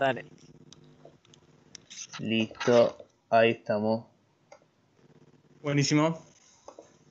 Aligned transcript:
Dale. 0.00 0.24
Listo, 2.20 2.96
ahí 3.28 3.50
estamos. 3.50 4.06
Buenísimo. 5.60 6.18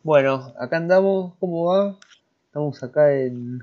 Bueno, 0.02 0.56
acá 0.60 0.78
andamos, 0.78 1.36
¿cómo 1.40 1.66
va? 1.66 2.00
Estamos 2.48 2.82
acá 2.82 3.14
en, 3.14 3.62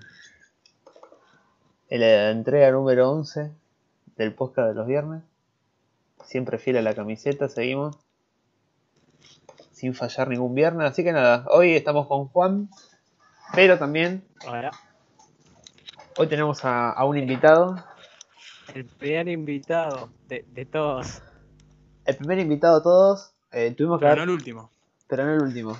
en 1.88 2.00
la 2.00 2.30
entrega 2.30 2.70
número 2.70 3.10
11 3.10 3.50
del 4.14 4.32
podcast 4.32 4.68
de 4.68 4.74
los 4.74 4.86
viernes. 4.86 5.24
Siempre 6.24 6.58
fiel 6.58 6.76
a 6.76 6.82
la 6.82 6.94
camiseta, 6.94 7.48
seguimos. 7.48 7.98
Sin 9.72 9.94
fallar 9.94 10.28
ningún 10.28 10.54
viernes. 10.54 10.88
Así 10.88 11.02
que 11.02 11.10
nada, 11.10 11.46
hoy 11.48 11.74
estamos 11.74 12.06
con 12.06 12.28
Juan, 12.28 12.70
pero 13.56 13.76
también 13.76 14.22
Ahora, 14.46 14.70
hoy 16.16 16.28
tenemos 16.28 16.64
a, 16.64 16.92
a 16.92 17.04
un 17.04 17.18
invitado. 17.18 17.84
El 18.74 18.84
primer 18.86 19.28
invitado 19.28 20.10
de, 20.28 20.44
de 20.48 20.66
todos. 20.66 21.22
El 22.04 22.16
primer 22.16 22.38
invitado 22.38 22.78
a 22.78 22.82
todos. 22.82 23.32
eh, 23.52 23.72
tuvimos 23.76 23.98
que 23.98 24.04
Pero 24.06 24.16
no 24.16 24.22
haber- 24.22 24.28
el 24.30 24.34
último. 24.34 24.70
pero 25.08 25.24
no 25.24 25.32
el 25.34 25.40
último. 25.42 25.76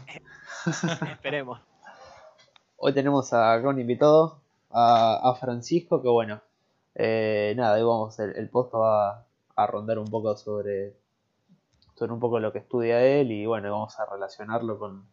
Esperemos. 1.11 1.61
Hoy 2.77 2.93
tenemos 2.93 3.33
a- 3.33 3.53
acá 3.55 3.69
un 3.69 3.81
invitado, 3.81 4.41
a, 4.70 5.31
a 5.31 5.34
Francisco, 5.37 6.03
que 6.03 6.09
bueno, 6.09 6.41
eh, 6.95 7.55
nada, 7.56 7.75
hoy 7.77 7.83
vamos, 7.83 8.19
el, 8.19 8.37
el 8.37 8.48
podcast 8.48 8.75
va 8.83 9.25
a 9.56 9.67
rondar 9.67 9.98
un 9.98 10.09
poco 10.09 10.37
sobre, 10.37 10.95
sobre 11.94 12.12
un 12.12 12.21
poco 12.21 12.39
lo 12.41 12.53
que 12.53 12.59
estudia 12.59 13.00
él 13.03 13.33
y 13.33 13.47
bueno, 13.47 13.71
vamos 13.72 13.99
a 13.99 14.06
relacionarlo 14.06 14.78
con, 14.78 15.06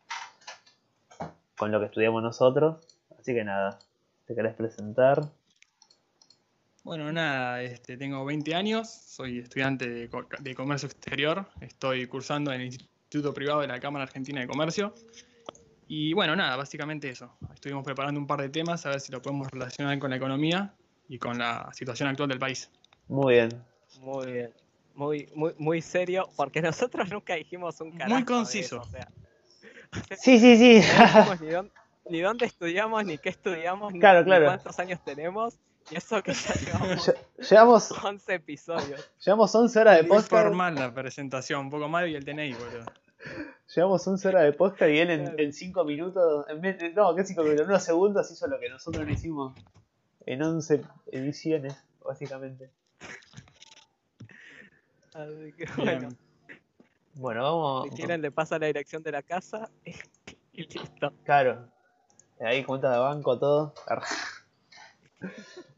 con 1.58 1.72
lo 1.72 1.80
que 1.80 1.86
estudiamos 1.86 2.22
nosotros. 2.24 2.78
Así 3.20 3.34
que 3.34 3.44
nada, 3.44 3.80
¿te 4.26 4.36
querés 4.36 4.56
presentar? 4.56 5.22
Bueno, 6.84 7.12
nada, 7.14 7.62
este, 7.62 7.96
tengo 7.98 8.26
20 8.26 8.54
años, 8.56 8.90
soy 8.92 9.40
estudiante 9.40 9.90
de, 9.90 10.10
co- 10.10 10.28
de 10.40 10.54
comercio 10.54 10.88
exterior, 10.88 11.48
estoy 11.62 12.06
cursando 12.08 12.52
en 12.52 12.62
el 12.62 12.68
Instituto 12.68 13.34
Privado 13.34 13.62
de 13.62 13.68
la 13.68 13.80
Cámara 13.80 14.04
Argentina 14.04 14.42
de 14.42 14.48
Comercio. 14.48 14.94
Y 15.88 16.14
bueno, 16.14 16.36
nada, 16.36 16.56
básicamente 16.58 17.10
eso. 17.10 17.38
Estuvimos 17.54 17.86
preparando 17.86 18.20
un 18.20 18.28
par 18.28 18.42
de 18.42 18.50
temas 18.50 18.86
a 18.86 18.90
ver 18.90 19.00
si 19.00 19.12
lo 19.12 19.22
podemos 19.22 19.50
relacionar 19.50 19.98
con 20.00 20.10
la 20.10 20.18
economía 20.18 20.74
y 21.08 21.18
con 21.20 21.38
la 21.38 21.70
situación 21.74 22.10
actual 22.10 22.30
del 22.30 22.40
país. 22.40 22.70
Muy 23.08 23.36
bien. 23.36 23.50
Muy 24.00 24.32
bien. 24.32 24.54
Muy, 24.96 25.30
muy, 25.36 25.54
muy 25.58 25.82
serio, 25.82 26.30
porque 26.36 26.62
nosotros 26.62 27.10
nunca 27.10 27.36
dijimos 27.36 27.80
un 27.82 27.92
carajo. 27.92 28.20
de 28.20 28.26
conciso. 28.26 28.82
eso, 28.82 28.82
o 28.82 28.92
sea, 28.92 29.08
Sí, 30.18 30.40
sí, 30.40 30.58
sí. 30.58 30.82
no 31.16 31.36
ni, 31.36 31.48
dónde, 31.52 31.72
ni 32.10 32.20
dónde 32.22 32.46
estudiamos, 32.46 33.06
ni 33.06 33.18
qué 33.18 33.30
estudiamos, 33.30 33.94
ni, 33.94 34.00
Claro, 34.00 34.20
ni 34.20 34.26
claro. 34.26 34.46
cuántos 34.46 34.78
años 34.80 35.00
tenemos. 35.06 35.58
Y 35.92 35.96
eso 35.98 36.22
que 36.24 36.34
ya 36.34 36.54
llevamos 36.54 37.08
Lle- 37.08 37.18
Llevamos, 37.50 37.92
11 37.92 38.34
episodios. 38.36 39.10
llevamos 39.24 39.54
11 39.54 39.80
horas 39.80 39.96
de 39.98 40.02
Muy 40.04 40.10
podcast. 40.10 40.30
formal 40.32 40.76
la 40.76 40.94
presentación, 40.94 41.62
un 41.66 41.70
poco 41.72 41.88
mal 41.90 42.08
y 42.10 42.16
el 42.16 42.24
DNI, 42.24 42.54
boludo. 42.54 42.86
Llevamos 43.76 44.08
11 44.08 44.28
horas 44.28 44.44
de 44.44 44.54
podcast 44.54 44.92
y 44.92 45.00
él 45.00 45.10
en, 45.10 45.22
Claro. 45.24 45.36
en 45.40 45.54
5 45.54 45.84
minutos, 45.86 46.46
en 46.50 46.62
vez 46.62 46.78
de- 46.80 46.94
no, 46.94 47.14
¿qué 47.16 47.24
5 47.26 47.42
minutos? 47.44 47.64
En 47.66 47.70
unos 47.70 47.84
segundos 47.84 48.32
hizo 48.32 48.48
lo 48.48 48.60
que 48.60 48.70
nosotros 48.70 49.06
no 49.06 49.12
hicimos 49.12 49.54
en 50.26 50.42
11 50.42 50.82
ediciones, 51.12 51.76
básicamente. 52.04 52.70
Así 55.14 55.54
que 55.58 55.66
Bien. 55.66 55.76
bueno, 55.78 56.10
Bueno, 57.16 57.44
vamos. 57.44 57.90
si 57.90 57.96
quieren 57.96 58.22
le 58.22 58.32
pasa 58.32 58.58
la 58.58 58.66
dirección 58.68 59.04
de 59.04 59.12
la 59.12 59.22
casa 59.22 59.70
y 60.54 60.64
listo. 60.64 61.14
Claro. 61.24 61.68
Ahí 62.40 62.64
cuenta 62.64 62.92
de 62.92 62.98
banco, 62.98 63.38
todo. 63.38 63.74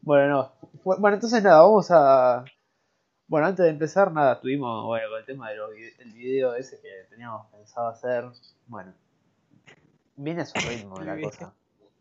Bueno, 0.06 0.28
no. 0.28 0.52
Bu- 0.84 1.00
Bueno, 1.00 1.16
entonces 1.16 1.42
nada, 1.42 1.62
vamos 1.62 1.88
a. 1.90 2.44
Bueno, 3.26 3.48
antes 3.48 3.64
de 3.64 3.70
empezar, 3.70 4.12
nada, 4.12 4.34
estuvimos 4.34 4.84
bueno, 4.86 5.08
con 5.10 5.18
el 5.18 5.26
tema 5.26 5.50
del 5.50 6.12
video 6.14 6.54
ese 6.54 6.80
que 6.80 7.08
teníamos 7.10 7.50
pensado 7.50 7.88
hacer. 7.88 8.24
Bueno, 8.68 8.94
viene 10.14 10.42
a 10.42 10.46
su 10.46 10.60
ritmo 10.60 11.00
la 11.00 11.20
cosa. 11.20 11.52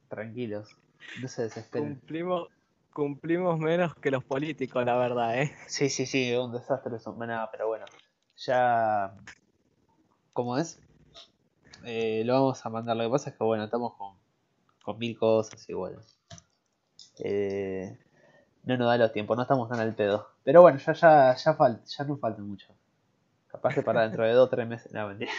Tranquilos, 0.07 0.77
no 1.19 1.27
se 1.27 1.41
desesperen. 1.41 1.95
Cumplimos, 1.95 2.49
cumplimos 2.93 3.57
menos 3.57 3.95
que 3.95 4.11
los 4.11 4.23
políticos, 4.23 4.85
la 4.85 4.97
verdad, 4.97 5.41
¿eh? 5.41 5.51
Sí, 5.67 5.89
sí, 5.89 6.05
sí, 6.05 6.31
un 6.35 6.51
desastre 6.51 6.97
eso. 6.97 7.11
Nada, 7.17 7.49
pero 7.51 7.67
bueno, 7.67 7.85
ya. 8.37 9.15
¿Cómo 10.31 10.59
es? 10.59 10.79
Eh, 11.85 12.21
lo 12.23 12.33
vamos 12.33 12.63
a 12.63 12.69
mandar. 12.69 12.95
Lo 12.97 13.05
que 13.05 13.09
pasa 13.09 13.31
es 13.31 13.35
que, 13.35 13.43
bueno, 13.43 13.63
estamos 13.63 13.95
con, 13.97 14.15
con 14.83 14.99
mil 14.99 15.17
cosas 15.17 15.65
bueno. 15.73 15.99
Eh, 17.19 17.97
no 18.63 18.77
nos 18.77 18.87
da 18.87 18.97
los 18.97 19.13
tiempos, 19.13 19.37
no 19.37 19.43
estamos 19.43 19.69
tan 19.69 19.79
al 19.79 19.93
pedo. 19.95 20.27
Pero 20.43 20.61
bueno, 20.61 20.77
ya, 20.79 20.93
ya, 20.93 21.35
ya, 21.35 21.57
fal- 21.57 21.83
ya 21.85 22.03
no 22.03 22.17
falta 22.17 22.41
mucho. 22.41 22.73
Capaz 23.47 23.73
que 23.75 23.81
para 23.81 24.01
dentro 24.03 24.23
de 24.25 24.33
dos 24.33 24.47
o 24.47 24.49
tres 24.49 24.67
meses. 24.67 24.91
No, 24.91 25.07
mentira. 25.07 25.31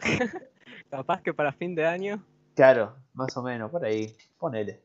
Capaz 0.90 1.22
que 1.22 1.32
para 1.34 1.52
fin 1.52 1.74
de 1.74 1.86
año. 1.86 2.22
Claro, 2.54 2.96
más 3.14 3.36
o 3.36 3.42
menos, 3.42 3.70
por 3.70 3.84
ahí. 3.84 4.14
Ponele. 4.38 4.82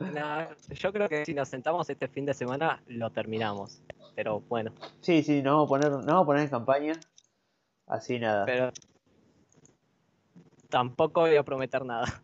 no, 0.00 0.48
yo 0.70 0.92
creo 0.92 1.08
que 1.08 1.24
si 1.24 1.32
nos 1.34 1.48
sentamos 1.48 1.88
este 1.88 2.08
fin 2.08 2.26
de 2.26 2.34
semana 2.34 2.82
lo 2.88 3.10
terminamos. 3.10 3.80
Pero 4.14 4.40
bueno, 4.40 4.72
Sí, 5.00 5.22
sí, 5.22 5.42
nos 5.42 5.54
vamos 5.54 5.66
a 5.66 5.68
poner, 5.68 5.90
nos 5.90 6.06
vamos 6.06 6.22
a 6.22 6.26
poner 6.26 6.42
en 6.42 6.48
campaña. 6.48 6.92
Así 7.86 8.18
nada. 8.18 8.44
pero 8.46 8.72
tampoco 10.68 11.20
voy 11.22 11.36
a 11.36 11.42
prometer 11.42 11.84
nada. 11.84 12.22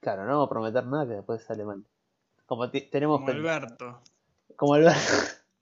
Claro, 0.00 0.22
no 0.24 0.28
vamos 0.32 0.46
a 0.46 0.50
prometer 0.50 0.86
nada 0.86 1.06
que 1.06 1.12
después 1.14 1.42
sale 1.44 1.64
mal. 1.64 1.84
Como 2.46 2.70
tenemos 2.70 3.20
Como 3.20 3.30
Alberto. 3.30 4.00
Como 4.56 4.74
Alberto. 4.74 5.00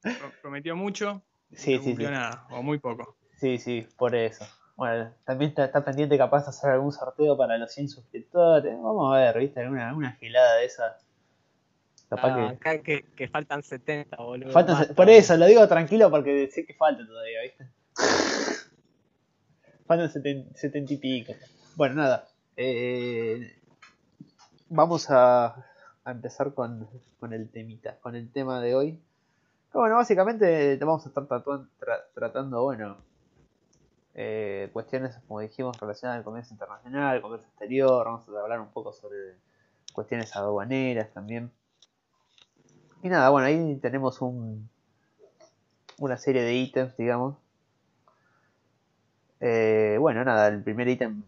Pro- 0.03 0.33
Prometió 0.43 0.77
mucho, 0.77 1.23
Sí, 1.53 1.77
no 1.77 1.83
sí, 1.83 1.95
nada, 1.95 2.47
o 2.51 2.63
muy 2.63 2.79
poco. 2.79 3.17
Sí, 3.41 3.59
sí, 3.59 3.87
por 3.97 4.15
eso. 4.15 4.47
Bueno, 4.77 5.13
también 5.25 5.51
está, 5.51 5.65
está 5.65 5.85
pendiente 5.85 6.17
capaz 6.17 6.45
de 6.45 6.51
hacer 6.51 6.71
algún 6.71 6.93
sorteo 6.93 7.37
para 7.37 7.59
los 7.59 7.73
100 7.73 7.89
suscriptores. 7.89 8.75
Vamos 8.81 9.13
a 9.15 9.19
ver, 9.19 9.39
¿viste? 9.39 9.61
Alguna, 9.61 9.89
alguna 9.89 10.13
gilada 10.13 10.55
de 10.57 10.65
esa. 10.67 10.99
Capaz 12.09 12.29
Ah, 12.31 12.35
que. 12.35 12.55
acá 12.55 12.83
que, 12.83 13.03
que 13.17 13.29
faltan 13.29 13.63
70, 13.63 14.17
boludo. 14.19 14.53
Faltan, 14.53 14.79
basta. 14.79 14.95
por 14.95 15.09
eso, 15.11 15.37
lo 15.37 15.47
digo 15.47 15.67
tranquilo 15.67 16.11
porque 16.11 16.49
sé 16.53 16.65
que 16.65 16.75
falta 16.75 17.05
todavía, 17.05 17.43
¿viste? 17.43 17.67
Faltan 19.87 20.11
seten- 20.11 20.55
setenta 20.55 20.93
y 20.93 20.97
pico. 20.99 21.33
Bueno, 21.75 21.97
nada. 21.97 22.29
eh, 22.57 23.58
vamos 24.69 25.11
a, 25.11 25.47
a 26.05 26.11
empezar 26.11 26.55
con, 26.55 26.89
con 27.21 27.33
el 27.33 27.51
temita, 27.51 27.99
con 28.01 28.15
el 28.15 28.31
tema 28.31 28.61
de 28.61 28.75
hoy. 28.75 29.01
Bueno, 29.73 29.97
básicamente 29.97 30.77
te 30.77 30.85
vamos 30.85 31.05
a 31.05 31.09
estar 31.09 31.25
tatuan- 31.29 31.69
tra- 31.79 32.05
tratando, 32.15 32.63
bueno, 32.63 32.97
eh, 34.15 34.71
cuestiones, 34.73 35.17
como 35.29 35.41
dijimos, 35.41 35.79
relacionadas 35.79 36.19
al 36.19 36.25
comercio 36.25 36.55
internacional, 36.55 37.17
al 37.17 37.23
comercio 37.23 37.49
exterior. 37.49 38.05
Vamos 38.07 38.29
a 38.29 38.41
hablar 38.41 38.61
un 38.61 38.71
poco 38.71 38.93
sobre 38.93 39.37
cuestiones 39.93 40.35
aduaneras 40.35 41.13
también. 41.13 41.53
Y 43.03 43.09
nada, 43.09 43.31
bueno, 43.31 43.47
ahí 43.47 43.77
tenemos 43.77 44.21
un, 44.21 44.69
una 45.99 46.17
serie 46.17 46.43
de 46.43 46.55
ítems, 46.55 46.97
digamos. 46.97 47.37
Eh, 49.41 49.97
bueno, 50.01 50.25
nada, 50.25 50.49
el 50.49 50.63
primer 50.65 50.89
ítem 50.89 51.23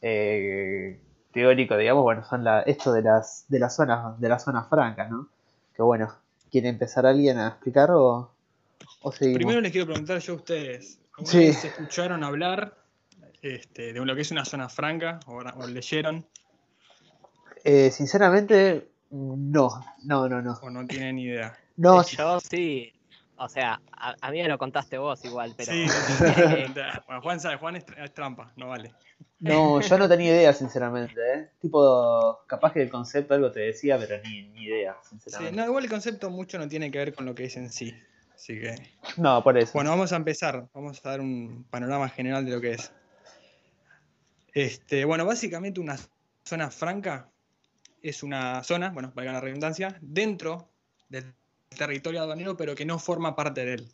eh, 0.00 0.98
teórico, 1.36 1.76
digamos, 1.76 2.02
bueno, 2.02 2.24
son 2.24 2.42
la, 2.44 2.62
esto 2.62 2.92
de 2.94 3.02
las 3.02 3.44
de 3.48 3.58
las 3.58 3.76
zonas 3.76 4.18
de 4.18 4.28
las 4.30 4.42
zonas 4.42 4.68
francas, 4.70 5.10
¿no? 5.10 5.28
Que 5.74 5.82
bueno, 5.82 6.10
¿quiere 6.50 6.68
empezar 6.70 7.04
alguien 7.04 7.36
a 7.38 7.48
explicar 7.48 7.90
o, 7.90 8.30
o 9.02 9.12
seguimos? 9.12 9.36
Primero 9.40 9.60
les 9.60 9.70
quiero 9.70 9.86
preguntar 9.86 10.18
yo 10.18 10.32
a 10.32 10.36
ustedes, 10.36 10.98
¿alguna 11.18 11.30
Sí. 11.30 11.38
vez 11.48 11.64
escucharon 11.66 12.24
hablar 12.24 12.74
este, 13.42 13.92
de 13.92 14.04
lo 14.04 14.14
que 14.14 14.22
es 14.22 14.30
una 14.30 14.46
zona 14.46 14.70
franca 14.70 15.20
o, 15.26 15.34
o 15.42 15.66
leyeron 15.66 16.24
Eh, 17.64 17.90
sinceramente, 17.90 18.88
no, 19.10 19.68
no, 20.04 20.28
no, 20.30 20.40
no. 20.40 20.52
o 20.62 20.70
no 20.70 20.86
tienen 20.86 21.18
idea? 21.18 21.54
No, 21.76 22.02
Yo 22.02 22.40
sí. 22.40 22.92
O 23.38 23.48
sea, 23.50 23.82
a, 23.92 24.14
a 24.22 24.30
mí 24.30 24.40
me 24.40 24.48
lo 24.48 24.56
contaste 24.56 24.96
vos 24.96 25.22
igual, 25.26 25.52
pero. 25.54 25.70
Sí, 25.70 25.86
sí, 25.86 26.12
sí, 26.14 26.24
sí. 26.24 26.80
bueno, 27.06 27.20
Juan 27.20 27.38
sabe, 27.40 27.56
Juan 27.58 27.76
es 27.76 27.84
trampa, 28.14 28.50
no 28.56 28.68
vale. 28.68 28.94
No, 29.38 29.80
yo 29.80 29.98
no 29.98 30.08
tenía 30.08 30.32
idea, 30.34 30.52
sinceramente, 30.52 31.14
¿eh? 31.34 31.50
Tipo, 31.60 32.40
capaz 32.46 32.72
que 32.72 32.82
el 32.82 32.90
concepto 32.90 33.34
algo 33.34 33.50
te 33.52 33.60
decía, 33.60 33.98
pero 33.98 34.20
ni, 34.22 34.42
ni 34.48 34.64
idea, 34.64 34.96
Sí, 35.02 35.08
sinceramente. 35.10 35.56
no, 35.56 35.66
igual 35.66 35.84
el 35.84 35.90
concepto 35.90 36.30
mucho 36.30 36.58
no 36.58 36.68
tiene 36.68 36.90
que 36.90 36.98
ver 36.98 37.14
con 37.14 37.26
lo 37.26 37.34
que 37.34 37.44
es 37.44 37.56
en 37.56 37.70
sí. 37.70 37.94
Así 38.34 38.58
que, 38.60 38.74
No, 39.16 39.42
por 39.42 39.56
eso. 39.58 39.72
bueno, 39.74 39.90
vamos 39.90 40.12
a 40.12 40.16
empezar. 40.16 40.68
Vamos 40.74 41.00
a 41.04 41.08
dar 41.10 41.20
un 41.20 41.64
panorama 41.70 42.08
general 42.08 42.44
de 42.44 42.50
lo 42.52 42.60
que 42.60 42.72
es. 42.72 42.92
Este, 44.52 45.04
bueno, 45.04 45.24
básicamente 45.26 45.80
una 45.80 45.96
zona 46.44 46.70
franca 46.70 47.28
es 48.02 48.22
una 48.22 48.62
zona, 48.62 48.90
bueno, 48.90 49.12
valga 49.14 49.32
la 49.32 49.40
redundancia, 49.40 49.96
dentro 50.00 50.68
del 51.08 51.34
territorio 51.76 52.22
aduanero, 52.22 52.56
pero 52.56 52.74
que 52.74 52.84
no 52.84 52.98
forma 52.98 53.34
parte 53.36 53.64
de 53.64 53.74
él. 53.74 53.88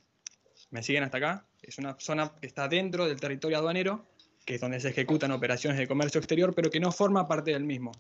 ¿Me 0.70 0.82
siguen 0.82 1.02
hasta 1.04 1.19
acá? 1.19 1.46
Es 1.62 1.78
una 1.78 1.96
zona 1.98 2.32
que 2.40 2.46
está 2.46 2.69
dentro 2.69 3.06
del 3.06 3.20
territorio 3.20 3.58
aduanero, 3.58 4.04
que 4.44 4.56
es 4.56 4.61
donde 4.61 4.81
se 4.81 4.89
ejecutan 4.89 5.31
operaciones 5.33 5.79
de 5.79 5.87
comercio 5.87 6.19
exterior, 6.19 6.55
pero 6.55 6.71
que 6.71 6.81
no 6.81 6.93
forma 6.93 7.29
parte 7.29 7.53
del 7.53 7.65
mismo. 7.65 7.93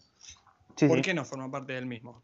Sí, 0.76 0.86
¿Por 0.86 0.98
sí. 0.98 1.02
qué 1.02 1.14
no 1.14 1.24
forma 1.24 1.50
parte 1.50 1.74
del 1.74 1.86
mismo? 1.86 2.22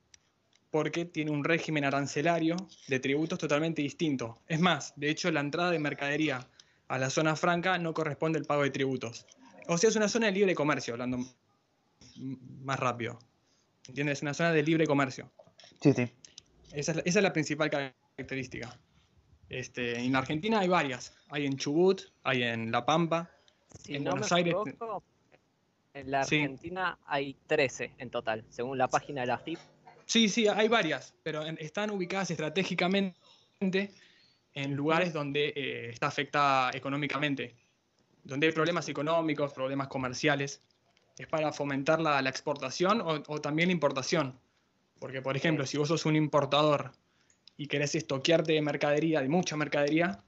porque 0.70 1.04
tiene 1.04 1.30
un 1.30 1.44
régimen 1.44 1.84
arancelario 1.84 2.56
de 2.88 3.00
tributos 3.00 3.38
totalmente 3.38 3.82
distinto. 3.82 4.38
Es 4.46 4.60
más, 4.60 4.92
de 4.96 5.10
hecho, 5.10 5.30
la 5.30 5.40
entrada 5.40 5.70
de 5.70 5.78
mercadería 5.78 6.46
a 6.88 6.98
la 6.98 7.10
zona 7.10 7.36
franca 7.36 7.78
no 7.78 7.94
corresponde 7.94 8.38
al 8.38 8.44
pago 8.44 8.62
de 8.62 8.70
tributos. 8.70 9.26
O 9.66 9.78
sea, 9.78 9.88
es 9.88 9.96
una 9.96 10.08
zona 10.08 10.26
de 10.26 10.32
libre 10.32 10.54
comercio, 10.54 10.94
hablando 10.94 11.18
más 12.16 12.78
rápido. 12.78 13.18
¿Entiendes? 13.86 14.18
Es 14.18 14.22
una 14.22 14.34
zona 14.34 14.52
de 14.52 14.62
libre 14.62 14.86
comercio. 14.86 15.30
Sí, 15.80 15.92
sí. 15.92 16.10
Esa 16.72 16.92
es 16.92 16.96
la, 16.96 17.02
esa 17.04 17.18
es 17.18 17.22
la 17.22 17.32
principal 17.32 17.70
característica. 17.70 18.78
Este, 19.48 19.98
en 19.98 20.14
Argentina 20.14 20.60
hay 20.60 20.68
varias. 20.68 21.14
Hay 21.30 21.46
en 21.46 21.56
Chubut, 21.56 22.02
hay 22.22 22.42
en 22.42 22.70
La 22.70 22.84
Pampa, 22.84 23.30
Si 23.82 23.94
En 23.96 24.04
no 24.04 24.10
Buenos 24.12 24.30
me 24.30 24.36
Aires- 24.38 24.54
equivoco, 24.66 25.02
en 25.94 26.10
la 26.10 26.24
Sí. 26.24 26.36
Argentina 26.36 26.98
hay 27.06 27.34
13 27.46 27.92
en 27.98 28.10
total, 28.10 28.44
según 28.48 28.78
la 28.78 28.88
página 28.88 29.22
de 29.22 29.26
la 29.28 29.38
FIP. 29.38 29.58
Sí, 30.06 30.28
sí, 30.28 30.46
hay 30.48 30.68
varias, 30.68 31.14
pero 31.22 31.42
están 31.42 31.90
ubicadas 31.90 32.30
estratégicamente 32.30 33.14
en 34.54 34.74
lugares 34.74 35.12
donde 35.12 35.52
eh, 35.54 35.90
está 35.90 36.06
afectada 36.06 36.70
económicamente, 36.72 37.54
donde 38.24 38.46
hay 38.46 38.52
problemas 38.52 38.88
económicos, 38.88 39.52
problemas 39.52 39.88
comerciales. 39.88 40.62
Es 41.18 41.26
para 41.26 41.52
fomentar 41.52 42.00
la, 42.00 42.22
la 42.22 42.30
exportación 42.30 43.00
o, 43.00 43.22
o 43.26 43.40
también 43.40 43.68
la 43.68 43.72
importación. 43.72 44.38
Porque, 45.00 45.20
por 45.20 45.36
ejemplo, 45.36 45.66
si 45.66 45.76
vos 45.76 45.88
sos 45.88 46.06
un 46.06 46.16
importador 46.16 46.92
y 47.56 47.66
querés 47.66 47.94
estoquearte 47.94 48.52
de 48.52 48.62
mercadería, 48.62 49.20
de 49.20 49.28
mucha 49.28 49.56
mercadería, 49.56 50.22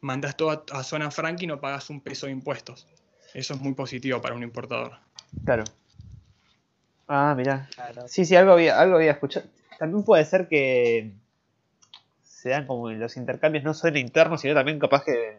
mandás 0.00 0.36
todo 0.36 0.50
a, 0.50 0.64
a 0.78 0.82
zona 0.84 1.10
franca 1.10 1.44
y 1.44 1.46
no 1.46 1.60
pagas 1.60 1.90
un 1.90 2.00
peso 2.00 2.26
de 2.26 2.32
impuestos. 2.32 2.86
Eso 3.34 3.54
es 3.54 3.60
muy 3.60 3.74
positivo 3.74 4.20
para 4.20 4.34
un 4.34 4.42
importador. 4.42 4.98
Claro. 5.44 5.64
Ah, 7.06 7.34
mirá. 7.36 7.68
Claro. 7.74 8.06
Sí, 8.08 8.24
sí, 8.24 8.36
algo 8.36 8.52
había, 8.52 8.78
algo 8.80 8.96
había 8.96 9.12
escuchado. 9.12 9.46
También 9.78 10.04
puede 10.04 10.24
ser 10.24 10.48
que 10.48 11.12
se 12.22 12.50
dan 12.50 12.66
como 12.66 12.90
los 12.90 13.16
intercambios 13.16 13.64
no 13.64 13.74
solo 13.74 13.98
internos, 13.98 14.40
sino 14.40 14.54
también 14.54 14.78
capaz 14.78 15.04
que 15.04 15.38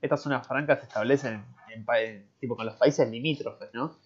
estas 0.00 0.22
zonas 0.22 0.46
francas 0.46 0.80
se 0.80 0.86
establecen 0.86 1.44
en, 1.72 1.84
en- 1.96 2.26
tipo 2.40 2.56
con 2.56 2.66
los 2.66 2.76
países 2.76 3.08
limítrofes, 3.08 3.68
¿no? 3.72 3.96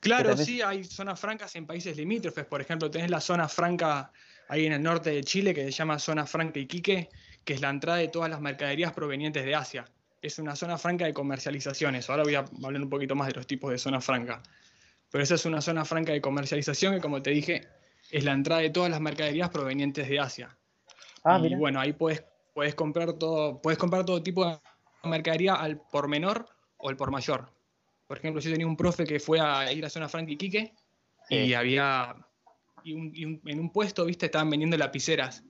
Claro, 0.00 0.30
también- 0.30 0.46
sí, 0.46 0.62
hay 0.62 0.84
zonas 0.84 1.18
francas 1.18 1.54
en 1.56 1.66
países 1.66 1.96
limítrofes. 1.96 2.44
Por 2.44 2.60
ejemplo, 2.60 2.90
tenés 2.90 3.10
la 3.10 3.20
zona 3.20 3.48
franca 3.48 4.12
ahí 4.48 4.66
en 4.66 4.72
el 4.74 4.82
norte 4.82 5.10
de 5.10 5.24
Chile 5.24 5.54
que 5.54 5.64
se 5.64 5.70
llama 5.72 5.98
Zona 5.98 6.26
Franca 6.26 6.58
Iquique, 6.60 7.08
que 7.46 7.54
es 7.54 7.60
la 7.62 7.70
entrada 7.70 7.98
de 8.00 8.08
todas 8.08 8.28
las 8.28 8.40
mercaderías 8.40 8.92
provenientes 8.92 9.44
de 9.44 9.54
Asia. 9.54 9.84
Es 10.20 10.38
una 10.40 10.56
zona 10.56 10.76
franca 10.78 11.04
de 11.06 11.14
comercializaciones. 11.14 12.10
Ahora 12.10 12.24
voy 12.24 12.34
a 12.34 12.40
hablar 12.64 12.82
un 12.82 12.90
poquito 12.90 13.14
más 13.14 13.28
de 13.28 13.34
los 13.34 13.46
tipos 13.46 13.70
de 13.70 13.78
zona 13.78 14.00
franca. 14.00 14.42
Pero 15.12 15.22
esa 15.22 15.36
es 15.36 15.44
una 15.46 15.60
zona 15.60 15.84
franca 15.84 16.12
de 16.12 16.20
comercialización 16.20 16.94
que, 16.96 17.00
como 17.00 17.22
te 17.22 17.30
dije, 17.30 17.68
es 18.10 18.24
la 18.24 18.32
entrada 18.32 18.62
de 18.62 18.70
todas 18.70 18.90
las 18.90 19.00
mercaderías 19.00 19.48
provenientes 19.50 20.08
de 20.08 20.18
Asia. 20.18 20.58
Ah, 21.22 21.38
y 21.38 21.42
mira. 21.42 21.56
bueno, 21.56 21.78
ahí 21.78 21.92
puedes, 21.92 22.24
puedes, 22.52 22.74
comprar 22.74 23.12
todo, 23.12 23.62
puedes 23.62 23.78
comprar 23.78 24.04
todo 24.04 24.20
tipo 24.20 24.44
de 24.44 24.58
mercadería 25.04 25.54
al 25.54 25.80
por 25.80 26.08
menor 26.08 26.48
o 26.78 26.88
al 26.88 26.96
por 26.96 27.12
mayor. 27.12 27.52
Por 28.08 28.18
ejemplo, 28.18 28.40
yo 28.42 28.50
tenía 28.50 28.66
un 28.66 28.76
profe 28.76 29.04
que 29.04 29.20
fue 29.20 29.38
a 29.38 29.72
ir 29.72 29.84
a 29.86 29.90
zona 29.90 30.08
franca 30.08 30.32
Iquique 30.32 30.74
y 31.30 31.46
Sí. 31.46 31.54
había. 31.54 32.16
Y, 32.82 32.92
un- 32.92 33.12
y 33.14 33.24
un- 33.24 33.40
en 33.46 33.60
un 33.60 33.70
puesto, 33.70 34.04
viste, 34.04 34.26
estaban 34.26 34.50
vendiendo 34.50 34.76
lapiceras. 34.76 35.44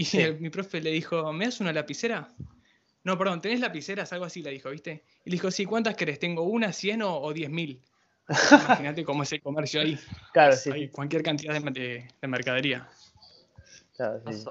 Y 0.00 0.04
Sí. 0.06 0.18
el- 0.22 0.40
mi 0.40 0.48
profe 0.48 0.80
le 0.80 0.90
dijo: 0.92 1.30
¿Me 1.34 1.44
das 1.44 1.60
una 1.60 1.74
lapicera? 1.74 2.26
No, 3.04 3.18
perdón, 3.18 3.42
¿tenés 3.42 3.60
lapiceras? 3.60 4.10
Algo 4.14 4.24
así 4.24 4.42
le 4.42 4.50
dijo, 4.50 4.70
¿viste? 4.70 5.04
Y 5.26 5.30
le 5.30 5.34
dijo: 5.34 5.50
Sí, 5.50 5.66
¿cuántas 5.66 5.94
querés? 5.94 6.18
¿Tengo 6.18 6.44
una, 6.44 6.72
cien 6.72 7.02
o, 7.02 7.20
o 7.20 7.34
diez 7.34 7.50
mil? 7.50 7.82
Imagínate 8.50 9.04
cómo 9.04 9.24
es 9.24 9.32
el 9.34 9.42
comercio 9.42 9.82
ahí. 9.82 9.98
Claro, 10.32 10.56
sí, 10.56 10.70
Hay 10.70 10.88
cualquier 10.88 11.22
cantidad 11.22 11.52
de, 11.52 11.70
de- 11.70 12.08
de 12.18 12.28
mercadería. 12.28 12.88
claro, 13.94 14.22
sí. 14.32 14.48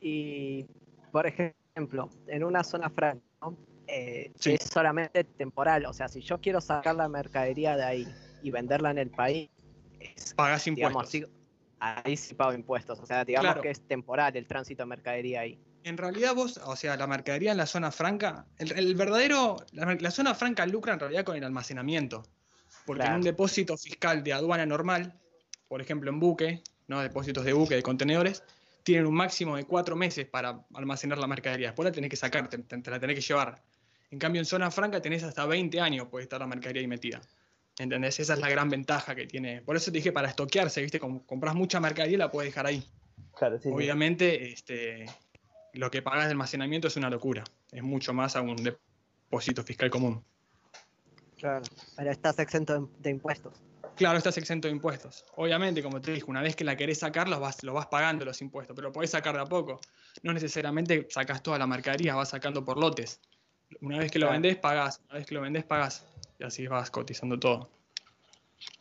Y, 0.00 0.66
por 1.12 1.24
ejemplo, 1.24 2.10
en 2.26 2.42
una 2.42 2.64
zona 2.64 2.90
franca, 2.90 3.24
¿no? 3.42 3.56
Eh, 3.86 4.32
Sí. 4.40 4.54
es 4.54 4.64
solamente 4.72 5.22
temporal. 5.22 5.86
O 5.86 5.92
sea, 5.92 6.08
si 6.08 6.20
yo 6.20 6.40
quiero 6.40 6.60
sacar 6.60 6.96
la 6.96 7.08
mercadería 7.08 7.76
de 7.76 7.84
ahí 7.84 8.14
y 8.42 8.50
venderla 8.50 8.90
en 8.90 8.98
el 8.98 9.10
país, 9.10 9.48
es, 10.00 10.34
Pagás 10.34 10.64
digamos, 10.64 11.14
impuestos. 11.14 11.39
Ahí 11.80 12.16
sí 12.16 12.34
pago 12.34 12.52
impuestos. 12.52 12.98
O 13.00 13.06
sea, 13.06 13.24
digamos 13.24 13.46
Claro. 13.46 13.62
que 13.62 13.70
es 13.70 13.80
temporal 13.86 14.36
el 14.36 14.46
tránsito 14.46 14.82
de 14.82 14.86
mercadería 14.86 15.40
ahí. 15.40 15.58
En 15.82 15.96
realidad 15.96 16.34
vos, 16.34 16.58
o 16.64 16.76
sea, 16.76 16.96
la 16.96 17.06
mercadería 17.06 17.52
en 17.52 17.56
la 17.56 17.66
zona 17.66 17.90
franca, 17.90 18.46
el, 18.58 18.72
el 18.72 18.94
verdadero, 18.94 19.56
la, 19.72 19.94
la 19.98 20.10
zona 20.10 20.34
franca 20.34 20.66
lucra 20.66 20.92
en 20.92 21.00
realidad 21.00 21.24
con 21.24 21.36
el 21.36 21.44
almacenamiento. 21.44 22.22
Porque 22.84 23.06
en 23.06 23.14
un 23.14 23.22
depósito 23.22 23.76
fiscal 23.76 24.22
de 24.22 24.32
aduana 24.32 24.66
normal, 24.66 25.18
por 25.68 25.80
ejemplo 25.80 26.10
en 26.10 26.20
buque, 26.20 26.62
¿no? 26.88 27.00
depósitos 27.00 27.44
de 27.44 27.52
buque, 27.52 27.76
de 27.76 27.82
contenedores, 27.82 28.42
tienen 28.82 29.06
un 29.06 29.14
máximo 29.14 29.56
de 29.56 29.64
cuatro 29.64 29.96
meses 29.96 30.26
para 30.26 30.64
almacenar 30.74 31.18
la 31.18 31.26
mercadería. 31.26 31.68
Después 31.68 31.84
la 31.84 31.92
tenés 31.92 32.10
que 32.10 32.16
sacar, 32.16 32.48
te, 32.48 32.58
te- 32.58 32.78
te 32.78 32.90
la 32.90 32.98
tenés 33.00 33.16
que 33.16 33.22
llevar. 33.22 33.62
En 34.10 34.18
cambio, 34.18 34.40
en 34.40 34.46
zona 34.46 34.70
franca 34.70 35.00
tenés 35.00 35.22
hasta 35.22 35.46
20 35.46 35.80
años, 35.80 36.08
puede 36.08 36.24
estar 36.24 36.40
la 36.40 36.46
mercadería 36.46 36.80
ahí 36.82 36.88
metida. 36.88 37.20
¿Entendés? 37.80 38.20
Esa 38.20 38.34
es 38.34 38.40
la 38.40 38.50
gran 38.50 38.68
ventaja 38.68 39.14
que 39.14 39.26
tiene. 39.26 39.62
Por 39.62 39.74
eso 39.74 39.90
te 39.90 39.96
dije, 39.96 40.12
para 40.12 40.28
estoquearse, 40.28 40.82
¿viste? 40.82 41.00
Como 41.00 41.24
compras 41.24 41.54
mucha 41.54 41.80
mercadería, 41.80 42.18
la 42.18 42.30
puedes 42.30 42.52
dejar 42.52 42.66
ahí. 42.66 42.86
Claro, 43.34 43.56
sí, 43.56 43.70
sí. 43.70 43.74
Obviamente, 43.74 44.52
este, 44.52 45.06
lo 45.72 45.90
que 45.90 46.02
pagas 46.02 46.26
de 46.26 46.32
almacenamiento 46.32 46.88
es 46.88 46.96
una 46.96 47.08
locura. 47.08 47.42
Es 47.72 47.82
mucho 47.82 48.12
más 48.12 48.36
a 48.36 48.42
un 48.42 48.56
depósito 48.56 49.64
fiscal 49.64 49.88
común. 49.88 50.22
Claro. 51.38 51.64
Pero 51.96 52.10
estás 52.10 52.38
exento 52.38 52.90
de, 52.98 53.08
impuestos. 53.08 53.54
Claro, 53.96 54.18
estás 54.18 54.36
exento 54.36 54.68
de 54.68 54.72
impuestos. 54.72 55.24
Obviamente, 55.36 55.82
como 55.82 56.02
te 56.02 56.12
dije, 56.12 56.26
una 56.28 56.42
vez 56.42 56.54
que 56.54 56.64
la 56.64 56.76
querés 56.76 56.98
sacar, 56.98 57.30
lo 57.30 57.40
vas, 57.40 57.62
lo 57.62 57.72
vas 57.72 57.86
pagando 57.86 58.26
los 58.26 58.42
impuestos, 58.42 58.76
pero 58.76 58.92
podés 58.92 59.08
sacar 59.08 59.34
de 59.34 59.40
a 59.40 59.46
poco. 59.46 59.80
No 60.22 60.34
necesariamente 60.34 61.06
sacás 61.08 61.42
toda 61.42 61.58
la 61.58 61.66
mercadería, 61.66 62.14
vas 62.14 62.28
sacando 62.28 62.62
por 62.62 62.78
lotes. 62.78 63.22
Una 63.80 63.98
vez 63.98 64.10
que 64.10 64.18
lo 64.18 64.26
Claro. 64.26 64.34
vendés, 64.34 64.58
pagás. 64.58 65.00
Una 65.08 65.14
vez 65.14 65.26
que 65.26 65.34
lo 65.34 65.40
vendés, 65.40 65.64
pagás. 65.64 66.04
Y 66.40 66.44
así 66.44 66.66
vas 66.66 66.90
cotizando 66.90 67.38
todo. 67.38 67.68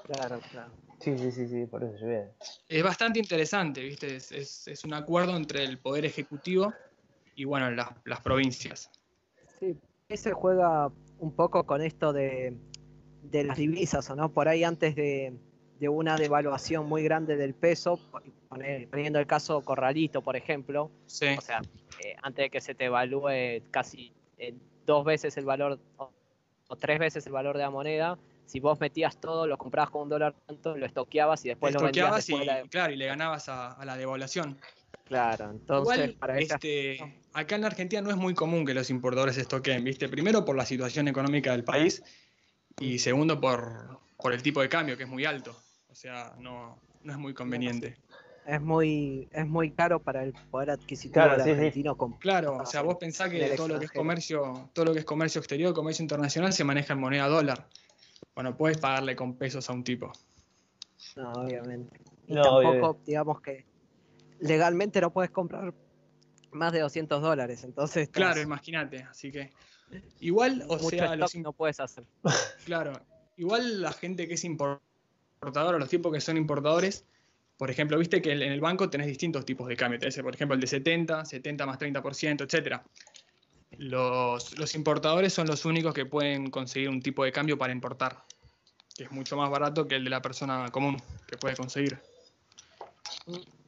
Claro, 0.03 0.39
claro. 0.51 0.71
Sí, 0.99 1.17
sí, 1.17 1.31
sí, 1.31 1.47
sí, 1.47 1.65
por 1.65 1.83
eso 1.83 1.97
yo 1.99 2.07
veo. 2.07 2.33
Es 2.69 2.83
bastante 2.83 3.19
interesante, 3.19 3.81
¿viste? 3.81 4.15
Es, 4.15 4.31
es- 4.31 4.67
es 4.67 4.83
un 4.85 4.93
acuerdo 4.93 5.35
entre 5.35 5.63
el 5.65 5.77
Poder 5.77 6.05
Ejecutivo 6.05 6.73
y, 7.35 7.43
bueno, 7.45 7.69
las, 7.71 7.89
las 8.05 8.21
provincias. 8.21 8.89
Sí, 9.59 9.77
ahí 10.09 10.17
se 10.17 10.31
juega 10.31 10.89
un 11.19 11.33
poco 11.33 11.65
con 11.65 11.81
esto 11.81 12.13
de, 12.13 12.53
de 13.23 13.43
las 13.43 13.57
divisas, 13.57 14.09
¿o 14.09 14.15
no? 14.15 14.31
Por 14.31 14.47
ahí 14.47 14.63
antes 14.63 14.95
de, 14.95 15.33
de 15.79 15.89
una 15.89 16.15
devaluación 16.17 16.87
muy 16.87 17.03
grande 17.03 17.35
del 17.35 17.53
peso, 17.53 17.99
poniendo 18.49 19.19
el 19.19 19.27
caso 19.27 19.61
Corralito, 19.61 20.21
por 20.21 20.35
ejemplo, 20.37 20.91
Sí. 21.07 21.27
o 21.37 21.41
sea, 21.41 21.61
eh, 22.03 22.15
antes 22.23 22.43
de 22.45 22.49
que 22.49 22.61
se 22.61 22.73
te 22.73 22.85
evalúe 22.85 23.63
casi 23.71 24.13
eh, 24.37 24.53
dos 24.85 25.03
veces 25.05 25.35
el 25.37 25.43
valor 25.45 25.77
o, 25.97 26.11
o 26.69 26.75
tres 26.75 26.99
veces 26.99 27.25
el 27.25 27.33
valor 27.33 27.57
de 27.57 27.63
la 27.63 27.69
moneda, 27.71 28.17
si 28.45 28.59
vos 28.59 28.79
metías 28.79 29.17
todo, 29.19 29.47
lo 29.47 29.57
comprabas 29.57 29.89
con 29.89 30.03
un 30.03 30.09
dólar 30.09 30.35
tanto, 30.45 30.77
lo 30.77 30.85
estoqueabas 30.85 31.43
y 31.45 31.49
después 31.49 31.73
lo 31.73 31.81
vendías 31.81 32.05
Estoqueabas 32.05 32.29
y, 32.29 32.33
después 32.33 32.47
de 32.55 32.63
la- 32.63 32.69
claro, 32.69 32.93
y 32.93 32.95
le 32.95 33.05
ganabas 33.07 33.49
a, 33.49 33.73
a 33.73 33.85
la 33.85 33.97
devaluación. 33.97 34.59
Claro, 35.03 35.49
entonces 35.49 35.97
Igual, 35.97 36.15
para 36.19 36.38
esa- 36.38 36.55
este, 36.55 37.21
acá 37.33 37.55
en 37.55 37.61
la 37.61 37.67
Argentina 37.67 38.01
no 38.03 38.11
es 38.11 38.15
muy 38.15 38.35
común 38.35 38.65
que 38.65 38.75
los 38.75 38.91
importadores 38.91 39.38
estoqueen, 39.38 39.83
¿viste? 39.83 40.07
Primero 40.07 40.45
por 40.45 40.55
la 40.55 40.65
situación 40.65 41.07
económica 41.07 41.51
del 41.51 41.63
país 41.63 42.03
y 42.79 42.99
segundo 42.99 43.41
por, 43.41 43.99
por 44.17 44.33
el 44.33 44.43
tipo 44.43 44.61
de 44.61 44.69
cambio, 44.69 44.95
que 44.95 45.03
es 45.03 45.09
muy 45.09 45.25
alto. 45.25 45.55
O 45.88 45.95
sea, 45.95 46.35
no, 46.38 46.79
no 47.01 47.11
es 47.11 47.17
muy 47.17 47.33
conveniente. 47.33 47.97
Es 48.50 48.62
muy 48.62 49.27
es 49.32 49.48
muy 49.48 49.72
caro 49.72 50.00
para 50.01 50.24
el 50.24 50.34
poder 50.50 50.72
adquisitivo 50.72 51.13
Claro, 51.13 51.38
sí, 51.44 51.44
sí. 51.44 51.51
argentino 51.51 51.96
com- 51.96 52.18
Claro, 52.20 52.58
o 52.58 52.65
sea, 52.65 52.82
vos 52.82 52.98
pensás 52.98 53.29
que 53.29 53.53
todo 53.56 53.68
lo 53.68 53.79
que 53.79 53.86
es 53.86 53.91
comercio, 53.91 54.70
todo 54.74 54.86
lo 54.86 54.94
que 54.94 55.00
es 55.00 55.06
comercio 55.06 55.39
exterior, 55.39 55.74
comercio 55.74 56.03
internacional, 56.03 56.51
se 56.53 56.63
maneja 56.63 56.94
en 56.94 57.00
moneda 57.00 57.27
dólar. 57.27 57.68
Bueno, 58.36 58.56
puedes 58.58 58.77
pagarle 58.77 59.15
con 59.15 59.36
pesos 59.36 59.70
a 59.70 59.74
un 59.74 59.84
tipo. 59.84 60.12
No, 61.15 61.32
obviamente. 61.34 62.00
Y 62.27 62.34
No, 62.34 62.41
tampoco, 62.44 63.00
digamos 63.06 63.41
que 63.41 63.65
legalmente 64.39 65.01
no 65.01 65.12
puedes 65.12 65.32
comprar 65.32 65.74
más 66.51 66.72
de 66.74 66.79
200 66.79 67.22
dólares. 67.22 67.63
Entonces, 67.63 68.03
estás- 68.03 68.15
Claro, 68.15 68.41
imagínate. 68.41 69.03
Así 69.03 69.32
que, 69.32 69.51
igual, 70.20 70.63
o 70.68 70.77
mucho 70.77 70.89
sea, 70.89 71.15
los, 71.15 71.36
no 71.36 71.53
puedes 71.53 71.79
hacer. 71.79 72.06
Claro, 72.65 72.94
igual 73.38 73.82
la 73.82 73.91
gente 73.91 74.27
que 74.27 74.34
es 74.36 74.44
importadora, 74.44 75.77
los 75.77 75.89
tipos 75.89 76.12
que 76.13 76.22
son 76.22 76.38
importadores, 76.38 77.06
por 77.59 77.69
ejemplo, 77.69 77.97
viste 77.97 78.21
que 78.21 78.31
en 78.31 78.41
el 78.41 78.61
banco 78.61 78.89
tenés 78.89 79.07
distintos 79.07 79.43
tipos 79.43 79.67
de 79.67 79.75
cambio. 79.75 79.99
Tenés, 79.99 80.17
por 80.21 80.33
ejemplo, 80.33 80.55
el 80.55 80.61
de 80.61 80.67
70, 80.67 81.25
70 81.25 81.65
más 81.65 81.77
30%, 81.77 82.47
etc. 82.47 82.81
Los, 83.77 84.57
los 84.57 84.75
importadores 84.75 85.33
son 85.33 85.45
los 85.45 85.65
únicos 85.65 85.93
que 85.93 86.05
pueden 86.05 86.51
conseguir 86.51 86.87
un 86.87 87.01
tipo 87.01 87.25
de 87.25 87.33
cambio 87.33 87.57
para 87.57 87.73
importar, 87.73 88.23
que 88.95 89.03
es 89.03 89.11
mucho 89.11 89.35
más 89.35 89.49
barato 89.49 89.85
que 89.89 89.95
el 89.97 90.05
de 90.05 90.09
la 90.09 90.21
persona 90.21 90.69
común 90.71 91.03
que 91.27 91.35
puede 91.35 91.57
conseguir. 91.57 91.99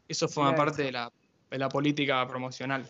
Eso 0.07 0.29
forma 0.29 0.55
parte 0.55 0.83
de 0.83 0.93
la, 0.93 1.11
de 1.49 1.57
la 1.57 1.67
política 1.67 2.25
promocional. 2.29 2.87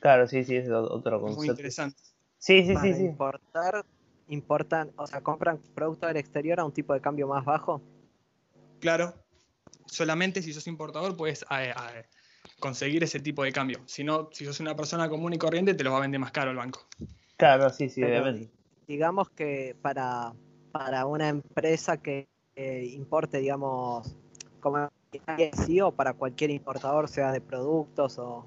Claro, 0.00 0.26
sí, 0.26 0.42
sí, 0.42 0.56
es 0.56 0.68
otro 0.68 1.18
Es 1.18 1.22
muy 1.22 1.34
concepto. 1.34 1.52
interesante. 1.52 2.02
Sí, 2.38 2.66
sí, 2.66 2.74
Para 2.74 2.84
sí, 2.84 2.94
sí. 2.94 3.04
importar, 3.04 3.86
importan, 4.26 4.90
o 4.96 5.06
sea, 5.06 5.20
compran 5.20 5.60
productos 5.72 6.08
del 6.08 6.16
exterior 6.16 6.58
a 6.58 6.64
un 6.64 6.72
tipo 6.72 6.94
de 6.94 7.00
cambio 7.00 7.28
más 7.28 7.44
bajo. 7.44 7.80
Claro, 8.80 9.14
solamente 9.86 10.42
si 10.42 10.52
sos 10.52 10.66
importador 10.66 11.16
puedes 11.16 11.44
conseguir 12.60 13.04
ese 13.04 13.20
tipo 13.20 13.42
de 13.44 13.52
cambio. 13.52 13.82
Si 13.86 14.04
no, 14.04 14.28
si 14.32 14.44
sos 14.44 14.60
una 14.60 14.74
persona 14.76 15.08
común 15.08 15.32
y 15.34 15.38
corriente, 15.38 15.74
te 15.74 15.84
lo 15.84 15.92
va 15.92 15.98
a 15.98 16.02
vender 16.02 16.20
más 16.20 16.32
caro 16.32 16.50
el 16.50 16.56
banco. 16.56 16.86
Claro, 17.36 17.70
sí, 17.70 17.88
sí, 17.88 18.00
Pero 18.00 18.22
obviamente. 18.22 18.50
Digamos 18.88 19.28
que 19.30 19.76
para, 19.82 20.32
para 20.72 21.06
una 21.06 21.28
empresa 21.28 21.96
que 21.96 22.28
eh, 22.54 22.84
importe, 22.94 23.38
digamos, 23.38 24.16
como 24.60 24.88
sí 25.66 25.80
o 25.80 25.92
para 25.92 26.14
cualquier 26.14 26.50
importador, 26.50 27.08
sea 27.08 27.32
de 27.32 27.40
productos 27.40 28.18
o... 28.18 28.46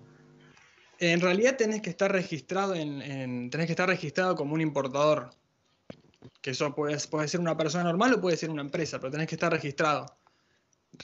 En 0.99 1.21
realidad 1.21 1.55
tenés 1.55 1.81
que 1.81 1.89
estar 1.89 2.11
registrado 2.11 2.75
en, 2.75 3.01
en- 3.01 3.49
tenés 3.49 3.67
que 3.67 3.73
estar 3.73 3.87
registrado 3.87 4.35
como 4.35 4.53
un 4.53 4.61
importador. 4.61 5.29
Que 6.41 6.51
eso 6.51 6.73
puede, 6.73 6.97
puede 7.09 7.27
ser 7.27 7.39
una 7.39 7.55
persona 7.55 7.83
normal 7.83 8.13
o 8.13 8.21
puede 8.21 8.37
ser 8.37 8.49
una 8.49 8.61
empresa, 8.61 8.99
pero 8.99 9.11
tenés 9.11 9.27
que 9.27 9.35
estar 9.35 9.51
registrado. 9.51 10.05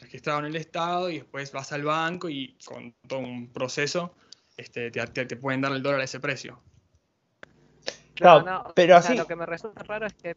Registrado 0.02 0.40
en 0.40 0.46
el 0.46 0.56
Estado 0.58 1.10
y 1.10 1.20
después 1.20 1.52
vas 1.52 1.72
al 1.72 1.84
banco 1.84 2.30
y 2.30 2.58
con 2.66 2.94
todo 3.08 3.20
un 3.20 3.52
proceso 3.52 4.14
este, 4.58 4.92
te, 4.92 5.06
te- 5.08 5.25
te 5.25 5.36
pueden 5.38 5.62
dar 5.62 5.72
el 5.72 5.82
dólar 5.84 6.02
a 6.02 6.04
ese 6.04 6.20
precio. 6.20 6.62
Claro, 8.14 8.74
pero 8.75 8.98
o 8.98 9.02
sea, 9.02 9.10
así- 9.12 9.18
Lo 9.18 9.28
que 9.28 9.36
me 9.36 9.46
resulta 9.46 9.84
raro 9.84 10.06
es 10.06 10.14
que 10.14 10.36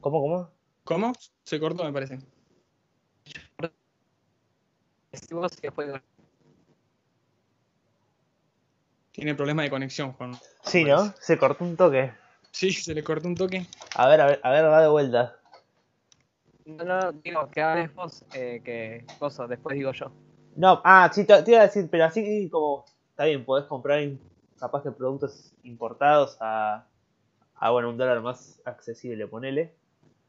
¿Cómo, 0.00 0.20
cómo? 0.22 0.50
¿Cómo? 0.84 1.12
Se 1.44 1.58
cortó, 1.60 1.84
me 1.84 1.92
parece. 1.92 2.18
Tiene 9.12 9.34
problema 9.34 9.62
de 9.62 9.70
conexión, 9.70 10.12
Juan. 10.12 10.38
Sí, 10.62 10.84
¿no? 10.84 11.12
Se 11.20 11.38
cortó 11.38 11.64
un 11.64 11.76
toque. 11.76 12.12
Sí, 12.52 12.72
se 12.72 12.94
le 12.94 13.02
cortó 13.02 13.26
un 13.28 13.34
toque. 13.34 13.66
A 13.94 14.06
ver, 14.08 14.20
a 14.20 14.26
ver, 14.26 14.40
a 14.42 14.50
ver, 14.50 14.64
va 14.64 14.80
de 14.80 14.88
vuelta. 14.88 15.37
No, 16.68 16.84
no, 16.84 17.12
digo, 17.12 17.48
que 17.50 17.62
hables 17.62 17.94
vos, 17.94 18.24
eh, 18.34 18.60
que 18.62 19.04
cosa, 19.18 19.46
después 19.46 19.74
digo 19.74 19.90
yo. 19.92 20.12
No, 20.56 20.82
ah, 20.84 21.10
sí, 21.12 21.24
te, 21.24 21.42
te 21.42 21.52
iba 21.52 21.60
a 21.60 21.64
decir, 21.66 21.88
pero 21.90 22.04
así 22.04 22.48
como, 22.50 22.84
está 23.10 23.24
bien, 23.24 23.44
podés 23.44 23.64
comprar 23.66 24.02
in- 24.02 24.20
capaz 24.58 24.82
que 24.82 24.90
productos 24.90 25.54
importados 25.62 26.36
a, 26.40 26.84
a, 27.54 27.70
bueno, 27.70 27.88
un 27.88 27.96
dólar 27.96 28.20
más 28.20 28.60
accesible, 28.66 29.26
ponele. 29.26 29.74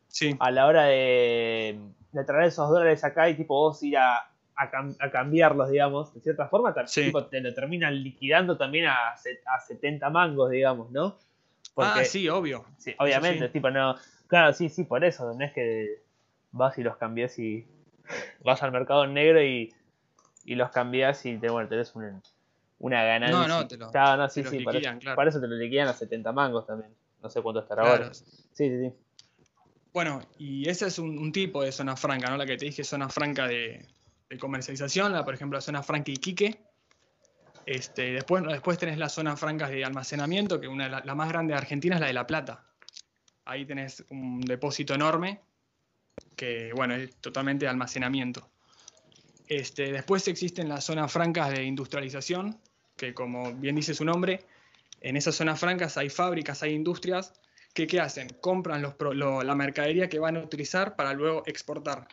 Sí, 0.07 0.35
A 0.39 0.49
la 0.51 0.65
hora 0.67 0.83
de, 0.85 1.77
de 2.13 2.23
traer 2.23 2.47
esos 2.47 2.69
dólares 2.69 3.03
acá 3.03 3.29
y 3.29 3.35
tipo 3.35 3.55
vos 3.55 3.83
ir 3.83 3.97
a, 3.97 4.17
a, 4.55 4.71
cam- 4.71 4.95
a 4.99 5.11
cambiarlos, 5.11 5.69
digamos, 5.69 6.13
de 6.13 6.21
cierta 6.21 6.47
forma, 6.47 6.73
Sí. 6.87 7.05
tipo, 7.05 7.25
te 7.25 7.41
lo 7.41 7.53
terminan 7.53 8.01
liquidando 8.01 8.57
también 8.57 8.85
a, 8.85 9.09
a 9.13 9.59
70 9.59 10.09
mangos, 10.09 10.51
digamos, 10.51 10.89
¿no? 10.91 11.17
ah, 11.75 12.03
sí, 12.05 12.29
obvio. 12.29 12.65
Sí, 12.77 12.95
obviamente, 12.97 13.47
sí. 13.47 13.53
tipo, 13.53 13.69
no. 13.69 13.95
Claro, 14.27 14.53
sí, 14.53 14.69
sí, 14.69 14.83
por 14.85 15.03
eso. 15.03 15.33
No 15.33 15.43
es 15.45 15.53
que 15.53 16.01
vas 16.51 16.77
y 16.77 16.83
los 16.83 16.97
cambias 16.97 17.37
y 17.39 17.65
vas 18.43 18.61
al 18.63 18.71
mercado 18.71 19.05
negro 19.07 19.41
y, 19.43 19.73
y 20.45 20.55
los 20.55 20.69
cambias 20.71 21.25
y 21.25 21.37
te, 21.37 21.49
bueno, 21.49 21.69
tenés 21.69 21.93
una, 21.95 22.21
una 22.79 23.03
ganancia. 23.03 23.47
No, 23.47 23.47
no, 23.61 23.67
te 23.67 23.77
lo- 23.77 23.91
Claro, 23.91 24.21
no, 24.23 24.29
sí, 24.29 24.43
te 24.43 24.49
sí, 24.49 24.55
los 24.57 24.63
por, 24.65 24.73
liquidan, 24.73 24.95
eso, 24.97 25.01
claro. 25.01 25.15
por 25.15 25.27
eso 25.27 25.39
te 25.41 25.47
lo 25.47 25.55
liquidan 25.55 25.87
a 25.87 25.93
70 25.93 26.31
mangos 26.31 26.65
también. 26.65 26.93
No 27.21 27.29
sé 27.29 27.41
cuánto 27.41 27.61
estará 27.61 27.83
Claro. 27.83 28.03
ahora. 28.05 28.13
Sí, 28.13 28.25
sí, 28.53 28.69
sí. 28.79 28.93
Bueno, 29.91 30.21
y 30.37 30.69
ese 30.69 30.87
es 30.87 30.99
un, 30.99 31.17
un 31.17 31.31
tipo 31.31 31.63
de 31.63 31.71
zona 31.71 31.95
franca, 31.95 32.29
¿no? 32.29 32.37
La 32.37 32.45
que 32.45 32.57
te 32.57 32.65
dije, 32.65 32.83
zona 32.83 33.09
franca 33.09 33.47
de, 33.47 33.85
de 34.29 34.37
comercialización, 34.37 35.11
la, 35.11 35.25
por 35.25 35.33
ejemplo, 35.33 35.57
la 35.57 35.61
zona 35.61 35.81
franca 35.83 36.11
Iquique. 36.11 36.61
Este, 37.65 38.13
después, 38.13 38.43
después 38.43 38.77
tenés 38.77 38.97
las 38.97 39.13
zonas 39.13 39.39
francas 39.39 39.69
de 39.69 39.83
almacenamiento, 39.83 40.59
que 40.61 40.67
una 40.67 40.85
de 40.85 40.89
la, 40.91 41.01
la 41.03 41.15
más 41.15 41.29
grande 41.29 41.53
de 41.53 41.57
Argentina 41.59 41.95
es 41.95 42.01
la 42.01 42.07
de 42.07 42.13
La 42.13 42.25
Plata. 42.25 42.65
Ahí 43.45 43.65
tenés 43.65 44.05
un 44.11 44.41
depósito 44.41 44.93
enorme, 44.93 45.41
que 46.35 46.71
bueno, 46.73 46.95
es 46.95 47.15
totalmente 47.17 47.67
almacenamiento. 47.67 48.49
Este, 49.47 49.91
después 49.91 50.27
existen 50.27 50.69
las 50.69 50.85
zonas 50.85 51.11
francas 51.11 51.49
de 51.51 51.63
industrialización, 51.63 52.59
que 52.95 53.13
como 53.13 53.53
bien 53.53 53.75
dice 53.75 53.93
su 53.93 54.05
nombre, 54.05 54.45
en 55.01 55.17
esas 55.17 55.35
zonas 55.35 55.59
francas 55.59 55.97
hay 55.97 56.09
fábricas, 56.09 56.61
hay 56.61 56.73
industrias 56.73 57.33
que 57.73 57.87
¿qué 57.87 57.99
hacen? 57.99 58.27
Compran 58.41 58.81
los 58.81 58.95
lo- 58.99 59.43
la 59.43 59.55
mercadería 59.55 60.09
que 60.09 60.19
van 60.19 60.37
a 60.37 60.41
utilizar 60.41 60.95
para 60.95 61.13
luego 61.13 61.43
exportar. 61.45 62.07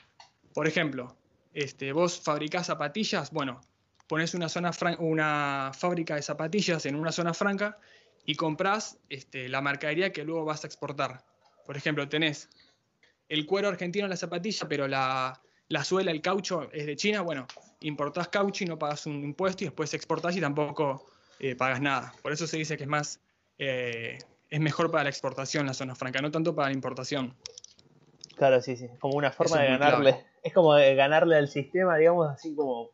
Por 0.54 0.66
ejemplo, 0.66 1.16
este, 1.54 1.92
vos 1.92 2.20
fabricás 2.20 2.66
zapatillas, 2.66 3.30
bueno, 3.30 3.60
pones 4.06 4.34
una, 4.34 4.48
zona 4.48 4.70
una 4.98 5.72
fábrica 5.74 6.14
de 6.14 6.22
zapatillas 6.22 6.86
en 6.86 6.94
una 6.94 7.12
zona 7.12 7.34
franca 7.34 7.78
y 8.24 8.34
comprás 8.34 8.98
este, 9.08 9.48
la 9.48 9.60
mercadería 9.60 10.12
que 10.12 10.24
luego 10.24 10.44
vas 10.44 10.64
a 10.64 10.66
exportar. 10.66 11.24
Por 11.64 11.76
ejemplo, 11.76 12.08
tenés 12.08 12.48
el 13.28 13.46
cuero 13.46 13.68
argentino 13.68 14.06
en 14.06 14.10
la 14.10 14.16
zapatilla, 14.16 14.66
pero 14.68 14.86
la, 14.88 15.40
la 15.68 15.84
suela, 15.84 16.10
el 16.10 16.20
caucho 16.20 16.70
es 16.72 16.86
de 16.86 16.96
China, 16.96 17.22
bueno, 17.22 17.46
importás 17.80 18.28
caucho 18.28 18.64
y 18.64 18.66
no 18.66 18.78
pagas 18.78 19.06
un 19.06 19.22
impuesto 19.22 19.64
y 19.64 19.66
después 19.66 19.92
exportás 19.94 20.36
y 20.36 20.40
tampoco 20.40 21.06
eh, 21.38 21.54
pagas 21.56 21.80
nada. 21.80 22.14
Por 22.22 22.32
eso 22.32 22.46
se 22.46 22.56
dice 22.56 22.76
que 22.76 22.84
es 22.84 22.88
más, 22.88 23.20
eh, 23.58 24.18
es 24.48 24.60
mejor 24.60 24.90
para 24.90 25.04
la 25.04 25.10
exportación 25.10 25.66
la 25.66 25.74
zona 25.74 25.94
franca, 25.94 26.20
no 26.20 26.30
tanto 26.30 26.54
para 26.54 26.68
la 26.68 26.74
importación. 26.74 27.36
Claro, 28.36 28.60
sí, 28.60 28.76
sí. 28.76 28.88
Como 29.00 29.14
una 29.14 29.32
forma 29.32 29.56
Eso 29.56 29.62
de 29.62 29.68
ganarle. 29.68 30.26
Es 30.42 30.52
como 30.52 30.74
de 30.74 30.94
ganarle 30.94 31.36
al 31.36 31.48
sistema, 31.48 31.96
digamos, 31.96 32.28
así 32.28 32.54
como. 32.54 32.90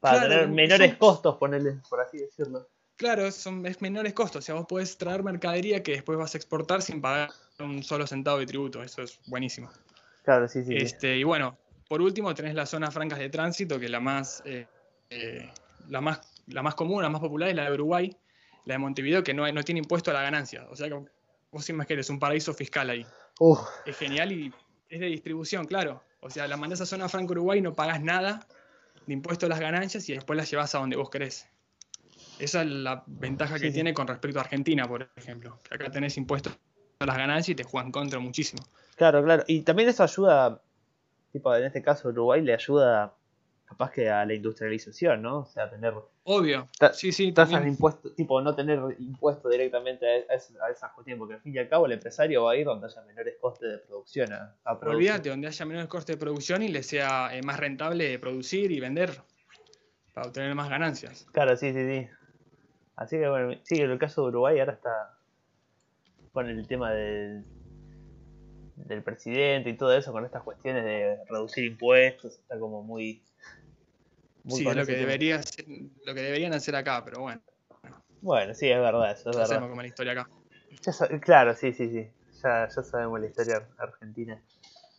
Para 0.00 0.18
Claro, 0.18 0.28
tener 0.34 0.48
menores 0.48 0.90
son- 0.90 0.98
costos, 0.98 1.36
ponerle, 1.38 1.80
por 1.88 2.00
así 2.00 2.18
decirlo. 2.18 2.68
Claro, 2.96 3.30
son, 3.32 3.66
es 3.66 3.82
menores 3.82 4.12
costos, 4.12 4.44
o 4.44 4.46
sea, 4.46 4.54
vos 4.54 4.66
podés 4.68 4.96
traer 4.96 5.22
mercadería 5.22 5.82
que 5.82 5.92
después 5.92 6.16
vas 6.16 6.34
a 6.34 6.38
exportar 6.38 6.80
sin 6.80 7.00
pagar 7.00 7.30
un 7.58 7.82
solo 7.82 8.06
centavo 8.06 8.38
de 8.38 8.46
tributo, 8.46 8.82
eso 8.82 9.02
es 9.02 9.18
buenísimo. 9.26 9.70
Claro, 10.22 10.48
sí, 10.48 10.64
sí. 10.64 10.76
Este, 10.76 11.16
y 11.16 11.24
bueno, 11.24 11.58
por 11.88 12.00
último 12.00 12.34
tenés 12.34 12.54
las 12.54 12.70
zonas 12.70 12.94
francas 12.94 13.18
de 13.18 13.28
tránsito, 13.30 13.80
que 13.80 13.88
la 13.88 14.00
más, 14.00 14.42
eh, 14.46 14.66
eh, 15.10 15.50
la 15.88 16.00
más, 16.00 16.20
la 16.46 16.62
más 16.62 16.74
común, 16.74 17.02
la 17.02 17.10
más 17.10 17.20
popular 17.20 17.48
es 17.48 17.56
la 17.56 17.64
de 17.64 17.72
Uruguay, 17.72 18.16
la 18.64 18.74
de 18.74 18.78
Montevideo, 18.78 19.22
que 19.22 19.34
no, 19.34 19.44
hay- 19.44 19.52
no 19.52 19.62
tiene 19.62 19.80
impuesto 19.80 20.10
a 20.10 20.14
la 20.14 20.22
ganancia. 20.22 20.66
O 20.70 20.76
sea 20.76 20.88
que 20.88 20.94
vos 21.50 21.68
imaginás 21.68 22.08
un 22.10 22.18
paraíso 22.18 22.54
fiscal 22.54 22.90
ahí. 22.90 23.04
Es 23.84 23.96
genial 23.98 24.32
y 24.32 24.52
es 24.88 25.00
de 25.00 25.06
distribución, 25.06 25.66
claro. 25.66 26.02
O 26.20 26.30
sea, 26.30 26.48
la 26.48 26.56
mandás 26.56 26.80
a 26.80 26.86
zona 26.86 27.08
franca 27.08 27.32
Uruguay, 27.32 27.60
no 27.60 27.74
pagás 27.74 28.00
nada 28.00 28.46
de 29.06 29.12
impuesto 29.12 29.46
a 29.46 29.48
las 29.48 29.60
ganancias 29.60 30.08
y 30.08 30.14
después 30.14 30.36
las 30.36 30.50
llevas 30.50 30.74
a 30.74 30.78
donde 30.78 30.96
vos 30.96 31.10
querés. 31.10 31.46
Esa 32.38 32.62
es 32.62 32.68
la 32.68 33.04
ventaja 33.06 33.54
que 33.54 33.68
Sí, 33.68 33.72
tiene 33.72 33.94
con 33.94 34.06
respecto 34.08 34.38
a 34.38 34.42
Argentina, 34.42 34.86
por 34.88 35.08
ejemplo. 35.16 35.60
Que 35.68 35.74
acá 35.76 35.90
tenés 35.90 36.16
impuesto 36.16 36.50
a 36.98 37.06
las 37.06 37.16
ganancias 37.16 37.50
y 37.50 37.54
te 37.54 37.64
juegan 37.64 37.92
contra 37.92 38.18
muchísimo. 38.18 38.62
Claro, 38.96 39.22
claro. 39.22 39.44
Y 39.46 39.62
también 39.62 39.88
eso 39.88 40.02
ayuda, 40.02 40.60
tipo, 41.32 41.54
en 41.54 41.64
este 41.64 41.82
caso 41.82 42.08
Uruguay 42.08 42.42
le 42.42 42.54
ayuda 42.54 43.14
capaz 43.66 43.90
que 43.92 44.10
a 44.10 44.24
la 44.26 44.34
industrialización, 44.34 45.22
¿no? 45.22 45.38
O 45.40 45.46
sea, 45.46 45.70
tener 45.70 45.94
Obvio. 46.26 46.68
Sí, 46.94 47.12
sí, 47.12 47.32
tasas 47.32 47.62
de 47.62 47.68
impuestos, 47.68 48.14
tipo, 48.14 48.40
no 48.40 48.54
tener 48.54 48.80
impuesto 48.98 49.48
directamente 49.50 50.06
a, 50.06 50.34
esa- 50.34 50.54
a 50.64 50.70
esas 50.70 50.92
cuestiones, 50.92 51.18
porque 51.18 51.34
al 51.34 51.40
fin 51.42 51.54
y 51.54 51.58
al 51.58 51.68
cabo 51.68 51.84
el 51.86 51.92
empresario 51.92 52.44
va 52.44 52.52
a 52.52 52.56
ir 52.56 52.64
donde 52.64 52.86
haya 52.86 53.02
menores 53.02 53.34
costes 53.40 53.70
de 53.70 53.78
producción 53.78 54.32
a, 54.32 54.56
a. 54.64 54.72
Olvídate, 54.72 55.28
donde 55.28 55.48
haya 55.48 55.64
menores 55.66 55.88
costes 55.88 56.16
de 56.16 56.20
producción 56.20 56.62
y 56.62 56.68
le 56.68 56.82
sea 56.82 57.36
eh, 57.36 57.42
más 57.42 57.58
rentable 57.60 58.18
producir 58.18 58.70
y 58.72 58.80
vender 58.80 59.10
para 60.14 60.28
obtener 60.28 60.54
más 60.54 60.70
ganancias. 60.70 61.26
Claro, 61.32 61.56
sí, 61.56 61.72
sí, 61.74 61.80
sí. 61.86 62.08
Así 62.96 63.18
que 63.18 63.28
bueno, 63.28 63.58
sí, 63.64 63.80
en 63.80 63.90
el 63.90 63.98
caso 63.98 64.22
de 64.22 64.28
Uruguay 64.28 64.60
ahora 64.60 64.72
está 64.74 65.18
con 66.32 66.48
el 66.48 66.66
tema 66.66 66.92
del, 66.92 67.44
del 68.76 69.02
presidente 69.02 69.70
y 69.70 69.76
todo 69.76 69.96
eso, 69.96 70.12
con 70.12 70.24
estas 70.24 70.42
cuestiones 70.42 70.84
de 70.84 71.18
reducir 71.28 71.64
impuestos, 71.64 72.34
está 72.38 72.58
como 72.58 72.82
muy... 72.82 73.22
muy 74.44 74.58
Sí, 74.58 74.64
lo 74.64 74.84
que, 74.86 74.96
debería 74.96 75.42
ser- 75.42 75.66
lo 76.04 76.14
que 76.14 76.22
deberían 76.22 76.52
hacer 76.54 76.76
acá, 76.76 77.02
pero 77.04 77.20
bueno, 77.20 77.40
Bueno, 78.20 78.54
sí, 78.54 78.68
es 78.70 78.78
verdad, 78.80 79.10
eso 79.12 79.30
es 79.30 79.36
ya 79.36 79.42
verdad. 79.42 79.56
sabemos 79.60 79.76
la 79.78 79.86
historia 79.86 80.12
acá. 80.12 80.30
Ya 80.82 81.20
claro, 81.20 81.54
sí, 81.54 81.72
sí, 81.72 81.88
sí. 81.90 82.10
Ya, 82.42 82.68
ya 82.68 82.82
sabemos 82.82 83.20
la 83.20 83.26
historia 83.26 83.56
ar- 83.56 83.68
argentina 83.78 84.42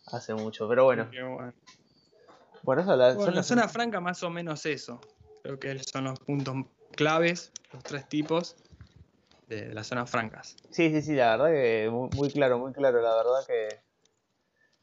hace 0.06 0.34
mucho, 0.34 0.68
pero 0.68 0.84
bueno. 0.84 1.08
Bueno. 1.10 1.52
Bueno, 2.62 2.82
eso 2.82 2.96
la, 2.96 3.06
Bueno, 3.08 3.20
son 3.24 3.34
la 3.34 3.38
las- 3.40 3.46
zona 3.46 3.68
franca 3.68 4.00
más 4.00 4.22
o 4.22 4.30
menos 4.30 4.64
eso. 4.66 5.00
Creo 5.42 5.58
que 5.60 5.78
son 5.80 6.04
los 6.04 6.18
puntos 6.20 6.56
claves, 6.96 7.52
los 7.72 7.84
tres 7.84 8.08
tipos 8.08 8.56
de, 9.48 9.68
de 9.68 9.74
las 9.74 9.86
zonas 9.86 10.10
francas. 10.10 10.56
Sí, 10.70 10.90
sí, 10.90 11.02
sí, 11.02 11.14
la 11.14 11.36
verdad 11.36 11.52
que 11.52 11.88
muy, 11.90 12.08
muy 12.16 12.30
claro, 12.30 12.58
muy 12.58 12.72
claro, 12.72 13.00
la 13.00 13.14
verdad 13.14 13.46
que 13.46 13.68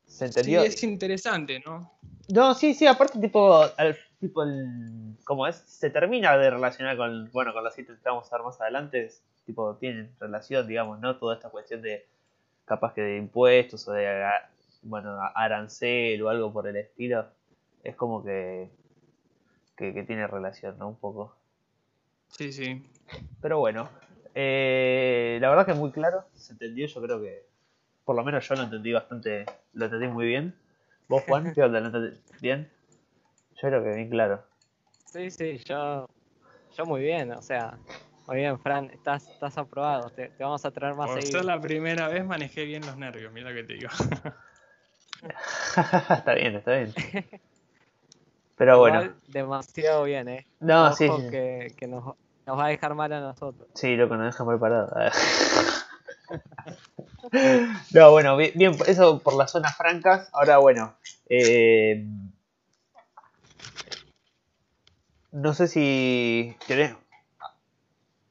se 0.06 0.20
Sí, 0.20 0.40
entendió. 0.40 0.64
es 0.64 0.82
interesante, 0.84 1.62
¿no? 1.66 1.92
No, 2.30 2.54
sí, 2.56 2.74
sí, 2.74 2.88
aparte 2.88 3.20
tipo, 3.20 3.64
al, 3.78 3.98
tipo 4.20 4.44
el, 4.44 5.18
como 5.26 5.46
es, 5.48 5.58
se 5.58 5.90
termina 5.90 6.38
de 6.38 6.50
relacionar 6.52 6.96
con, 6.96 7.30
bueno, 7.32 7.52
con 7.54 7.64
los 7.64 7.78
ítems 7.78 8.00
que 8.00 8.10
vamos 8.10 8.32
a 8.32 8.38
ver 8.38 8.46
más 8.46 8.62
adelante, 8.62 9.06
es, 9.06 9.22
tipo, 9.46 9.76
tienen 9.76 10.16
relación, 10.20 10.66
digamos, 10.68 11.00
¿no? 11.00 11.18
Toda 11.18 11.36
esta 11.36 11.50
cuestión 11.50 11.82
de, 11.82 12.06
capaz 12.66 12.94
que 12.94 13.02
de 13.02 13.18
impuestos 13.18 13.88
o 13.88 13.92
de, 13.92 14.24
bueno, 14.84 15.20
arancel 15.36 16.22
o 16.22 16.30
algo 16.30 16.54
por 16.54 16.68
el 16.68 16.78
estilo, 16.78 17.26
es 17.84 17.96
como 17.98 18.24
que, 18.24 18.70
que, 19.76 19.94
que 19.94 20.04
tiene 20.04 20.26
relación, 20.28 20.78
¿no? 20.78 20.88
Un 20.88 20.96
poco. 20.96 21.36
Sí, 22.38 22.52
sí. 22.52 22.82
Pero 23.42 23.60
bueno, 23.60 23.90
eh, 24.34 25.38
la 25.42 25.50
verdad 25.50 25.66
que 25.66 25.72
es 25.72 25.78
muy 25.78 25.92
claro, 25.92 26.26
se 26.34 26.54
entendió, 26.54 26.88
yo 26.88 27.02
creo 27.02 27.22
que 27.22 27.46
por 28.06 28.16
lo 28.16 28.24
menos 28.24 28.48
yo 28.48 28.56
lo 28.56 28.64
entendí 28.64 28.92
bastante, 28.92 29.46
lo 29.74 29.86
entendí 29.86 30.08
muy 30.08 30.26
bien. 30.26 30.56
¿Vos, 31.08 31.24
Juan? 31.24 31.52
¿Qué 31.56 31.62
onda? 31.64 31.80
¿No 31.82 31.92
te- 31.92 32.18
¿Bien? 32.42 32.72
Yo 33.62 33.70
creo 33.70 33.84
que 33.84 33.94
bien 33.94 34.10
claro. 34.10 34.44
Sí, 35.12 35.30
sí, 35.30 35.58
yo, 35.66 36.08
yo 36.76 36.86
muy 36.86 37.02
bien, 37.02 37.32
o 37.34 37.42
sea, 37.42 37.78
muy 38.28 38.38
bien, 38.38 38.58
Fran, 38.60 38.90
estás, 38.92 39.30
estás 39.30 39.58
aprobado, 39.58 40.10
te, 40.10 40.30
te 40.30 40.44
vamos 40.44 40.66
a 40.66 40.72
traer 40.72 40.96
más 40.96 41.10
Por 41.10 41.22
seguido. 41.22 41.40
ser 41.40 41.46
la 41.46 41.62
primera 41.62 42.08
vez 42.08 42.26
manejé 42.26 42.66
bien 42.66 42.86
los 42.86 42.98
nervios, 42.98 43.32
mira 43.32 43.52
lo 43.52 43.56
que 43.56 43.64
te 43.64 43.74
digo. 43.74 43.90
está 46.10 46.34
bien, 46.34 46.56
está 46.56 46.78
bien. 46.78 46.94
Pero 48.58 48.80
bueno, 48.80 49.00
Igual, 49.00 49.16
demasiado 49.28 50.04
bien, 50.06 50.28
¿eh? 50.30 50.46
no, 50.60 50.88
Ojo 50.92 50.96
sí, 50.98 51.10
sí, 51.10 51.22
sí. 51.22 51.30
que, 51.32 51.74
que 51.78 51.88
nos, 51.88 52.16
nos 52.46 52.58
va 52.58 52.66
a 52.66 52.70
dejar 52.70 52.94
mal 52.96 53.12
a 53.14 53.20
nosotros. 53.20 53.68
Sí, 53.76 53.96
loco, 53.96 54.16
nos 54.16 54.26
deja 54.34 54.44
mal 54.44 54.60
parado. 54.60 54.94
no, 57.94 58.12
bueno, 58.12 58.36
bien, 58.38 58.52
bien, 58.56 58.76
eso 58.88 59.20
por 59.20 59.36
las 59.36 59.52
zonas 59.52 59.76
francas. 59.78 60.30
Ahora, 60.34 60.58
bueno, 60.58 60.96
eh, 61.30 62.06
no 65.32 65.54
sé 65.54 65.68
si 65.68 66.56
querés, 66.68 66.96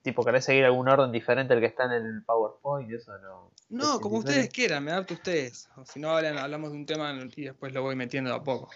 tipo, 0.03 0.25
querés 0.25 0.45
seguir 0.45 0.65
algún 0.65 0.89
orden 0.89 1.11
diferente 1.13 1.55
al 1.55 1.61
que 1.61 1.67
está 1.67 1.85
en 1.85 1.93
el 1.93 2.25
PowerPoint 2.25 2.91
y 2.91 2.95
eso 2.95 3.17
no. 3.19 3.51
No, 3.71 3.99
como 4.01 4.19
ustedes 4.19 4.51
quieran, 4.51 4.85
me 4.85 4.93
adapto 4.93 5.15
a 5.15 5.17
ustedes. 5.17 5.69
O 5.77 5.87
si 5.87 5.99
no, 5.99 6.11
hablan- 6.11 6.39
hablamos 6.39 6.71
de 6.73 6.77
un 6.77 6.85
tema 6.87 7.13
y 7.35 7.45
después 7.45 7.73
lo 7.73 7.83
voy 7.83 7.97
metiendo 7.97 8.31
de 8.31 8.37
a 8.37 8.43
poco. 8.43 8.69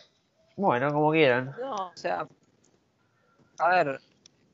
Bueno, 0.57 0.91
como 0.93 1.13
quieran. 1.13 1.55
No, 1.61 1.89
o 1.89 1.97
sea, 1.97 2.27
a 3.59 3.69
ver, 3.69 4.01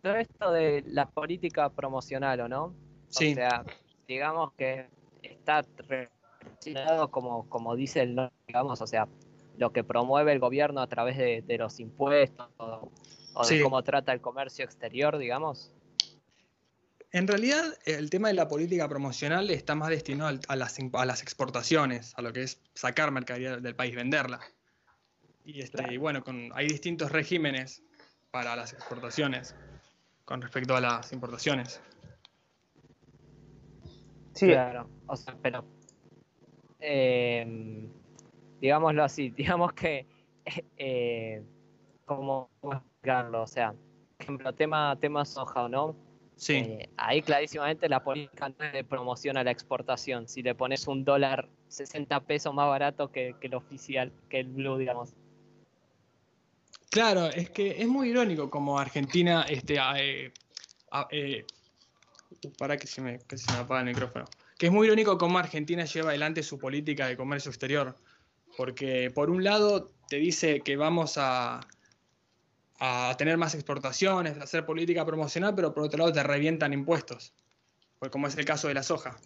todo 0.02 0.16
esto 0.16 0.50
de 0.50 0.82
la 0.86 1.08
política 1.08 1.70
promocional, 1.70 2.40
¿o 2.40 2.48
no? 2.48 2.74
Sí. 3.08 3.32
O 3.32 3.34
sea, 3.36 3.64
digamos 4.08 4.52
que 4.54 4.88
está 5.22 5.64
relacionado 5.78 7.10
como, 7.10 7.48
como 7.48 7.76
dice 7.76 8.02
el 8.02 8.16
nombre, 8.16 8.34
digamos, 8.46 8.80
o 8.80 8.86
sea, 8.86 9.06
lo 9.58 9.72
que 9.72 9.84
promueve 9.84 10.32
el 10.32 10.40
gobierno 10.40 10.80
a 10.80 10.88
través 10.88 11.16
de, 11.16 11.42
de 11.42 11.58
los 11.58 11.78
impuestos 11.78 12.48
o, 12.56 12.90
o 13.34 13.46
de 13.46 13.62
cómo 13.62 13.82
trata 13.84 14.12
el 14.12 14.20
comercio 14.20 14.64
exterior, 14.64 15.18
digamos. 15.18 15.72
En 17.12 17.28
realidad, 17.28 17.62
el 17.84 18.10
tema 18.10 18.28
de 18.28 18.34
la 18.34 18.48
política 18.48 18.88
promocional 18.88 19.50
está 19.50 19.74
más 19.74 19.90
destinado 19.90 20.40
a 20.48 20.56
las, 20.56 20.80
imp- 20.80 20.98
a 20.98 21.04
las 21.04 21.22
exportaciones, 21.22 22.12
a 22.16 22.22
lo 22.22 22.32
que 22.32 22.42
es 22.42 22.60
sacar 22.74 23.10
mercadería 23.12 23.58
del 23.58 23.76
país, 23.76 23.94
venderla. 23.94 24.40
Y, 25.44 25.60
este, 25.60 25.78
Claro. 25.78 25.92
y 25.92 25.96
bueno, 25.98 26.24
con, 26.24 26.50
hay 26.54 26.66
distintos 26.66 27.12
regímenes 27.12 27.82
para 28.30 28.56
las 28.56 28.72
exportaciones 28.72 29.54
con 30.24 30.40
respecto 30.40 30.74
a 30.76 30.80
las 30.80 31.12
importaciones. 31.12 31.80
Sí, 34.34 34.46
Claro, 34.46 34.88
o 35.06 35.16
sea, 35.16 35.36
pero 35.42 35.64
eh, 36.80 37.86
digámoslo 38.60 39.04
así, 39.04 39.30
digamos 39.36 39.72
que 39.72 40.06
eh, 40.76 41.42
¿cómo 42.04 42.50
explicarlo? 42.62 43.42
O 43.42 43.46
sea, 43.46 43.72
por 43.72 44.20
ejemplo, 44.20 44.52
tema, 44.52 44.96
tema 45.00 45.24
soja, 45.24 45.64
¿o 45.64 45.68
no? 45.68 45.96
Sí, 46.36 46.54
Eh, 46.54 46.88
ahí 46.96 47.22
clarísimamente 47.22 47.88
la 47.88 48.02
política 48.02 48.48
no 48.48 48.64
es 48.64 48.72
de 48.72 48.84
promoción 48.84 49.36
a 49.36 49.44
la 49.44 49.50
exportación. 49.50 50.26
Si 50.26 50.42
le 50.42 50.54
pones 50.54 50.88
un 50.88 51.04
dólar 51.04 51.48
60 51.68 52.20
pesos 52.20 52.52
más 52.54 52.66
barato 52.66 53.12
que, 53.12 53.36
que 53.40 53.46
el 53.46 53.54
oficial, 53.54 54.12
que 54.28 54.40
el 54.40 54.48
blue, 54.48 54.76
digamos. 54.78 55.14
Claro, 56.92 57.26
es 57.26 57.50
que 57.50 57.80
es 57.82 57.88
muy 57.88 58.10
irónico 58.10 58.48
como 58.50 58.78
Argentina, 58.78 59.42
este, 59.48 59.78
a- 59.78 59.94
eh, 60.00 60.32
a- 60.90 61.08
eh, 61.10 61.44
para 62.58 62.76
que 62.76 62.86
se 62.86 63.00
me, 63.00 63.20
que 63.22 63.36
se 63.38 63.50
me 63.52 63.58
apaga 63.58 63.80
el 63.80 63.86
micrófono, 63.86 64.26
que 64.58 64.66
es 64.66 64.72
muy 64.72 64.86
irónico 64.86 65.16
cómo 65.18 65.38
Argentina 65.38 65.84
lleva 65.84 66.10
adelante 66.10 66.42
su 66.42 66.58
política 66.58 67.06
de 67.06 67.16
comercio 67.16 67.50
exterior, 67.50 67.96
porque 68.56 69.10
por 69.10 69.30
un 69.30 69.42
lado 69.42 69.90
te 70.08 70.16
dice 70.16 70.60
que 70.60 70.76
vamos 70.76 71.14
a, 71.16 71.60
a 72.78 73.14
tener 73.16 73.36
más 73.38 73.54
exportaciones, 73.54 74.36
a 74.38 74.42
hacer 74.44 74.66
política 74.66 75.04
promocional, 75.06 75.54
pero 75.54 75.72
por 75.72 75.84
otro 75.84 75.98
lado 75.98 76.12
te 76.12 76.22
revientan 76.22 76.72
impuestos, 76.72 77.32
pues 77.98 78.10
como 78.10 78.26
es 78.26 78.36
el 78.36 78.44
caso 78.44 78.68
de 78.68 78.74
la 78.74 78.82
soja, 78.82 79.18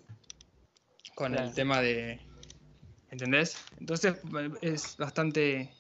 con 1.14 1.32
Claro. 1.32 1.48
el 1.48 1.54
tema 1.54 1.80
de, 1.80 2.20
¿entendés? 3.10 3.56
Entonces 3.78 4.16
es 4.60 4.96
bastante, 4.98 5.75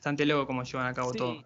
bastante 0.00 0.24
loco 0.24 0.46
cómo 0.46 0.62
llevan 0.64 0.86
a 0.86 0.94
cabo 0.94 1.12
todo. 1.12 1.44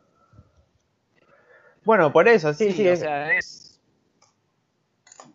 bueno, 1.85 2.13
por 2.13 2.29
eso, 2.29 2.53
sí, 2.55 2.73
sí. 2.73 2.87
o 2.87 2.93
es- 2.93 3.01
sea, 3.01 3.33
es 3.33 3.81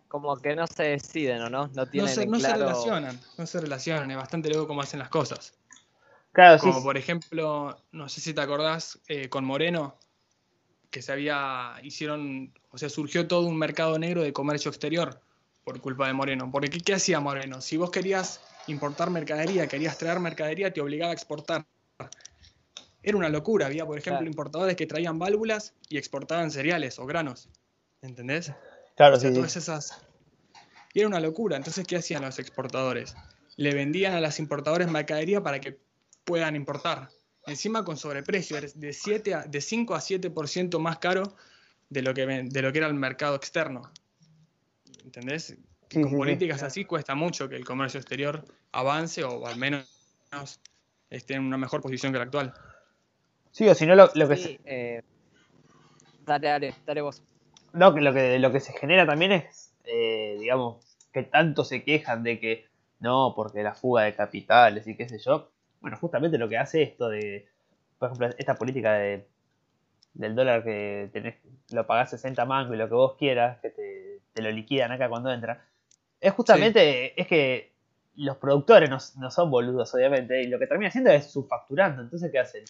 como 0.07 0.37
que 0.37 0.55
no 0.55 0.65
se 0.67 0.83
deciden, 0.83 1.41
¿o 1.43 1.49
no? 1.49 1.67
No 1.67 1.85
No, 1.93 2.07
se, 2.07 2.25
relacionan, 2.25 3.19
no 3.37 3.45
se 3.45 3.59
relacionan, 3.61 4.09
es 4.11 4.17
bastante 4.17 4.49
loco 4.49 4.67
cómo 4.67 4.81
hacen 4.81 4.99
las 4.99 5.09
cosas. 5.09 5.53
claro, 6.31 6.57
sí, 6.57 6.69
Como 6.69 6.83
por 6.83 6.97
ejemplo, 6.97 7.77
no 7.91 8.09
sé 8.09 8.21
si 8.21 8.33
te 8.33 8.41
acordás, 8.41 8.99
eh, 9.07 9.29
con 9.29 9.45
Moreno, 9.45 9.95
que 10.89 11.01
se 11.01 11.11
había, 11.11 11.75
hicieron, 11.83 12.53
o 12.71 12.77
sea, 12.77 12.89
surgió 12.89 13.27
todo 13.27 13.47
un 13.47 13.57
mercado 13.57 13.99
negro 13.99 14.21
de 14.23 14.33
comercio 14.33 14.69
exterior 14.69 15.21
por 15.63 15.81
culpa 15.81 16.07
de 16.07 16.13
Moreno. 16.13 16.49
Porque 16.51 16.69
¿qué, 16.69 16.79
qué 16.79 16.93
hacía 16.95 17.19
Moreno? 17.19 17.61
Si 17.61 17.77
vos 17.77 17.91
querías 17.91 18.41
importar 18.67 19.09
mercadería, 19.09 19.67
querías 19.67 19.97
traer 19.97 20.19
mercadería, 20.19 20.73
te 20.73 20.81
obligaba 20.81 21.11
a 21.11 21.15
exportar. 21.15 21.65
Era 23.01 23.17
una 23.17 23.29
locura, 23.29 23.65
había 23.67 23.85
por 23.85 23.97
ejemplo 23.97 24.19
Claro. 24.19 24.29
importadores 24.29 24.75
que 24.75 24.85
traían 24.85 25.17
válvulas 25.19 25.73
y 25.87 25.97
exportaban 25.97 26.51
cereales 26.51 26.99
o 26.99 27.05
granos. 27.05 27.49
¿Entendés? 28.01 28.51
claro, 28.95 29.15
O 29.17 29.19
sea, 29.19 29.29
sí, 29.29 29.35
todas 29.35 29.55
esas. 29.55 30.01
Y 30.93 30.99
era 30.99 31.07
una 31.07 31.19
locura. 31.19 31.55
Entonces, 31.57 31.85
¿qué 31.87 31.95
hacían 31.97 32.21
los 32.23 32.39
exportadores? 32.39 33.15
Le 33.55 33.73
vendían 33.73 34.13
a 34.13 34.21
los 34.21 34.39
importadores 34.39 34.89
mercadería 34.89 35.41
para 35.41 35.59
que 35.61 35.79
puedan 36.23 36.55
importar. 36.55 37.09
Encima 37.45 37.83
con 37.85 37.97
sobreprecio, 37.97 38.57
de, 38.75 38.93
7 38.93 39.33
a- 39.33 39.43
de 39.43 39.61
5 39.61 39.95
a 39.95 40.01
7% 40.01 40.79
más 40.79 40.97
caro 40.99 41.35
de 41.89 42.01
lo, 42.01 42.13
que, 42.13 42.25
de 42.25 42.61
lo 42.61 42.71
que 42.71 42.77
era 42.77 42.87
el 42.87 42.93
mercado 42.93 43.35
externo. 43.35 43.91
¿Entendés? 45.03 45.55
Sí, 45.89 46.01
con 46.01 46.15
políticas 46.15 46.61
así 46.63 46.85
cuesta 46.85 47.15
mucho 47.15 47.49
que 47.49 47.55
el 47.55 47.65
comercio 47.65 47.99
exterior 47.99 48.45
avance 48.71 49.23
o 49.23 49.47
al 49.47 49.57
menos 49.57 49.87
esté 51.09 51.33
en 51.35 51.43
una 51.43 51.57
mejor 51.57 51.81
posición 51.81 52.11
que 52.11 52.19
la 52.19 52.25
actual. 52.25 52.53
Sí, 53.51 53.67
o 53.67 53.75
si 53.75 53.85
no, 53.85 53.95
lo, 53.95 54.09
lo 54.15 54.27
que 54.29 54.37
se- 54.37 54.49
Sí, 54.49 54.59
eh, 54.65 55.01
dale, 56.25 56.47
dale, 56.47 56.73
dale 56.85 57.01
vos. 57.01 57.21
No, 57.73 57.93
que 57.93 58.01
lo 58.01 58.13
que, 58.13 58.39
lo 58.39 58.51
que 58.51 58.59
se 58.59 58.73
genera 58.73 59.05
también 59.05 59.31
es, 59.31 59.73
eh, 59.85 60.37
digamos, 60.39 60.77
que 61.13 61.23
tanto 61.23 61.63
se 61.63 61.83
quejan 61.83 62.23
de 62.23 62.39
que 62.39 62.65
no, 62.99 63.33
porque 63.35 63.63
la 63.63 63.73
fuga 63.75 64.03
de 64.03 64.15
capitales 64.15 64.87
y 64.87 64.95
qué 64.95 65.07
sé 65.07 65.19
yo. 65.19 65.51
Bueno, 65.81 65.97
justamente 65.97 66.37
lo 66.37 66.49
que 66.49 66.57
hace 66.57 66.81
esto 66.81 67.09
de, 67.09 67.47
por 67.97 68.07
ejemplo, 68.09 68.29
esta 68.37 68.55
política 68.55 68.93
de, 68.93 69.27
del 70.13 70.35
dólar 70.35 70.63
que 70.63 71.09
tenés, 71.13 71.35
lo 71.71 71.87
pagás 71.87 72.11
60 72.11 72.45
mangos 72.45 72.75
y 72.75 72.77
lo 72.79 72.87
que 72.89 72.95
vos 72.95 73.15
quieras, 73.17 73.59
que 73.61 73.69
te, 73.69 74.19
te 74.33 74.41
lo 74.41 74.51
liquidan 74.51 74.91
acá 74.91 75.09
cuando 75.09 75.31
entra, 75.31 75.65
es 76.21 76.33
justamente, 76.33 77.19
es 77.19 77.27
que 77.27 77.71
los 78.15 78.37
productores 78.37 78.89
no, 78.89 78.97
no 79.17 79.31
son 79.31 79.51
boludos, 79.51 79.93
obviamente, 79.95 80.41
y 80.43 80.47
lo 80.47 80.59
que 80.59 80.67
termina 80.67 80.89
haciendo 80.89 81.11
es 81.11 81.31
subfacturando. 81.31 82.01
Entonces, 82.01 82.31
¿qué 82.31 82.39
hacen? 82.39 82.65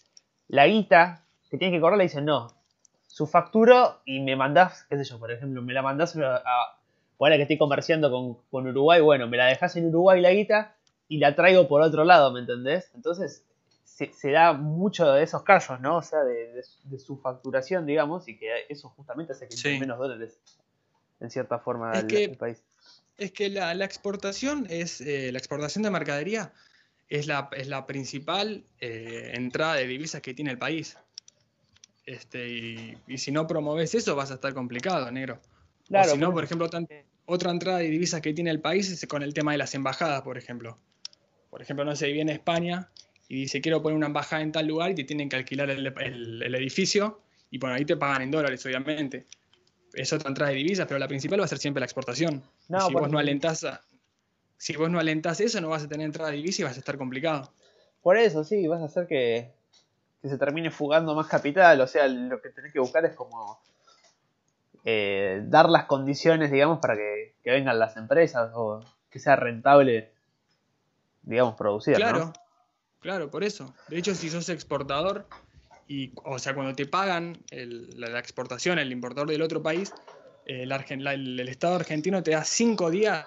La 0.50 0.66
guita 0.66 1.22
que 1.50 1.58
tienen 1.58 1.76
que 1.76 1.80
cobrar 1.80 1.96
le 1.98 2.04
dicen, 2.04 2.24
no, 2.24 2.48
subfacturo 3.06 4.00
y 4.04 4.20
me 4.20 4.36
mandás, 4.36 4.84
qué 4.88 4.96
sé 4.96 5.04
yo, 5.04 5.18
por 5.18 5.30
ejemplo, 5.30 5.62
me 5.62 5.72
la 5.72 5.82
mandás 5.82 6.16
a, 6.16 6.36
a 6.36 6.76
ahora 7.18 7.36
que 7.36 7.42
estoy 7.42 7.58
comerciando 7.58 8.10
con, 8.10 8.34
con 8.50 8.66
Uruguay, 8.66 9.00
bueno, 9.00 9.26
me 9.28 9.36
la 9.36 9.46
dejás 9.46 9.76
en 9.76 9.86
Uruguay 9.88 10.20
la 10.20 10.30
guita 10.32 10.74
y 11.08 11.18
la 11.18 11.34
traigo 11.34 11.68
por 11.68 11.82
otro 11.82 12.04
lado, 12.04 12.32
¿me 12.32 12.40
entendés? 12.40 12.90
Entonces 12.94 13.44
se, 13.84 14.12
se 14.12 14.30
da 14.30 14.52
mucho 14.54 15.10
de 15.12 15.22
esos 15.22 15.42
casos, 15.42 15.80
¿no? 15.80 15.96
O 15.98 16.02
sea, 16.02 16.20
de, 16.24 16.52
de, 16.52 16.64
de 16.84 16.98
su 16.98 17.18
facturación, 17.18 17.84
digamos, 17.84 18.26
y 18.28 18.38
que 18.38 18.48
eso 18.68 18.88
justamente 18.90 19.32
hace 19.32 19.48
que 19.48 19.56
Sí. 19.56 19.78
menos 19.78 19.98
dólares, 19.98 20.38
en 21.20 21.30
cierta 21.30 21.58
forma, 21.58 21.92
Es 21.92 21.98
al, 22.00 22.06
que- 22.06 22.24
al 22.26 22.36
país. 22.36 22.62
Es 23.18 23.32
que 23.32 23.50
la, 23.50 23.74
la 23.74 23.84
exportación 23.84 24.66
es 24.70 25.02
eh, 25.02 25.30
la 25.30 25.38
exportación 25.38 25.82
de 25.82 25.90
mercadería 25.90 26.52
es 27.10 27.26
la, 27.26 27.50
es 27.56 27.68
la 27.68 27.86
principal 27.86 28.64
eh, 28.80 29.32
entrada 29.34 29.74
de 29.74 29.86
divisas 29.86 30.22
que 30.22 30.32
tiene 30.32 30.50
el 30.52 30.58
país. 30.58 30.96
Este, 32.06 32.48
y, 32.48 32.96
y 33.06 33.18
si 33.18 33.30
no 33.30 33.46
promoves 33.46 33.94
eso 33.94 34.16
vas 34.16 34.30
a 34.30 34.34
estar 34.34 34.54
complicado, 34.54 35.10
negro. 35.10 35.40
Claro, 35.86 36.08
o 36.12 36.14
si 36.14 36.18
no, 36.18 36.32
por 36.32 36.44
ejemplo, 36.44 36.68
tan- 36.70 36.88
otra 37.26 37.50
entrada 37.50 37.78
de 37.78 37.88
divisas 37.90 38.20
que 38.20 38.32
tiene 38.32 38.50
el 38.50 38.60
país 38.60 38.90
es 38.90 39.06
con 39.06 39.22
el 39.22 39.34
tema 39.34 39.52
de 39.52 39.58
las 39.58 39.74
embajadas, 39.74 40.22
por 40.22 40.38
ejemplo. 40.38 40.78
Por 41.50 41.62
ejemplo, 41.62 41.84
no 41.84 41.94
sé, 41.94 42.10
viene 42.12 42.32
España 42.32 42.88
y 43.28 43.42
dice 43.42 43.60
quiero 43.60 43.82
poner 43.82 43.96
una 43.96 44.06
embajada 44.06 44.42
en 44.42 44.52
tal 44.52 44.66
lugar 44.66 44.90
y 44.90 44.94
te 44.94 45.04
tienen 45.04 45.28
que 45.28 45.36
alquilar 45.36 45.70
el, 45.70 45.86
el- 45.86 46.42
el 46.42 46.54
edificio 46.54 47.20
y 47.50 47.58
bueno, 47.58 47.74
ahí 47.76 47.84
te 47.84 47.96
pagan 47.96 48.22
en 48.22 48.30
dólares, 48.30 48.64
obviamente. 48.66 49.26
Es 49.92 50.12
otra 50.12 50.28
entrada 50.28 50.50
de 50.52 50.58
divisas, 50.58 50.86
pero 50.86 50.98
la 50.98 51.08
principal 51.08 51.40
va 51.40 51.44
a 51.44 51.48
ser 51.48 51.58
siempre 51.58 51.80
la 51.80 51.86
exportación. 51.86 52.42
No, 52.68 52.86
si 52.86 52.92
vos 52.94 53.10
no 53.10 53.18
alentás 53.18 53.64
a- 53.64 53.80
si 54.60 54.76
vos 54.76 54.90
no 54.90 55.00
alentás 55.00 55.40
eso, 55.40 55.58
no 55.62 55.70
vas 55.70 55.84
a 55.84 55.88
tener 55.88 56.04
entrada 56.04 56.30
de 56.30 56.36
divisa 56.36 56.60
y 56.60 56.64
vas 56.66 56.76
a 56.76 56.80
estar 56.80 56.98
complicado. 56.98 57.50
Por 58.02 58.18
eso, 58.18 58.44
sí, 58.44 58.68
vas 58.68 58.82
a 58.82 58.84
hacer 58.84 59.06
que, 59.06 59.50
que 60.20 60.28
se 60.28 60.36
termine 60.36 60.70
fugando 60.70 61.14
más 61.14 61.28
capital. 61.28 61.80
O 61.80 61.86
sea, 61.86 62.06
lo 62.06 62.42
que 62.42 62.50
tenés 62.50 62.70
que 62.70 62.78
buscar 62.78 63.02
es 63.06 63.14
como 63.16 63.58
eh, 64.84 65.40
dar 65.44 65.70
las 65.70 65.86
condiciones, 65.86 66.50
digamos, 66.50 66.78
para 66.78 66.94
que, 66.94 67.32
que 67.42 67.50
vengan 67.50 67.78
las 67.78 67.96
empresas 67.96 68.50
o 68.54 68.84
que 69.08 69.18
sea 69.18 69.34
rentable, 69.34 70.12
digamos, 71.22 71.54
producir. 71.54 71.94
¿no? 71.94 71.98
Claro. 71.98 72.32
Claro, 73.00 73.30
por 73.30 73.44
eso. 73.44 73.74
De 73.88 73.96
hecho, 73.96 74.14
si 74.14 74.28
sos 74.28 74.50
exportador, 74.50 75.26
y, 75.88 76.12
o 76.22 76.38
sea, 76.38 76.54
cuando 76.54 76.74
te 76.74 76.84
pagan 76.84 77.38
la, 77.50 78.18
exportación, 78.18 78.78
el 78.78 78.92
importador 78.92 79.30
del 79.30 79.40
otro 79.40 79.62
país, 79.62 79.94
eh, 80.44 80.64
el, 80.64 81.48
Estado 81.48 81.76
argentino 81.76 82.22
te 82.22 82.32
da 82.32 82.44
cinco 82.44 82.90
días 82.90 83.24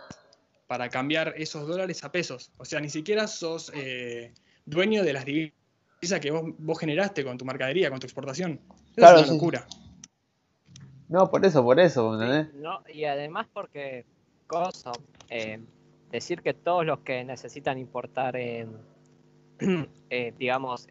para 0.67 0.89
cambiar 0.89 1.33
esos 1.37 1.67
dólares 1.67 2.03
a 2.03 2.11
pesos. 2.11 2.51
O 2.57 2.65
sea, 2.65 2.79
ni 2.79 2.89
siquiera 2.89 3.27
sos 3.27 3.71
eh, 3.75 4.33
dueño 4.65 5.03
de 5.03 5.13
las 5.13 5.25
divisas 5.25 6.19
que 6.21 6.31
vos, 6.31 6.79
generaste 6.79 7.23
con 7.23 7.37
tu 7.37 7.45
mercadería, 7.45 7.89
con 7.89 7.99
tu 7.99 8.05
exportación. 8.05 8.59
claro, 8.95 9.19
es 9.19 9.25
una 9.25 9.33
locura. 9.33 9.67
No, 11.09 11.29
por 11.29 11.45
eso, 11.45 11.63
por 11.63 11.79
eso, 11.79 12.17
no, 12.55 12.81
y 12.91 13.03
además 13.05 13.47
porque, 13.53 14.03
cosa, 14.47 14.91
eh, 15.29 15.59
decir 16.09 16.41
que 16.41 16.55
todos 16.55 16.85
los 16.85 17.01
que 17.01 17.23
necesitan 17.23 17.77
importar, 17.77 18.35
eh, 18.35 18.67
digamos, 20.39 20.87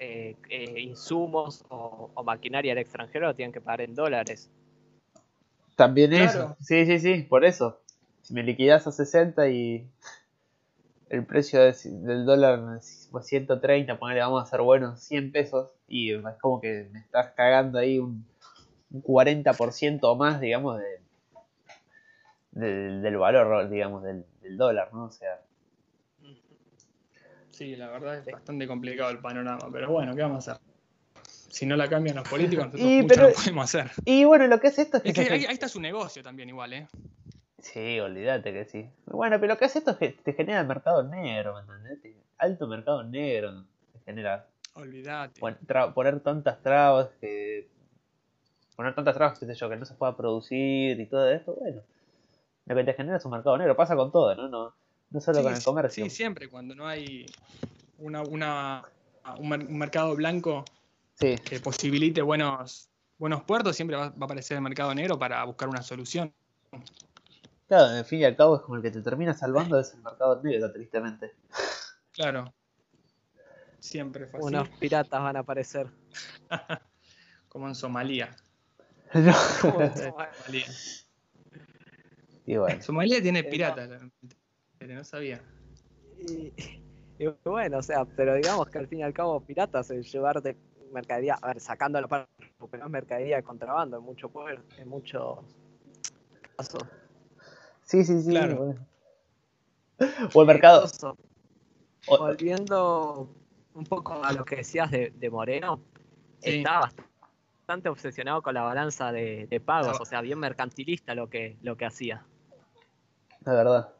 insumos 0.76 1.64
o, 1.70 2.22
maquinaria 2.24 2.72
del 2.72 2.82
extranjero 2.82 3.35
tienen 3.35 3.52
que 3.52 3.61
pagar 3.61 3.80
en 3.80 3.94
dólares. 3.96 4.48
También 5.74 6.12
eso, 6.12 6.56
sí, 6.61 6.87
sí, 6.87 7.00
sí, 7.00 7.22
por 7.22 7.44
eso. 7.44 7.82
Si 8.22 8.35
me 8.35 8.42
liquidas 8.42 8.87
a 8.87 8.92
60 8.92 9.48
y 9.48 9.87
el 11.11 11.26
precio 11.26 11.61
del 11.61 12.24
dólar 12.24 12.80
130, 12.80 13.98
ponele, 13.98 14.20
vamos 14.20 14.40
a 14.40 14.44
hacer 14.44 14.62
bueno, 14.62 14.96
100 14.96 15.32
pesos, 15.32 15.70
y 15.87 16.14
es 16.14 16.22
como 16.40 16.61
que 16.61 16.88
me 16.90 17.00
estás 17.00 17.32
cagando 17.32 17.78
ahí 17.78 17.98
un, 17.98 18.24
40% 18.92 20.00
o 20.02 20.16
más, 20.16 20.40
digamos, 20.40 20.78
de, 20.78 21.00
del 22.52 23.16
valor, 23.16 23.68
digamos, 23.70 24.02
del, 24.02 24.24
dólar, 24.56 24.92
¿no? 24.92 25.04
O 25.04 25.11
sea. 25.11 25.40
Sí, 27.50 27.76
la 27.76 27.90
verdad 27.90 28.18
es 28.18 28.26
bastante 28.26 28.66
complicado 28.66 29.11
el 29.11 29.18
panorama, 29.18 29.68
pero 29.72 29.90
bueno, 29.90 30.14
¿qué 30.14 30.22
vamos 30.22 30.48
a 30.48 30.52
hacer? 30.52 30.66
Si 31.24 31.66
no 31.66 31.76
la 31.76 31.88
cambian 31.88 32.16
los 32.16 32.28
políticos, 32.28 32.66
nosotros 32.66 32.90
y, 32.90 33.02
mucho 33.02 33.20
no 33.20 33.32
podemos 33.32 33.64
hacer. 33.64 33.90
Y 34.04 34.24
bueno, 34.24 34.46
lo 34.46 34.58
que 34.58 34.68
es 34.68 34.78
esto 34.78 35.00
es 35.04 35.14
que. 35.14 35.20
ahí, 35.20 35.44
está 35.44 35.68
su 35.68 35.80
negocio 35.80 36.22
también, 36.22 36.48
igual, 36.48 36.72
¿eh? 36.72 36.88
Sí, 37.62 38.01
olvídate 38.01 38.53
que 38.53 38.64
sí. 38.64 38.90
Bueno, 39.07 39.37
pero 39.40 39.55
lo 39.55 39.59
que 39.59 39.64
hace 39.64 39.79
esto 39.79 39.92
es 39.92 39.96
que 39.96 40.09
te 40.11 40.33
genera 40.33 40.61
el 40.61 40.66
mercado 40.66 41.05
negro, 41.05 41.55
¿me 41.55 41.61
entendés? 41.61 42.16
Alto 42.37 42.66
mercado 42.66 43.05
negro 43.05 43.64
te 43.92 44.01
genera. 44.05 44.46
Olvídate. 44.75 45.40
Poner 45.94 46.20
tantas 46.20 46.61
trabas 46.61 47.09
que. 47.20 47.68
Poner 48.75 48.94
tantas 48.94 49.14
trabas, 49.14 49.38
qué 49.38 49.46
sé 49.46 49.55
yo, 49.55 49.68
que 49.68 49.77
no 49.77 49.85
se 49.85 49.94
pueda 49.94 50.16
producir 50.16 50.98
y 50.98 51.07
todo 51.07 51.31
esto, 51.31 51.55
bueno. 51.55 51.83
Lo 52.66 52.75
que 52.75 52.85
te 52.85 52.94
genera 52.94 53.18
es 53.18 53.25
un 53.25 53.31
mercado 53.31 53.57
negro. 53.57 53.77
Pasa 53.77 53.94
con 53.94 54.11
todo, 54.11 54.35
¿no? 54.35 54.48
No, 54.48 54.75
no 55.11 55.20
solo 55.20 55.42
con 55.42 55.55
el 55.55 55.62
comercio. 55.62 56.05
Sí, 56.05 56.11
siempre. 56.11 56.48
Cuando 56.48 56.75
no 56.75 56.87
hay 56.87 57.27
una, 57.98 58.22
una, 58.22 58.85
un, 59.38 59.79
mercado 59.79 60.16
blanco 60.16 60.64
que 61.18 61.61
posibilite 61.62 62.22
buenos, 62.22 62.88
buenos 63.18 63.44
puertos, 63.44 63.77
siempre 63.77 63.96
va, 63.96 64.09
va 64.09 64.22
a 64.22 64.25
aparecer 64.25 64.57
el 64.57 64.62
mercado 64.64 64.92
negro 64.94 65.16
para 65.16 65.44
buscar 65.44 65.68
una 65.68 65.83
solución. 65.83 66.33
Claro, 67.72 67.96
en 67.96 68.04
fin 68.04 68.20
y 68.20 68.24
al 68.24 68.37
cabo 68.37 68.56
es 68.56 68.61
como 68.61 68.76
el 68.76 68.82
que 68.82 68.90
te 68.90 69.00
termina 69.00 69.32
salvando 69.32 69.80
es 69.80 69.94
el 69.94 70.02
mercado 70.02 70.42
negro, 70.42 70.70
tristemente. 70.70 71.32
Claro. 72.12 72.52
Siempre 73.78 74.26
fue 74.26 74.40
Unos 74.40 74.68
piratas 74.78 75.22
van 75.22 75.38
a 75.38 75.38
aparecer. 75.38 75.87
como 77.48 77.68
en 77.68 77.74
Somalia. 77.74 78.37
No. 79.14 79.32
Somalia. 79.32 80.66
Y 82.44 82.56
bueno. 82.58 82.82
Somalia 82.82 83.22
tiene 83.22 83.42
piratas, 83.42 83.88
no 84.80 85.04
sabía. 85.04 85.40
Y, 86.18 86.52
bueno, 87.42 87.78
o 87.78 87.82
sea, 87.82 88.04
pero 88.04 88.35
digamos 88.35 88.68
que 88.68 88.76
al 88.76 88.87
fin 88.87 88.98
y 88.98 89.02
al 89.02 89.14
cabo 89.14 89.40
piratas 89.40 89.90
es 89.92 90.12
llevarte 90.12 90.58
mercadería, 90.92 91.38
a 91.40 91.46
ver, 91.46 91.61
sacando 91.61 91.98
la 91.98 92.06
parte, 92.06 92.52
pero 92.70 92.87
mercadería 92.90 93.37
de 93.37 93.42
contrabando 93.42 93.96
en 93.96 94.02
mucho 94.02 94.28
poder, 94.28 94.61
en 94.76 94.88
muchos 94.90 95.38
casos. 96.58 96.82
Sí, 97.92 98.05
sí, 98.05 98.22
sí. 98.22 98.31
Claro. 98.31 98.74
O 100.33 100.40
el 100.40 100.46
mercado. 100.46 100.90
Volviendo 102.09 103.28
un 103.74 103.85
poco 103.85 104.24
a 104.24 104.33
lo 104.33 104.46
que 104.46 104.57
decías 104.57 104.90
de, 104.90 105.28
Moreno, 105.31 105.78
estaba 106.40 106.90
bastante 107.61 107.90
obsesionado 107.90 108.40
con 108.40 108.55
la 108.55 108.62
balanza 108.62 109.12
de, 109.12 109.62
pagos, 109.62 110.00
o 110.00 110.07
sea, 110.07 110.22
bien 110.22 110.38
mercantilista 110.38 111.14
lo 111.14 111.28
que, 111.28 111.59
lo 111.61 111.76
que 111.76 111.85
hacía. 111.85 112.24
La 113.44 113.52
verdad. 113.52 113.92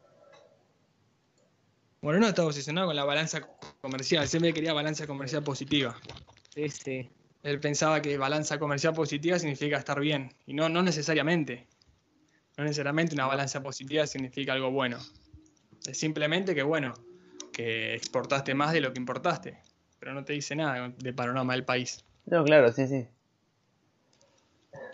Moreno 2.01 2.25
estaba 2.25 2.47
obsesionado 2.47 2.87
con 2.87 2.95
la 2.95 3.05
balanza 3.05 3.47
comercial, 3.79 4.27
siempre 4.27 4.55
quería 4.55 4.73
balanza 4.73 5.05
comercial 5.05 5.43
positiva. 5.43 5.95
Sí, 6.49 6.67
sí. 6.67 7.11
Él 7.43 7.59
pensaba 7.59 8.01
que 8.01 8.17
balanza 8.17 8.57
comercial 8.57 8.95
positiva 8.95 9.37
significa 9.37 9.77
estar 9.77 9.99
bien, 9.99 10.33
y 10.47 10.55
no, 10.55 10.67
no 10.67 10.81
necesariamente. 10.81 11.67
No 12.57 12.63
necesariamente 12.63 13.15
una 13.15 13.25
balanza 13.25 13.61
positiva 13.61 14.05
significa 14.05 14.53
algo 14.53 14.71
bueno. 14.71 14.97
Es 15.87 15.97
simplemente 15.97 16.53
que, 16.53 16.63
bueno, 16.63 16.93
que 17.51 17.95
exportaste 17.95 18.53
más 18.53 18.73
de 18.73 18.81
lo 18.81 18.93
que 18.93 18.99
importaste. 18.99 19.59
Pero 19.99 20.13
no 20.13 20.23
te 20.23 20.33
dice 20.33 20.55
nada 20.55 20.93
de 20.97 21.13
panorama 21.13 21.53
del 21.53 21.65
país. 21.65 22.03
No, 22.25 22.43
claro, 22.43 22.71
sí, 22.71 22.87
sí. 22.87 23.07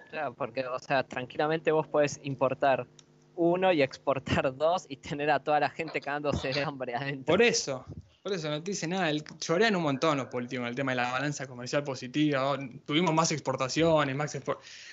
Claro, 0.09 0.33
porque, 0.33 0.65
o 0.65 0.79
sea, 0.79 1.03
tranquilamente 1.03 1.71
vos 1.71 1.87
podés 1.87 2.19
importar 2.23 2.87
uno 3.35 3.71
y 3.71 3.81
exportar 3.81 4.55
dos 4.57 4.85
y 4.89 4.97
tener 4.97 5.29
a 5.31 5.39
toda 5.39 5.59
la 5.59 5.69
gente 5.69 6.01
cagándose 6.01 6.53
de 6.53 6.63
hambre 6.63 6.95
adentro. 6.95 7.33
Por 7.33 7.41
eso, 7.41 7.85
por 8.21 8.33
eso 8.33 8.49
no 8.49 8.61
te 8.61 8.71
dice 8.71 8.87
nada. 8.87 9.09
El, 9.09 9.23
llorean 9.39 9.75
un 9.75 9.83
montón 9.83 10.17
los 10.17 10.27
políticos 10.27 10.63
en 10.63 10.69
el 10.69 10.75
tema 10.75 10.91
de 10.91 10.97
la 10.97 11.11
balanza 11.11 11.47
comercial 11.47 11.83
positiva. 11.83 12.57
Tuvimos 12.85 13.13
más 13.13 13.31
exportaciones, 13.31 14.15
más 14.15 14.37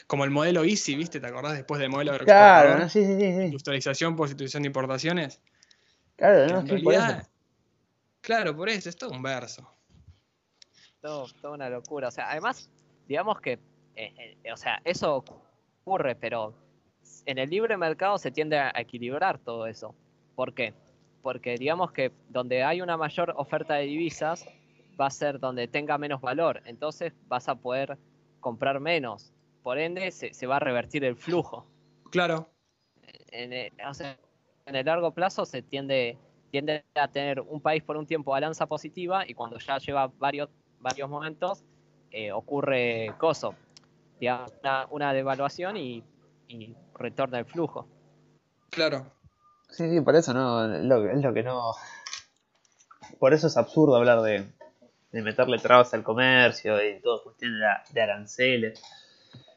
como 0.06 0.24
el 0.24 0.30
modelo 0.30 0.64
Easy, 0.64 0.94
¿viste? 0.94 1.18
¿Te 1.18 1.26
acordás 1.26 1.54
después 1.54 1.80
del 1.80 1.90
modelo 1.90 2.16
Claro, 2.18 2.88
sí, 2.88 3.04
sí, 3.04 3.18
sí. 3.18 3.26
Industrialización, 3.26 4.16
prostitución 4.16 4.62
de 4.62 4.68
importaciones. 4.68 5.40
Claro, 6.16 6.62
no, 6.62 6.76
sí, 6.76 6.82
por 6.82 6.94
eso. 6.94 7.28
Claro, 8.20 8.56
por 8.56 8.68
eso, 8.68 8.88
es 8.88 8.96
todo 8.96 9.10
un 9.10 9.22
verso. 9.22 9.68
Todo, 11.00 11.26
toda 11.40 11.54
una 11.54 11.68
locura. 11.68 12.08
O 12.08 12.10
sea, 12.10 12.30
además, 12.30 12.70
digamos 13.06 13.40
que, 13.40 13.58
eh, 13.96 14.36
eh, 14.42 14.52
o 14.52 14.56
sea, 14.56 14.80
eso 14.84 15.24
ocurre, 15.84 16.14
pero 16.16 16.54
en 17.24 17.38
el 17.38 17.50
libre 17.50 17.76
mercado 17.76 18.18
se 18.18 18.30
tiende 18.30 18.58
a 18.58 18.72
equilibrar 18.76 19.38
todo 19.38 19.66
eso. 19.66 19.94
¿Por 20.34 20.54
qué? 20.54 20.74
Porque 21.26 21.56
digamos 21.56 21.90
que 21.90 22.12
donde 22.28 22.62
hay 22.62 22.80
una 22.80 22.96
mayor 22.96 23.34
oferta 23.36 23.74
de 23.74 23.86
divisas 23.86 24.46
va 24.98 25.06
a 25.06 25.10
ser 25.10 25.40
donde 25.40 25.66
tenga 25.66 25.98
menos 25.98 26.20
valor, 26.20 26.62
entonces 26.66 27.12
vas 27.26 27.48
a 27.48 27.56
poder 27.56 27.98
comprar 28.38 28.78
menos, 28.78 29.32
por 29.64 29.76
ende 29.76 30.12
se, 30.12 30.46
va 30.46 30.58
a 30.58 30.60
revertir 30.60 31.04
el 31.04 31.16
flujo. 31.16 31.66
Claro. 32.12 32.48
En, 33.32 33.52
el, 33.52 33.72
en 34.66 34.76
el 34.76 34.86
largo 34.86 35.10
plazo 35.14 35.44
se 35.44 35.62
tiende, 35.62 36.16
tiende 36.52 36.84
a 36.94 37.08
tener 37.08 37.40
un 37.40 37.60
país 37.60 37.82
por 37.82 37.96
un 37.96 38.06
tiempo 38.06 38.30
balanza 38.30 38.68
positiva 38.68 39.28
y 39.28 39.34
cuando 39.34 39.58
ya 39.58 39.78
lleva 39.78 40.06
varios, 40.06 40.48
varios 40.78 41.10
momentos 41.10 41.64
eh, 42.12 42.30
ocurre 42.30 43.12
coso, 43.18 43.56
una, 44.20 44.86
una 44.90 45.12
devaluación 45.12 45.76
y, 45.76 46.04
y 46.46 46.76
retorna 46.94 47.40
el 47.40 47.46
flujo. 47.46 47.88
Claro. 48.70 49.15
Sí, 49.68 49.90
sí, 49.90 50.00
por 50.00 50.16
eso 50.16 50.32
no, 50.32 50.74
es 50.74 50.84
lo 50.84 51.34
que 51.34 51.42
no... 51.42 51.72
Por 53.18 53.34
eso 53.34 53.46
es 53.46 53.56
absurdo 53.56 53.96
hablar 53.96 54.22
de, 54.22 54.46
de 55.16 55.22
meterle 55.22 55.58
trabas 55.58 55.94
al 55.94 56.02
comercio 56.02 56.76
y 56.84 57.00
todo 57.00 57.22
cuestión 57.22 57.54
de, 57.92 58.00
aranceles. 58.00 58.82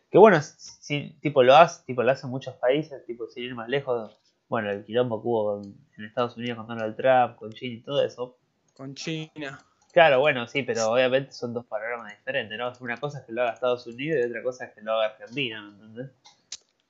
Que 0.10 0.18
bueno, 0.18 0.40
si, 0.42 1.12
tipo 1.22 1.44
lo 1.44 1.56
hace, 1.56 1.84
tipo 1.86 2.02
lo 2.02 2.12
hacen 2.12 2.30
muchos 2.30 2.56
países, 2.56 3.06
tipo 3.06 3.28
sin 3.28 3.44
ir 3.44 3.56
más 3.56 3.68
lejos, 3.68 4.18
bueno, 4.48 4.72
el 4.72 4.86
quilombo 4.86 5.22
que 5.22 5.28
hubo 5.28 5.62
en 5.62 6.06
Estados 6.06 6.38
Unidos 6.38 6.58
con 6.58 6.68
Donald 6.68 6.96
Trump, 6.96 7.36
con 7.36 7.52
China 7.52 7.76
y 7.76 7.82
todo 7.82 8.04
eso. 8.04 8.38
Con 8.76 8.96
China. 8.96 9.60
Claro, 9.92 10.20
bueno, 10.20 10.48
sí, 10.48 10.64
pero 10.64 10.92
obviamente 10.92 11.34
son 11.34 11.54
dos 11.54 11.66
panoramas 11.66 12.16
diferentes, 12.18 12.58
¿no? 12.58 12.72
Una 12.80 12.98
cosa 12.98 13.20
es 13.20 13.26
que 13.26 13.34
lo 13.34 13.42
haga 13.42 13.54
Estados 13.54 13.86
Unidos 13.86 14.22
y 14.22 14.30
otra 14.30 14.44
cosa 14.44 14.66
es 14.66 14.74
que 14.74 14.82
lo 14.82 14.94
haga 14.94 15.08
Argentina, 15.08 15.62
¿me 15.62 15.70
entendés? 15.70 16.12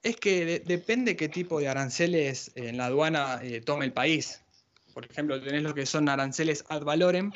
Es 0.01 0.15
que 0.15 0.61
depende 0.65 1.15
qué 1.15 1.27
tipo 1.27 1.59
de 1.59 1.67
aranceles 1.67 2.51
en 2.55 2.77
la 2.77 2.85
aduana 2.85 3.39
eh, 3.43 3.61
tome 3.61 3.85
el 3.85 3.91
país. 3.91 4.41
Por 4.93 5.05
ejemplo, 5.05 5.41
tenés 5.41 5.63
lo 5.63 5.73
que 5.73 5.85
son 5.85 6.07
aranceles 6.07 6.63
ad 6.69 6.83
valorem, 6.83 7.31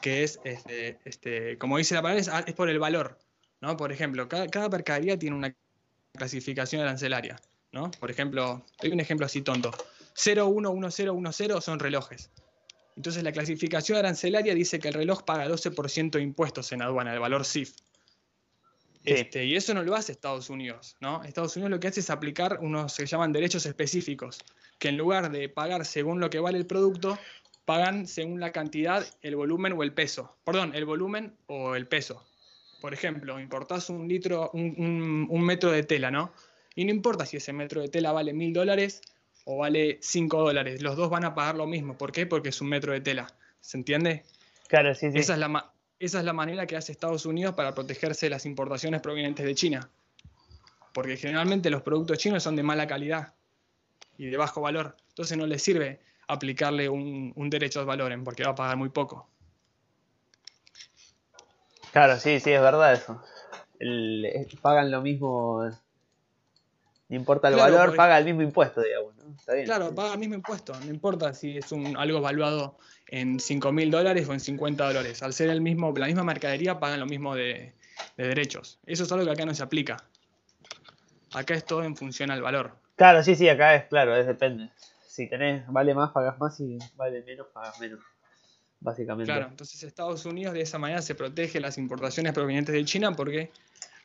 que 0.00 0.24
es, 0.24 0.40
este, 0.44 0.98
este, 1.04 1.58
como 1.58 1.78
dice 1.78 1.94
la 1.94 2.02
palabra, 2.02 2.44
es, 2.46 2.54
por 2.54 2.70
el 2.70 2.78
valor. 2.78 3.18
¿no? 3.60 3.76
Por 3.76 3.92
ejemplo, 3.92 4.28
cada, 4.28 4.68
mercadería 4.68 5.18
tiene 5.18 5.36
una 5.36 5.54
clasificación 6.14 6.82
arancelaria. 6.82 7.36
¿no? 7.72 7.90
Por 7.92 8.10
ejemplo, 8.10 8.64
doy 8.80 8.90
un 8.90 9.00
ejemplo 9.00 9.26
así 9.26 9.42
tonto. 9.42 9.70
011010 10.14 11.62
son 11.62 11.78
relojes. 11.78 12.30
Entonces 12.96 13.22
la 13.22 13.32
clasificación 13.32 13.98
arancelaria 13.98 14.54
dice 14.54 14.78
que 14.78 14.88
el 14.88 14.94
reloj 14.94 15.22
paga 15.24 15.48
12% 15.48 16.10
de 16.10 16.22
impuestos 16.22 16.72
en 16.72 16.82
aduana, 16.82 17.12
el 17.12 17.20
valor 17.20 17.44
CIF. 17.44 17.74
Este, 19.04 19.44
y 19.44 19.56
eso 19.56 19.74
no 19.74 19.82
lo 19.82 19.94
hace 19.94 20.12
Estados 20.12 20.48
Unidos, 20.50 20.96
¿no? 21.00 21.22
Estados 21.24 21.56
Unidos 21.56 21.70
lo 21.70 21.80
que 21.80 21.88
hace 21.88 22.00
es 22.00 22.10
aplicar 22.10 22.58
unos 22.60 22.96
que 22.96 23.02
se 23.06 23.10
llaman 23.10 23.32
derechos 23.32 23.66
específicos, 23.66 24.38
que 24.78 24.88
en 24.88 24.96
lugar 24.96 25.30
de 25.30 25.48
pagar 25.48 25.84
según 25.84 26.20
lo 26.20 26.30
que 26.30 26.38
vale 26.38 26.58
el 26.58 26.66
producto, 26.66 27.18
pagan 27.64 28.06
según 28.06 28.40
la 28.40 28.52
cantidad, 28.52 29.04
el 29.22 29.36
volumen 29.36 29.72
o 29.72 29.82
el 29.82 29.92
peso. 29.92 30.36
Perdón, 30.44 30.72
el 30.74 30.84
volumen 30.84 31.34
o 31.46 31.74
el 31.74 31.86
peso. 31.86 32.24
Por 32.80 32.92
ejemplo, 32.94 33.38
importás 33.40 33.90
un 33.90 34.08
litro, 34.08 34.50
un, 34.54 34.74
un- 34.76 35.26
un 35.30 35.42
metro 35.44 35.70
de 35.70 35.82
tela, 35.84 36.10
¿no? 36.10 36.32
Y 36.74 36.84
no 36.84 36.90
importa 36.90 37.26
si 37.26 37.36
ese 37.36 37.52
metro 37.52 37.80
de 37.80 37.88
tela 37.88 38.12
vale 38.12 38.32
mil 38.32 38.52
dólares 38.52 39.00
o 39.44 39.58
vale 39.58 39.98
5 40.00 40.40
dólares. 40.40 40.80
Los 40.82 40.96
dos 40.96 41.10
van 41.10 41.24
a 41.24 41.34
pagar 41.34 41.54
lo 41.56 41.66
mismo. 41.66 41.96
¿Por 41.98 42.12
qué? 42.12 42.26
Porque 42.26 42.48
es 42.48 42.60
un 42.60 42.68
metro 42.68 42.92
de 42.92 43.00
tela. 43.00 43.26
¿Se 43.60 43.76
entiende? 43.76 44.24
Claro, 44.68 44.94
sí, 44.94 45.12
sí. 45.12 45.18
Esa, 45.18 45.34
es 45.34 45.38
la 45.38 45.72
esa 46.04 46.18
es 46.18 46.24
la 46.24 46.32
manera 46.32 46.66
que 46.66 46.76
hace 46.76 46.92
Estados 46.92 47.26
Unidos 47.26 47.54
para 47.54 47.74
protegerse 47.74 48.26
de 48.26 48.30
las 48.30 48.44
importaciones 48.44 49.00
provenientes 49.00 49.46
de 49.46 49.54
China. 49.54 49.88
Porque 50.92 51.16
generalmente 51.16 51.70
los 51.70 51.82
productos 51.82 52.18
chinos 52.18 52.42
son 52.42 52.56
de 52.56 52.62
mala 52.62 52.86
calidad 52.86 53.34
y 54.18 54.26
de 54.26 54.36
bajo 54.36 54.60
valor. 54.60 54.96
Entonces 55.10 55.38
no 55.38 55.46
les 55.46 55.62
sirve 55.62 56.00
aplicarle 56.26 56.88
un, 56.88 57.32
derecho 57.50 57.80
al 57.80 57.86
valor 57.86 58.12
porque 58.24 58.44
va 58.44 58.50
a 58.50 58.54
pagar 58.54 58.76
muy 58.76 58.88
poco. 58.88 59.28
Claro, 61.92 62.18
sí, 62.18 62.40
sí, 62.40 62.50
es 62.50 62.60
verdad 62.60 62.94
eso. 62.94 63.22
Eh, 63.78 64.48
pagan 64.60 64.90
lo 64.90 65.02
mismo. 65.02 65.70
No 67.12 67.18
importa 67.18 67.48
el 67.48 67.54
Claro, 67.54 67.72
valor, 67.74 67.86
porque- 67.88 67.96
paga 67.98 68.18
el 68.18 68.24
mismo 68.24 68.40
impuesto, 68.42 68.80
digamos. 68.82 69.14
¿no? 69.16 69.34
Está 69.34 69.52
bien. 69.52 69.66
Claro, 69.66 69.94
paga 69.94 70.14
el 70.14 70.18
mismo 70.18 70.34
impuesto. 70.34 70.72
No 70.80 70.90
importa 70.90 71.34
si 71.34 71.58
es 71.58 71.70
un, 71.70 71.94
algo 71.96 72.18
evaluado 72.18 72.78
en 73.08 73.38
5 73.38 73.70
mil 73.70 73.90
dólares 73.90 74.26
o 74.28 74.32
en 74.32 74.40
50 74.40 74.86
dólares. 74.86 75.22
Al 75.22 75.34
ser 75.34 75.50
el 75.50 75.60
mismo, 75.60 75.92
la 75.96 76.06
misma 76.06 76.24
mercadería, 76.24 76.80
pagan 76.80 77.00
lo 77.00 77.06
mismo 77.06 77.34
de, 77.34 77.74
de 78.16 78.26
derechos. 78.28 78.78
Eso 78.86 79.04
es 79.04 79.12
algo 79.12 79.26
que 79.26 79.30
acá 79.32 79.44
no 79.44 79.54
se 79.54 79.62
aplica. 79.62 79.98
Acá 81.34 81.54
es 81.54 81.64
todo 81.66 81.82
en 81.84 81.96
función 81.96 82.30
al 82.30 82.40
valor. 82.40 82.72
Claro, 82.96 83.22
sí, 83.22 83.34
sí, 83.34 83.48
acá 83.48 83.74
es 83.74 83.84
claro, 83.86 84.16
es 84.16 84.26
depende. 84.26 84.70
Si 85.06 85.28
tenés, 85.28 85.64
vale 85.68 85.94
más, 85.94 86.10
pagas 86.12 86.38
más, 86.38 86.56
si 86.56 86.78
vale 86.96 87.22
menos, 87.22 87.46
pagas 87.52 87.78
menos. 87.78 88.00
Básicamente. 88.80 89.30
Claro, 89.30 89.48
entonces 89.48 89.82
Estados 89.82 90.24
Unidos 90.24 90.54
de 90.54 90.62
esa 90.62 90.78
manera 90.78 91.02
se 91.02 91.14
protege 91.14 91.60
las 91.60 91.76
importaciones 91.78 92.32
provenientes 92.32 92.74
de 92.74 92.84
China 92.84 93.12
porque, 93.12 93.50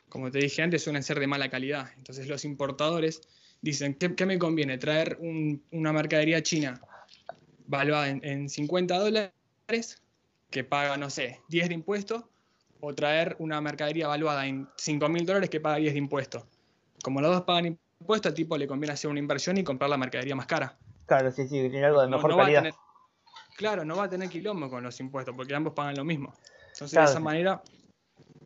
como 0.08 0.30
te 0.30 0.38
dije 0.38 0.62
antes, 0.62 0.82
suelen 0.82 1.02
ser 1.02 1.18
de 1.20 1.26
mala 1.26 1.48
calidad. 1.50 1.90
Entonces 1.96 2.26
los 2.28 2.44
importadores 2.44 3.20
dicen, 3.60 3.94
¿qué, 3.94 4.14
qué 4.14 4.26
me 4.26 4.38
conviene? 4.38 4.78
¿Traer 4.78 5.18
un- 5.20 5.62
una 5.72 5.92
mercadería 5.92 6.42
china 6.42 6.80
valuada 7.66 8.08
en, 8.08 8.24
en 8.24 8.48
50 8.48 8.98
dólares 8.98 10.02
que 10.50 10.64
paga, 10.64 10.96
no 10.96 11.10
sé, 11.10 11.40
10 11.48 11.68
de 11.68 11.74
impuestos? 11.74 12.24
¿O 12.80 12.94
traer 12.94 13.34
una 13.40 13.60
mercadería 13.60 14.06
valuada 14.06 14.46
en 14.46 14.68
5 14.76 15.08
mil 15.08 15.26
dólares 15.26 15.50
que 15.50 15.60
paga 15.60 15.76
10 15.76 15.92
de 15.94 15.98
impuestos? 15.98 16.44
Como 17.02 17.20
los 17.20 17.32
dos 17.32 17.42
pagan 17.42 17.76
impuestos, 18.00 18.30
al 18.30 18.34
tipo 18.34 18.56
le 18.56 18.68
conviene 18.68 18.92
hacer 18.92 19.10
una 19.10 19.18
inversión 19.18 19.58
y 19.58 19.64
comprar 19.64 19.90
la 19.90 19.96
mercadería 19.96 20.36
más 20.36 20.46
cara. 20.46 20.78
Claro, 21.06 21.32
sí, 21.32 21.42
sí, 21.48 21.68
tiene 21.68 21.84
algo 21.84 22.00
de 22.02 22.08
No- 22.08 22.16
mejor 22.18 22.30
no 22.30 22.36
calidad. 22.36 22.60
tener- 22.62 22.74
claro, 23.56 23.84
no 23.84 23.96
va 23.96 24.04
a 24.04 24.08
tener 24.08 24.28
quilombo 24.28 24.70
con 24.70 24.84
los 24.84 25.00
impuestos 25.00 25.34
porque 25.34 25.54
ambos 25.54 25.72
pagan 25.74 25.96
lo 25.96 26.04
mismo. 26.04 26.32
Entonces, 26.72 26.90
Claro. 26.92 27.06
de 27.08 27.12
esa 27.12 27.20
manera, 27.20 27.62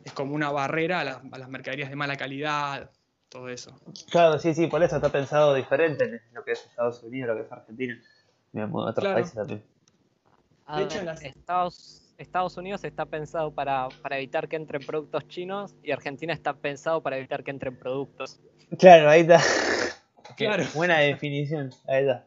es 0.05 0.13
como 0.13 0.35
una 0.35 0.51
barrera 0.51 1.01
a, 1.01 1.05
las- 1.05 1.19
a 1.31 1.39
las 1.39 1.49
mercaderías 1.49 1.91
de 1.91 1.97
mala 1.97 2.17
calidad, 2.17 2.91
todo 3.29 3.49
eso. 3.49 3.81
Claro, 4.11 4.39
sí, 4.39 4.55
sí, 4.55 4.67
por 4.67 4.83
eso 4.83 4.97
está 4.97 5.09
pensado 5.11 5.55
diferente 5.55 6.05
en 6.05 6.21
lo 6.33 6.45
que 6.45 6.53
es 6.53 6.67
Estados 6.67 7.03
Unidos, 7.03 7.29
lo 7.31 7.37
que 7.37 7.47
es 7.47 7.53
Argentina. 7.53 8.01
Digamos, 8.53 8.83
otros 8.91 9.03
Claro. 9.05 9.15
países 9.17 9.35
también. 9.35 9.65
A 10.67 10.79
De 10.79 10.85
hecho, 10.85 10.95
ver, 10.95 11.01
en 11.01 11.07
las- 11.07 11.23
Estados, 11.23 12.15
Estados 12.19 12.57
Unidos 12.57 12.85
está 12.85 13.07
pensado 13.07 13.53
para, 13.53 13.89
para 14.03 14.17
evitar 14.19 14.49
que 14.49 14.57
entren 14.57 14.85
productos 14.85 15.27
chinos 15.29 15.75
y 15.83 15.91
Argentina 15.93 16.33
está 16.33 16.55
pensado 16.55 17.03
para 17.03 17.17
evitar 17.17 17.43
que 17.43 17.51
entren 17.51 17.77
productos. 17.77 18.41
Claro, 18.79 19.09
ahí 19.11 19.23
está. 19.23 19.41
Claro. 20.37 20.65
Buena 20.75 20.99
definición. 20.99 21.71
Ahí 21.87 22.03
está. 22.07 22.27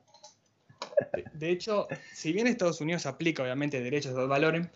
De 1.34 1.50
hecho, 1.50 1.88
si 2.14 2.32
bien 2.34 2.46
Estados 2.46 2.80
Unidos 2.82 3.06
aplica 3.08 3.42
obviamente 3.42 3.82
derechos 3.82 4.16
de 4.16 4.28
valor, 4.28 4.70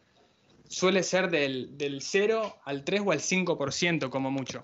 suele 0.69 1.03
ser 1.03 1.29
del, 1.29 1.77
del 1.77 2.01
0 2.01 2.55
al 2.63 2.83
3 2.85 3.01
o 3.05 3.11
al 3.11 3.19
5% 3.19 4.09
como 4.09 4.31
mucho. 4.31 4.63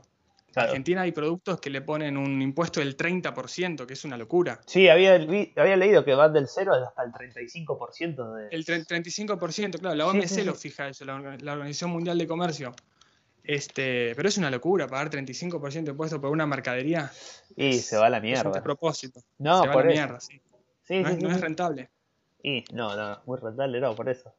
En. 0.55 0.63
Argentina 0.63 1.01
hay 1.01 1.11
productos 1.11 1.59
que 1.59 1.69
le 1.69 1.81
ponen 1.81 2.15
un 2.15 2.41
impuesto 2.41 2.79
del 2.79 2.95
30%, 2.95 3.85
que 3.85 3.91
es 3.93 4.05
una 4.05 4.15
locura. 4.17 4.61
Sí, 4.65 4.87
había, 4.87 5.15
había 5.15 5.75
leído 5.75 6.05
que 6.05 6.15
van 6.15 6.31
del 6.31 6.47
0 6.47 6.73
hasta 6.75 7.03
el 7.03 7.11
35% 7.11 8.33
de... 8.35 8.47
El 8.55 8.63
tre- 8.65 8.85
35%, 8.87 9.79
claro, 9.81 9.95
la 9.97 10.05
Sí, 10.11 10.17
OMC 10.17 10.27
sí, 10.27 10.43
lo 10.45 10.55
fija 10.55 10.87
eso, 10.87 11.03
la, 11.03 11.17
Orga- 11.17 11.41
la 11.41 11.51
Organización 11.51 11.89
Mundial 11.91 12.17
de 12.17 12.25
Comercio. 12.27 12.73
Este, 13.43 14.13
pero 14.15 14.27
es 14.29 14.37
una 14.37 14.49
locura 14.49 14.87
pagar 14.87 15.09
35% 15.09 15.83
de 15.83 15.91
impuesto 15.91 16.21
por 16.21 16.31
una 16.31 16.45
mercadería. 16.47 17.11
Y 17.55 17.73
se 17.79 17.97
va 17.97 18.07
a 18.07 18.09
la 18.09 18.17
Es 18.17 18.23
un 18.23 18.29
mierda. 18.29 18.51
despropósito. 18.51 19.19
No, 19.39 19.61
se 19.61 19.67
va 19.67 19.73
a 19.73 19.75
por 19.75 19.85
la 19.85 19.91
eso. 19.91 20.01
mierda, 20.01 20.19
sí. 20.19 20.41
No, 20.89 21.09
es, 21.09 21.21
no 21.21 21.31
es 21.31 21.41
rentable. 21.41 21.89
Y 22.41 22.63
no, 22.73 22.95
no, 22.95 23.19
muy 23.25 23.37
rentable 23.39 23.79
no, 23.81 23.93
por 23.95 24.07
eso. 24.09 24.33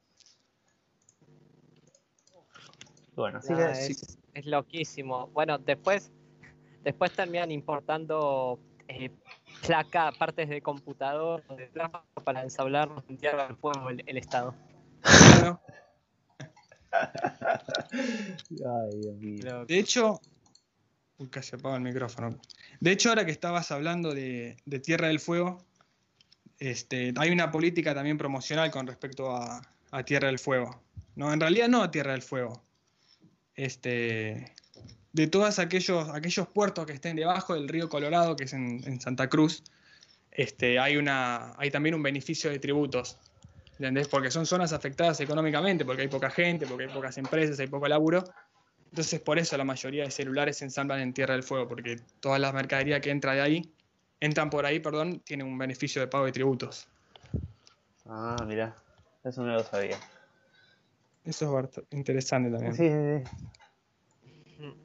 Bueno, 3.17 3.41
sí, 3.43 3.53
Nah, 3.53 3.69
que- 3.73 3.75
sí. 3.75 3.93
es, 3.93 4.19
es 4.35 4.47
loquísimo. 4.47 5.27
Bueno, 5.29 5.59
después, 5.59 6.13
después 6.85 7.13
terminan 7.13 7.51
importando 7.51 8.61
eh, 8.89 9.11
placa, 9.67 10.13
partes 10.13 10.49
de 10.49 10.63
computador, 10.63 11.43
de 11.57 11.69
para 12.23 12.43
ensablarlos 12.43 13.03
en 13.09 13.19
tierra 13.19 13.49
del 13.49 13.57
fuego 13.57 13.91
el, 13.91 14.03
el 14.07 14.17
Estado. 14.19 14.55
Ay, 16.93 18.97
Dios 18.97 19.17
mío. 19.17 19.65
De 19.67 19.79
hecho, 19.79 20.21
uy, 21.19 21.29
casi 21.29 21.57
apago 21.57 21.77
el 21.77 21.83
micrófono. 21.83 22.39
De 22.81 22.93
hecho, 22.93 23.09
ahora 23.09 23.25
que 23.25 23.33
estabas 23.33 23.71
hablando 23.73 24.15
de, 24.15 24.57
de 24.65 24.81
Tierra 24.81 25.09
del 25.09 25.21
Fuego, 25.21 25.65
este, 26.59 27.13
hay 27.17 27.31
una 27.31 27.51
política 27.51 27.95
también 27.95 28.19
promocional 28.19 28.71
con 28.71 28.87
respecto 28.87 29.35
a, 29.35 29.61
a 29.91 30.03
Tierra 30.05 30.29
del 30.29 30.39
Fuego. 30.39 30.81
No, 31.17 31.33
en 31.33 31.41
realidad 31.41 31.69
no 31.69 31.83
a 31.83 31.91
Tierra 31.91 32.13
del 32.13 32.23
Fuego. 32.23 32.63
Este, 33.57 34.53
de 35.13 35.27
todos 35.27 35.59
aquellos, 35.59 36.09
aquellos 36.11 36.47
puertos 36.49 36.87
que 36.87 36.93
estén 36.93 37.17
debajo 37.17 37.55
del 37.55 37.69
río 37.69 37.89
Colorado, 37.89 38.37
que 38.37 38.45
es 38.45 38.53
en, 38.53 39.01
Santa 39.01 39.29
Cruz, 39.29 39.65
este, 40.31 40.79
hay, 40.79 40.99
una, 40.99 41.55
hay 41.59 41.71
también 41.71 41.95
un 41.95 42.03
beneficio 42.03 42.51
de 42.51 42.59
tributos. 42.59 43.19
¿Entendés? 43.79 44.09
Porque 44.09 44.31
son 44.31 44.47
zonas 44.47 44.73
afectadas 44.73 45.21
económicamente, 45.21 45.85
porque 45.85 46.03
hay 46.03 46.09
poca 46.09 46.31
gente, 46.31 46.67
porque 46.67 46.85
hay 46.85 46.91
pocas 46.91 47.19
empresas, 47.19 47.59
hay 47.59 47.67
poco 47.67 47.89
laburo. 47.89 48.25
Entonces, 48.91 49.21
por 49.21 49.39
eso 49.39 49.57
la 49.57 49.65
mayoría 49.65 50.05
de 50.05 50.11
celulares 50.11 50.59
se 50.59 50.65
ensamblan 50.65 51.01
en 51.01 51.13
Tierra 51.13 51.35
del 51.35 51.43
Fuego, 51.43 51.69
porque 51.69 52.01
todas 52.21 52.41
las 52.41 52.55
mercaderías 52.55 53.01
que 53.01 53.11
entran 53.11 53.37
de 53.37 53.43
ahí, 53.43 53.73
entran 54.21 54.49
por 54.49 54.65
ahí, 54.65 54.81
perdón, 54.81 55.21
tienen 55.21 55.47
un 55.47 55.59
beneficio 55.59 56.01
de 56.01 56.09
pago 56.09 56.25
de 56.25 56.33
tributos. 56.33 56.89
Ah, 58.07 58.37
mira. 58.47 58.77
Eso 59.25 59.43
no 59.43 59.53
lo 59.53 59.65
sabía. 59.65 59.99
Eso 61.27 61.59
es 61.59 61.83
interesante 61.91 62.51
también. 62.51 62.75
Sí, 62.75 62.89
sí, 62.89 63.31
sí. 64.59 64.77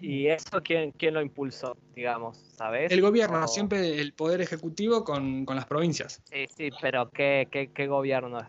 ¿Y 0.00 0.28
eso 0.28 0.62
quién, 0.62 0.92
quién 0.92 1.14
lo 1.14 1.20
impulsó, 1.20 1.76
digamos? 1.94 2.38
¿Sabes? 2.56 2.90
El 2.92 3.02
gobierno, 3.02 3.44
O- 3.44 3.48
siempre 3.48 4.00
el 4.00 4.14
poder 4.14 4.40
ejecutivo 4.40 5.04
con, 5.04 5.44
con 5.44 5.56
las 5.56 5.66
provincias. 5.66 6.22
Sí, 6.24 6.46
sí, 6.56 6.70
pero 6.80 7.10
¿qué, 7.10 7.48
qué, 7.50 7.70
qué 7.72 7.86
gobierno 7.86 8.40
es? 8.40 8.46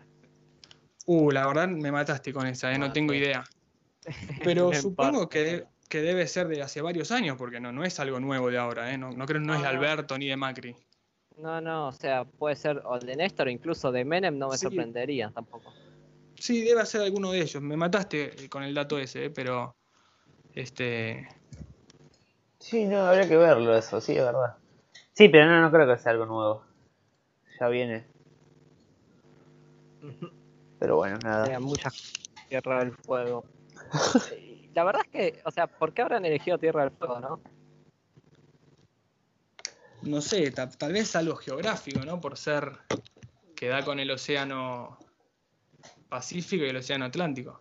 Uh, 1.06 1.30
la 1.30 1.46
verdad 1.46 1.68
me 1.68 1.90
mataste 1.92 2.32
con 2.32 2.46
esa, 2.46 2.72
¿eh? 2.72 2.78
no 2.78 2.86
Ah, 2.86 2.92
tengo 2.92 3.12
sí. 3.12 3.18
idea. 3.18 3.44
Pero 4.44 4.70
No 4.70 4.72
supongo 4.72 5.28
que, 5.28 5.44
de- 5.44 5.66
que 5.88 6.00
debe 6.00 6.26
ser 6.26 6.46
de 6.48 6.62
hace 6.62 6.80
varios 6.80 7.10
años, 7.10 7.36
porque 7.36 7.60
no, 7.60 7.72
no 7.72 7.84
es 7.84 7.98
algo 8.00 8.20
nuevo 8.20 8.50
de 8.50 8.56
ahora, 8.58 8.92
¿eh? 8.94 8.96
no, 8.96 9.10
no 9.10 9.26
creo 9.26 9.40
no 9.40 9.54
es 9.54 9.60
de 9.60 9.66
Ah. 9.66 9.70
Alberto 9.70 10.16
ni 10.16 10.28
de 10.28 10.36
Macri. 10.36 10.74
No, 11.36 11.60
no, 11.60 11.88
o 11.88 11.92
sea, 11.92 12.24
puede 12.24 12.54
ser 12.56 12.80
o 12.84 12.98
de 12.98 13.16
Néstor 13.16 13.48
o 13.48 13.50
incluso 13.50 13.90
de 13.92 14.04
Menem, 14.04 14.38
no 14.38 14.48
me 14.48 14.56
Sí. 14.56 14.64
sorprendería 14.66 15.30
tampoco. 15.34 15.74
Sí, 16.40 16.62
debe 16.62 16.84
ser 16.86 17.02
alguno 17.02 17.30
de 17.32 17.42
ellos. 17.42 17.62
Me 17.62 17.76
mataste 17.76 18.48
con 18.48 18.62
el 18.62 18.74
dato 18.74 18.98
ese, 18.98 19.26
¿eh? 19.26 19.30
pero 19.30 19.76
este 20.54 21.28
Sí, 22.58 22.86
no, 22.86 22.98
habría 23.06 23.28
que 23.28 23.36
verlo 23.36 23.76
eso, 23.76 24.00
sí, 24.00 24.16
es 24.16 24.24
verdad. 24.24 24.56
Sí, 25.12 25.28
pero 25.28 25.46
no, 25.46 25.60
no 25.60 25.70
creo 25.70 25.86
que 25.86 26.02
sea 26.02 26.12
algo 26.12 26.24
nuevo. 26.24 26.64
Ya 27.60 27.68
viene. 27.68 28.06
Pero 30.78 30.96
bueno, 30.96 31.18
nada. 31.18 31.44
sea, 31.46 31.60
mucha 31.60 31.90
Tierra 32.48 32.80
del 32.80 32.92
Fuego. 32.92 33.44
La 34.74 34.84
verdad 34.84 35.02
es 35.04 35.10
que, 35.10 35.42
o 35.44 35.50
sea, 35.50 35.66
¿por 35.66 35.92
qué 35.92 36.00
habrán 36.02 36.24
elegido 36.24 36.56
Tierra 36.58 36.84
del 36.84 36.92
Fuego, 36.92 37.20
no? 37.20 37.40
no 40.02 40.22
sé, 40.22 40.50
ta- 40.52 40.70
tal 40.70 40.92
vez 40.94 41.14
algo 41.16 41.36
geográfico, 41.36 42.00
¿no? 42.06 42.18
Por 42.20 42.38
ser 42.38 42.78
que 43.54 43.68
da 43.68 43.84
con 43.84 44.00
el 44.00 44.10
océano 44.10 44.98
Pacífico 46.10 46.64
y 46.64 46.68
el 46.68 46.76
océano 46.76 47.06
Atlántico. 47.06 47.60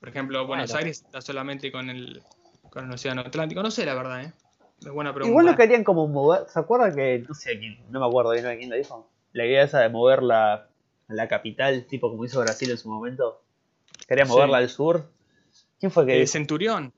Por 0.00 0.08
ejemplo, 0.08 0.44
Buenos 0.46 0.70
Bueno. 0.70 0.78
Aires 0.80 1.02
está 1.04 1.20
solamente 1.20 1.70
con 1.70 1.88
el 1.90 2.22
con 2.70 2.86
el 2.86 2.90
océano 2.92 3.20
Atlántico. 3.20 3.62
No 3.62 3.70
sé 3.70 3.84
la 3.86 3.94
verdad, 3.94 4.22
¿eh? 4.22 4.32
Es 4.80 4.88
buena 4.90 5.12
pregunta. 5.14 5.30
Igual 5.30 5.46
lo 5.46 5.54
querían 5.56 5.84
como 5.84 6.08
mover. 6.08 6.48
¿Se 6.48 6.58
acuerdan 6.58 6.96
que, 6.96 7.24
no 7.28 7.34
sé 7.34 7.56
quién, 7.58 7.78
no 7.90 8.00
me 8.00 8.06
acuerdo 8.06 8.32
bien 8.32 8.44
de 8.44 8.58
quién 8.58 8.70
lo 8.70 8.76
dijo? 8.76 9.08
La 9.32 9.46
idea 9.46 9.62
esa 9.62 9.78
de 9.80 9.88
mover 9.90 10.22
la, 10.22 10.68
la 11.06 11.28
capital, 11.28 11.86
tipo 11.86 12.10
como 12.10 12.24
hizo 12.24 12.40
Brasil 12.40 12.70
en 12.70 12.78
su 12.78 12.88
momento. 12.88 13.42
Quería 14.08 14.24
Sí. 14.26 14.32
moverla 14.32 14.56
al 14.58 14.68
sur. 14.70 15.08
¿Quién 15.78 15.92
fue 15.92 16.04
que 16.06 16.16
Eh, 16.16 16.20
dijo? 16.20 16.32
Centurión, 16.32 16.92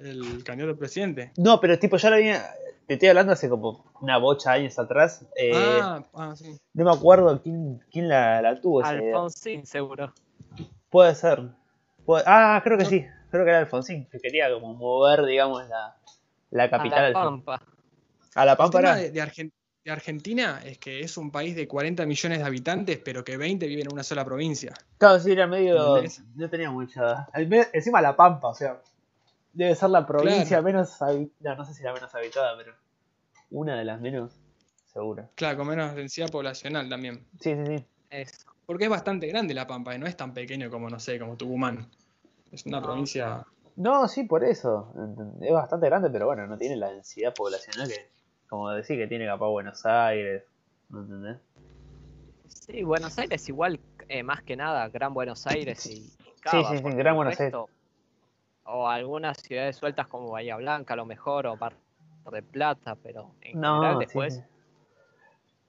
el 0.00 0.44
candidato 0.44 0.74
a 0.74 0.78
presidente. 0.78 1.32
No, 1.36 1.60
pero 1.60 1.78
tipo 1.78 1.96
ya 1.96 2.10
lo 2.10 2.16
había. 2.16 2.44
Te 2.88 2.94
estoy 2.94 3.10
hablando 3.10 3.32
hace 3.34 3.48
como 3.48 3.84
una 4.00 4.18
bocha 4.18 4.52
de 4.52 4.60
años 4.60 4.78
atrás. 4.78 5.24
eh, 5.36 5.52
ah, 5.54 6.02
ah, 6.14 6.34
sí. 6.34 6.58
No 6.74 6.84
me 6.86 6.90
acuerdo 6.90 7.40
quién, 7.40 7.84
quién 7.92 8.08
la, 8.08 8.42
la 8.42 8.60
tuvo. 8.60 8.82
Alfonsín, 8.82 9.64
seguro. 9.66 10.12
Puede 10.90 11.14
ser. 11.14 11.42
Puede- 12.04 12.24
Ah, 12.26 12.60
creo 12.64 12.78
que 12.78 12.86
sí. 12.86 13.06
Creo 13.30 13.44
que 13.44 13.50
era 13.50 13.58
Alfonsín, 13.60 14.06
que 14.10 14.18
quería 14.18 14.50
como 14.52 14.72
mover, 14.74 15.24
digamos, 15.26 15.68
la, 15.68 15.96
la 16.50 16.70
capital 16.70 17.04
a 17.04 17.08
la. 17.10 17.12
Pampa. 17.14 17.62
A 18.34 18.44
la 18.46 18.52
El 18.52 18.56
Pampa 18.58 18.78
tema 18.78 18.88
era. 18.92 18.98
de, 18.98 19.10
de 19.10 19.22
Argen- 19.22 19.52
de 19.84 19.90
Argentina 19.92 20.60
es 20.64 20.78
que 20.78 21.00
es 21.00 21.16
un 21.18 21.30
país 21.30 21.54
de 21.56 21.68
40 21.68 22.06
millones 22.06 22.38
de 22.38 22.44
habitantes, 22.44 22.98
pero 23.04 23.22
que 23.24 23.36
20 23.36 23.66
viven 23.66 23.86
en 23.86 23.92
una 23.92 24.02
sola 24.02 24.24
provincia. 24.24 24.72
Claro, 24.96 25.18
sí, 25.20 25.32
era 25.32 25.46
medio. 25.46 26.02
No 26.34 26.48
tenía 26.48 26.70
mucha. 26.70 27.28
Encima 27.72 28.00
la 28.00 28.16
Pampa, 28.16 28.48
o 28.48 28.54
sea. 28.54 28.80
Debe 29.58 29.74
ser 29.74 29.90
la 29.90 30.06
provincia 30.06 30.44
Claro. 30.46 30.62
menos 30.62 31.02
habitada. 31.02 31.56
No, 31.56 31.56
no 31.56 31.64
sé 31.64 31.74
si 31.74 31.82
la 31.82 31.92
menos 31.92 32.14
habitada, 32.14 32.56
pero. 32.56 32.74
Una 33.50 33.76
de 33.76 33.84
las 33.84 34.00
menos. 34.00 34.40
Seguro. 34.86 35.28
Claro, 35.34 35.58
con 35.58 35.66
menos 35.66 35.96
densidad 35.96 36.28
poblacional 36.30 36.88
también. 36.88 37.26
Sí, 37.40 37.56
sí, 37.56 37.66
sí. 37.66 37.86
Eso. 38.08 38.36
Porque 38.66 38.84
es 38.84 38.90
bastante 38.90 39.26
grande 39.26 39.54
La 39.54 39.66
Pampa, 39.66 39.96
y 39.96 39.98
no 39.98 40.06
es 40.06 40.16
tan 40.16 40.32
pequeño 40.32 40.70
como, 40.70 40.88
no 40.88 41.00
sé, 41.00 41.18
como 41.18 41.36
Tucumán. 41.36 41.90
Es 42.52 42.64
una 42.66 42.78
No, 42.78 42.86
provincia... 42.86 43.44
No, 43.74 44.06
sí, 44.06 44.22
por 44.24 44.44
eso. 44.44 44.94
Es 45.40 45.52
bastante 45.52 45.86
grande, 45.86 46.08
pero 46.10 46.26
bueno, 46.26 46.46
no 46.46 46.56
tiene 46.56 46.76
la 46.76 46.90
densidad 46.90 47.34
poblacional 47.34 47.88
que. 47.88 48.10
Como 48.48 48.70
decir 48.70 48.96
que 48.96 49.08
tiene 49.08 49.26
capaz 49.26 49.48
Buenos 49.48 49.84
Aires. 49.86 50.44
¿No 50.88 51.00
entendés? 51.00 51.38
Sí, 52.46 52.84
Buenos 52.84 53.18
Aires 53.18 53.48
igual, 53.48 53.80
eh, 54.08 54.22
más 54.22 54.42
que 54.44 54.54
nada, 54.56 54.88
Gran 54.88 55.12
Buenos 55.14 55.46
Aires 55.48 55.84
y, 55.86 55.96
Sí, 55.96 56.16
Cava, 56.40 56.70
sí, 56.70 56.76
sí, 56.76 56.82
porque 56.82 56.96
Gran 56.98 57.16
Buenos 57.16 57.36
resto- 57.36 57.68
O 58.70 58.88
algunas 58.88 59.38
ciudades 59.38 59.76
sueltas 59.76 60.06
como 60.08 60.30
Bahía 60.30 60.56
Blanca 60.56 60.94
a 60.94 60.96
lo 60.96 61.06
mejor, 61.06 61.46
o 61.46 61.56
Mar 61.56 61.74
de 62.30 62.42
Plata, 62.42 62.96
pero 63.02 63.34
en 63.40 63.60
No, 63.60 63.76
general 63.80 63.98
después... 63.98 64.34
sí. 64.34 64.40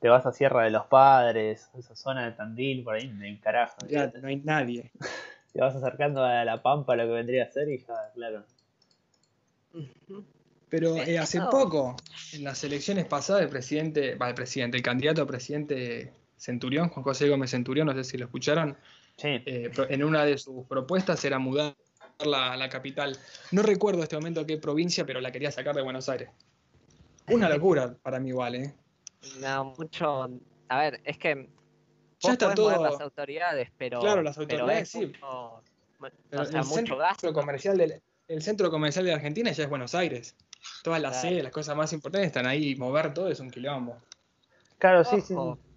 Te 0.02 0.08
vas 0.08 0.26
a 0.26 0.32
Sierra 0.32 0.64
de 0.64 0.70
los 0.70 0.86
Padres, 0.86 1.70
esa 1.78 1.94
zona 1.94 2.26
de 2.26 2.32
Tandil, 2.32 2.84
por 2.86 2.96
ahí, 2.96 3.04
en 3.04 3.38
carajo. 3.38 3.76
Ya, 3.90 4.08
no 4.22 4.30
hay 4.30 4.38
nadie. 4.38 4.92
Te 5.54 5.60
vas 5.60 5.76
acercando 5.76 6.24
a 6.24 6.46
la 6.46 6.62
Pampa, 6.62 6.96
lo 6.96 7.04
que 7.04 7.12
vendría 7.12 7.44
a 7.46 7.52
ser, 7.52 7.68
y 7.70 7.80
ya, 7.80 8.12
claro. 8.14 8.46
Pero 10.70 10.96
Eh, 10.98 11.18
hace 11.18 11.40
no. 11.40 11.50
poco, 11.50 11.96
en 12.34 12.44
las 12.44 12.64
elecciones 12.64 13.06
pasadas, 13.06 13.42
el 13.42 13.50
presidente, 13.50 14.16
va, 14.16 14.30
el 14.30 14.36
presidente, 14.36 14.78
el 14.78 14.84
candidato 14.84 15.24
a 15.24 15.26
presidente 15.28 16.14
Centurión, 16.38 16.90
Juan 16.90 17.04
José 17.04 17.28
Gómez 17.28 17.52
Centurión, 17.52 17.88
no 17.88 17.94
sé 17.94 18.04
si 18.04 18.18
lo 18.18 18.26
escucharon, 18.26 18.78
Sí, 19.18 19.28
eh, 19.46 19.70
en 19.90 20.04
una 20.06 20.24
de 20.24 20.38
sus 20.38 20.66
propuestas 20.66 21.26
era 21.26 21.40
mudar 21.40 21.76
la, 22.26 22.56
la 22.58 22.70
capital. 22.70 23.18
No 23.52 23.62
recuerdo 23.62 24.00
en 24.00 24.04
este 24.04 24.16
momento 24.16 24.46
qué 24.46 24.58
provincia, 24.58 25.06
pero 25.06 25.22
la 25.22 25.32
quería 25.32 25.52
sacar 25.52 25.76
de 25.76 25.82
Buenos 25.82 26.10
Aires. 26.10 26.30
Una 27.28 27.48
locura 27.50 27.96
para 28.02 28.20
mí 28.20 28.30
igual, 28.30 28.56
¿eh? 28.56 28.74
No, 29.40 29.74
mucho... 29.78 30.30
A 30.70 30.80
ver, 30.80 31.02
es 31.04 31.18
que... 31.18 31.50
Ya 32.22 32.34
está 32.34 32.48
podés 32.54 32.60
mover 32.60 32.76
todo- 32.78 32.90
las 32.92 33.02
autoridades, 33.02 33.70
pero... 33.78 34.00
Claro, 34.02 34.22
las 34.22 34.38
pero 34.38 34.44
autoridades, 34.64 34.82
es 34.84 34.90
sí. 34.90 35.06
mucho- 35.06 35.64
Pero 36.30 36.42
o 36.42 36.46
sea, 36.46 36.60
el 36.60 36.66
mucho 36.66 36.76
centro 36.76 36.98
gasto. 36.98 37.34
comercial 37.34 37.78
del, 37.78 38.02
el 38.28 38.42
centro 38.42 38.70
comercial 38.70 39.06
de 39.06 39.14
Argentina 39.14 39.52
ya 39.52 39.64
es 39.64 39.70
Buenos 39.70 39.96
Aires. 39.96 40.36
Todas 40.84 41.02
las 41.02 41.14
Claro. 41.14 41.30
sedes, 41.30 41.44
las 41.44 41.54
cosas 41.54 41.76
más 41.78 41.94
importantes 41.94 42.28
están 42.28 42.46
ahí, 42.46 42.76
mover 42.76 43.14
todo 43.14 43.30
es 43.30 43.40
un 43.40 43.50
quilombo. 43.50 43.98
claro, 44.78 45.04
sí, 45.06 45.22
sí. 45.22 45.34
Ojo, 45.34 45.56
sí. 45.56 45.69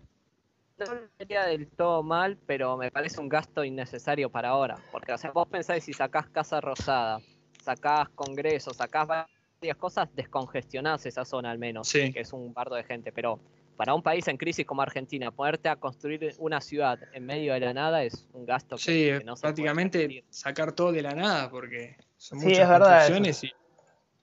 No 0.86 0.94
lo 0.94 1.08
sería 1.18 1.44
del 1.44 1.68
todo 1.68 2.02
mal, 2.02 2.38
pero 2.46 2.76
me 2.76 2.90
parece 2.90 3.20
un 3.20 3.28
gasto 3.28 3.64
innecesario 3.64 4.30
para 4.30 4.50
ahora. 4.50 4.76
Porque, 4.90 5.12
o 5.12 5.18
sea, 5.18 5.30
vos 5.30 5.48
pensáis 5.48 5.84
si 5.84 5.92
sacás 5.92 6.28
Casa 6.28 6.60
Rosada, 6.60 7.20
sacás 7.62 8.08
Congreso, 8.10 8.72
sacás 8.74 9.06
varias 9.06 9.76
cosas, 9.76 10.08
descongestionás 10.14 11.06
esa 11.06 11.24
zona 11.24 11.50
al 11.50 11.58
menos, 11.58 11.88
Sí. 11.88 12.12
que 12.12 12.20
es 12.20 12.32
un 12.32 12.52
bardo 12.52 12.74
de 12.74 12.84
gente. 12.84 13.12
Pero 13.12 13.38
para 13.76 13.94
un 13.94 14.02
país 14.02 14.26
en 14.28 14.36
crisis 14.36 14.66
como 14.66 14.82
Argentina, 14.82 15.30
ponerte 15.30 15.68
a 15.68 15.76
construir 15.76 16.34
una 16.38 16.60
ciudad 16.60 16.98
en 17.12 17.24
medio 17.24 17.54
de 17.54 17.60
la 17.60 17.72
nada 17.72 18.02
es 18.04 18.28
un 18.32 18.44
gasto 18.44 18.76
que, 18.76 18.82
Sí, 18.82 18.92
que 18.92 19.24
no 19.24 19.36
se 19.36 19.42
puede 19.42 19.54
prácticamente 19.54 20.24
sacar 20.30 20.72
todo 20.72 20.92
de 20.92 21.02
la 21.02 21.14
nada, 21.14 21.50
porque 21.50 21.96
son 22.16 22.38
Sí, 22.40 22.46
muchas 22.46 22.62
es 22.62 22.68
verdad 22.68 22.88
construcciones 22.98 23.44
y, 23.44 23.52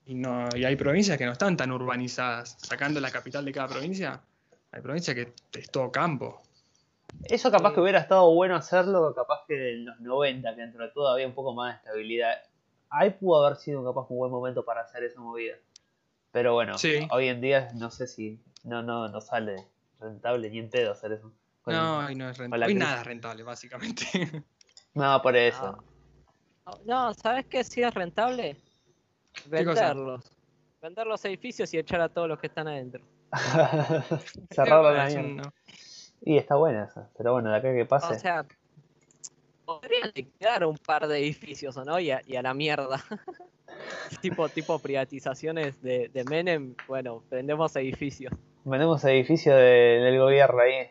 y 0.06 0.14
no, 0.14 0.48
y 0.54 0.64
hay 0.64 0.76
provincias 0.76 1.18
que 1.18 1.26
no 1.26 1.32
están 1.32 1.56
tan 1.56 1.72
urbanizadas. 1.72 2.56
Sacando 2.60 3.00
la 3.00 3.10
capital 3.10 3.44
de 3.44 3.52
cada 3.52 3.68
provincia, 3.68 4.22
hay 4.72 4.82
provincias 4.82 5.14
que 5.16 5.32
es 5.58 5.70
todo 5.70 5.90
campo. 5.90 6.42
Eso 7.24 7.50
capaz 7.50 7.68
Sí. 7.70 7.74
que 7.76 7.80
hubiera 7.80 7.98
estado 8.00 8.30
bueno 8.34 8.56
hacerlo, 8.56 9.14
capaz 9.14 9.44
que 9.46 9.74
en 9.74 9.84
los 9.86 10.00
90, 10.00 10.54
que 10.54 10.60
dentro 10.62 10.84
de 10.84 10.90
todo 10.90 11.08
había 11.08 11.26
un 11.26 11.34
poco 11.34 11.54
más 11.54 11.72
de 11.74 11.76
estabilidad. 11.78 12.34
Ahí 12.90 13.10
pudo 13.10 13.44
haber 13.44 13.56
sido 13.58 13.84
capaz 13.84 14.06
un 14.10 14.18
buen 14.18 14.32
momento 14.32 14.64
para 14.64 14.80
hacer 14.82 15.04
esa 15.04 15.20
movida. 15.20 15.54
Pero 16.32 16.54
bueno, 16.54 16.76
Sí. 16.78 17.06
hoy 17.10 17.28
en 17.28 17.40
día 17.40 17.68
no 17.74 17.90
sé 17.90 18.06
si 18.06 18.40
no 18.64 18.82
no 18.82 19.08
no 19.08 19.20
sale 19.20 19.66
rentable 20.00 20.50
ni 20.50 20.58
en 20.58 20.70
pedo 20.70 20.92
hacer 20.92 21.12
eso. 21.12 21.32
Con- 21.62 21.74
No, 21.74 22.08
no 22.14 22.30
es 22.30 22.38
rentable. 22.38 22.66
Hoy 22.66 22.74
nada 22.74 23.00
es 23.00 23.06
rentable, 23.06 23.42
básicamente. 23.42 24.04
No, 24.94 25.22
por 25.22 25.36
eso. 25.36 25.78
No, 26.66 26.72
no, 26.84 27.14
¿sabes 27.14 27.46
qué 27.46 27.62
sí 27.62 27.80
es 27.80 27.94
rentable? 27.94 28.56
Venderlos. 29.46 30.32
Vender 30.82 31.06
los 31.06 31.24
edificios 31.24 31.72
y 31.74 31.78
echar 31.78 32.00
a 32.00 32.08
todos 32.08 32.26
los 32.26 32.40
que 32.40 32.48
están 32.48 32.66
adentro. 32.66 33.04
Cerrarlo 34.50 34.92
la 34.92 35.08
no. 35.22 35.42
Y 36.22 36.36
está 36.36 36.56
buena 36.56 36.84
esa. 36.84 37.08
Pero 37.16 37.32
bueno, 37.32 37.50
de 37.50 37.56
acá 37.56 37.72
que 37.74 37.84
pase. 37.86 38.14
O 38.14 38.18
sea, 38.18 38.44
podrían 39.64 40.10
liquidar 40.14 40.64
un 40.66 40.76
par 40.78 41.06
de 41.08 41.18
edificios, 41.18 41.76
¿o 41.76 41.84
no? 41.84 41.98
Y 42.00 42.10
a, 42.10 42.22
y 42.26 42.36
a 42.36 42.42
la 42.42 42.52
mierda. 42.54 43.02
tipo, 44.20 44.48
tipo 44.48 44.78
privatizaciones 44.78 45.80
de, 45.82 46.08
de 46.08 46.24
Menem, 46.24 46.74
bueno, 46.88 47.22
vendemos 47.30 47.74
edificios. 47.76 48.32
Vendemos 48.64 49.02
edificio 49.04 49.54
de- 49.54 50.00
del 50.02 50.18
gobierno 50.18 50.60
ahí. 50.60 50.90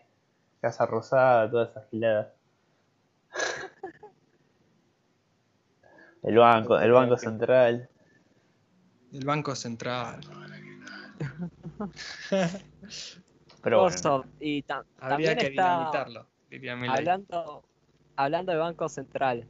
Casa 0.61 0.85
Rosada, 0.85 1.49
todas 1.49 1.69
esas 1.69 1.87
giladas. 1.89 2.27
El 6.23 6.37
banco, 6.37 6.77
el 6.79 6.91
banco 6.91 7.17
central. 7.17 7.87
El 9.13 9.25
Banco 9.25 9.55
Central. 9.55 10.19
Pero 13.63 13.81
bueno. 13.81 14.25
Y 14.39 14.63
Habría 14.69 14.85
también 15.09 15.37
que 15.37 15.47
está 15.47 15.75
dinamitarlo, 15.75 16.25
diría 16.49 16.73
hablando, 16.73 17.63
hablando 18.15 18.51
de 18.51 18.57
Banco 18.57 18.89
Central. 18.89 19.45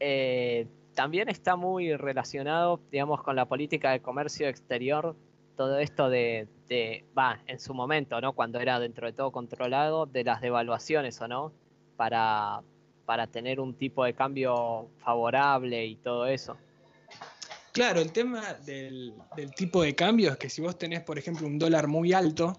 eh, 0.00 0.66
también 0.94 1.28
está 1.28 1.56
muy 1.56 1.94
relacionado, 1.94 2.80
digamos, 2.90 3.22
con 3.22 3.36
la 3.36 3.44
política 3.44 3.90
de 3.90 4.00
comercio 4.00 4.48
exterior, 4.48 5.14
todo 5.54 5.78
esto 5.78 6.08
de, 6.08 6.48
de- 6.68 7.04
va, 7.16 7.38
en 7.46 7.60
su 7.60 7.74
momento, 7.74 8.18
¿no? 8.22 8.32
Cuando 8.32 8.58
era 8.60 8.80
dentro 8.80 9.06
de 9.06 9.12
todo 9.12 9.30
controlado, 9.30 10.06
de 10.06 10.24
las 10.24 10.40
devaluaciones, 10.40 11.20
¿o 11.20 11.28
no? 11.28 11.52
Para, 11.98 12.62
para 13.04 13.26
tener 13.26 13.60
un 13.60 13.74
tipo 13.74 14.04
de 14.04 14.14
cambio 14.14 14.88
favorable 15.04 15.84
y 15.84 15.96
todo 15.96 16.26
eso. 16.26 16.56
Claro, 17.72 18.00
el 18.00 18.10
tema 18.10 18.54
del, 18.64 19.12
del 19.36 19.54
tipo 19.54 19.82
de 19.82 19.94
cambio 19.94 20.30
es 20.32 20.38
que 20.38 20.48
si 20.48 20.62
vos 20.62 20.78
tenés, 20.78 21.02
por 21.02 21.18
ejemplo, 21.18 21.46
un 21.46 21.58
dólar 21.58 21.88
muy 21.88 22.14
alto, 22.14 22.56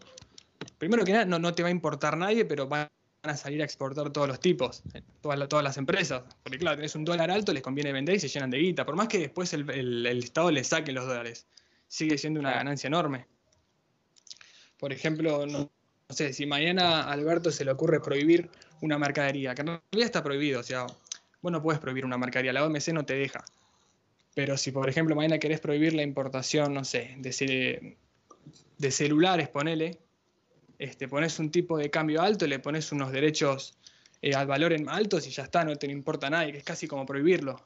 primero 0.78 1.04
que 1.04 1.12
nada 1.14 1.26
no, 1.26 1.40
no 1.40 1.54
te 1.54 1.64
va 1.64 1.70
a 1.70 1.72
importar 1.72 2.18
nadie, 2.18 2.46
pero 2.46 2.68
van 2.68 2.88
a 3.24 3.36
salir 3.36 3.62
a 3.62 3.66
exportar 3.66 4.12
todos 4.12 4.28
los 4.28 4.40
tipos, 4.40 4.84
eh, 4.94 5.02
todas, 5.22 5.48
todas 5.50 5.64
las 5.64 5.78
empresas. 5.78 6.24
Porque 6.44 6.58
claro, 6.60 6.78
tenés 6.78 6.96
un 6.96 7.04
dólar 7.06 7.30
alto, 7.32 7.52
les 7.54 7.64
conviene 7.64 7.92
vender 7.92 8.16
y 8.16 8.20
se 8.20 8.28
llenan 8.28 8.50
de 8.50 8.60
guita. 8.60 8.86
Por 8.86 8.96
más 8.96 9.08
que 9.08 9.20
después 9.20 9.52
el, 9.54 9.70
el- 9.70 10.06
el 10.06 10.20
Estado 10.20 10.52
les 10.52 10.68
saque 10.68 10.92
los 10.92 11.06
dólares, 11.06 11.46
sigue 11.88 12.18
siendo 12.18 12.40
una 12.40 12.52
ganancia 12.52 12.88
enorme. 12.88 13.26
Por 14.80 14.94
ejemplo, 14.94 15.46
no, 15.46 15.60
no 15.60 16.16
sé, 16.16 16.34
si 16.34 16.46
mañana 16.46 17.02
a 17.04 17.12
Alberto 17.12 17.52
se 17.52 17.66
le 17.66 17.72
ocurre 17.72 18.00
prohibir 18.00 18.50
una 18.82 18.98
mercadería, 19.00 19.56
que 19.56 19.62
en 19.62 19.68
realidad 19.68 20.06
está 20.06 20.24
prohibido, 20.24 20.60
o 20.60 20.64
sea, 20.64 20.86
vos 21.42 21.52
no 21.52 21.62
puedes 21.62 21.82
prohibir 21.82 22.06
una 22.06 22.18
mercadería, 22.18 22.54
la 22.54 22.64
OMC 22.66 22.90
no 22.94 23.04
te 23.06 23.16
deja. 23.16 23.44
Pero 24.36 24.56
si, 24.56 24.72
por 24.72 24.88
ejemplo, 24.88 25.16
mañana 25.16 25.40
querés 25.40 25.60
prohibir 25.60 25.94
la 25.94 26.04
importación, 26.04 26.74
no 26.76 26.86
sé, 26.86 27.16
de, 27.18 27.98
de 28.78 28.92
celulares, 28.92 29.50
ponele, 29.50 29.98
este, 30.80 31.08
pones 31.08 31.40
un 31.40 31.52
tipo 31.52 31.78
de 31.78 31.90
cambio 31.90 32.22
alto, 32.22 32.46
le 32.48 32.60
pones 32.60 32.92
unos 32.92 33.12
derechos 33.12 33.76
eh, 34.22 34.36
al 34.36 34.48
valor 34.48 34.74
en 34.74 34.90
altos 34.90 35.28
y 35.28 35.32
ya 35.32 35.44
está, 35.44 35.64
no 35.64 35.76
te 35.76 35.90
importa 35.90 36.28
a 36.28 36.30
nadie, 36.30 36.52
que 36.52 36.58
es 36.60 36.64
casi 36.64 36.88
como 36.88 37.06
prohibirlo. 37.06 37.60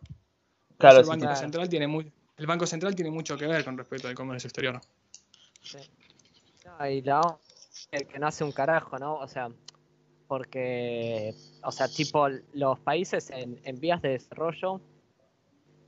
Claro, 0.77 0.97
sí, 0.97 1.01
el 1.03 1.07
Banco 1.09 1.25
claro. 1.25 1.39
Central 1.39 1.69
tiene 1.69 1.87
muy, 1.87 2.11
el 2.37 2.47
Banco 2.47 2.65
Central 2.65 2.95
tiene 2.95 3.11
mucho 3.11 3.37
que 3.37 3.47
ver 3.47 3.63
con 3.63 3.77
respecto 3.77 4.07
al 4.07 4.15
comercio 4.15 4.47
exterior. 4.47 4.81
No, 6.65 6.87
y 6.89 7.01
la 7.01 7.21
O- 7.21 7.39
el 7.91 8.07
que 8.07 8.19
no 8.19 8.27
hace 8.27 8.43
un 8.43 8.51
carajo, 8.51 8.97
¿no? 8.97 9.15
O 9.15 9.27
sea, 9.27 9.49
porque, 10.27 11.35
o 11.63 11.71
sea, 11.71 11.87
tipo, 11.89 12.29
los 12.53 12.79
países 12.79 13.29
en, 13.31 13.59
en 13.65 13.79
vías 13.81 14.01
de 14.01 14.09
desarrollo 14.09 14.79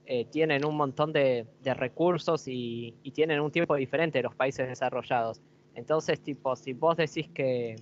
eh, 0.05 0.25
tienen 0.25 0.65
un 0.65 0.75
montón 0.75 1.13
de, 1.13 1.47
de 1.61 1.73
recursos 1.73 2.47
y, 2.47 2.93
y 3.03 3.11
tienen 3.11 3.39
un 3.39 3.51
tiempo 3.51 3.75
diferente 3.75 4.19
de 4.19 4.23
los 4.23 4.35
países 4.35 4.67
desarrollados. 4.67 5.39
Entonces, 5.75 6.21
tipo, 6.21 6.55
si 6.55 6.73
vos 6.73 6.97
decís 6.97 7.29
que, 7.33 7.75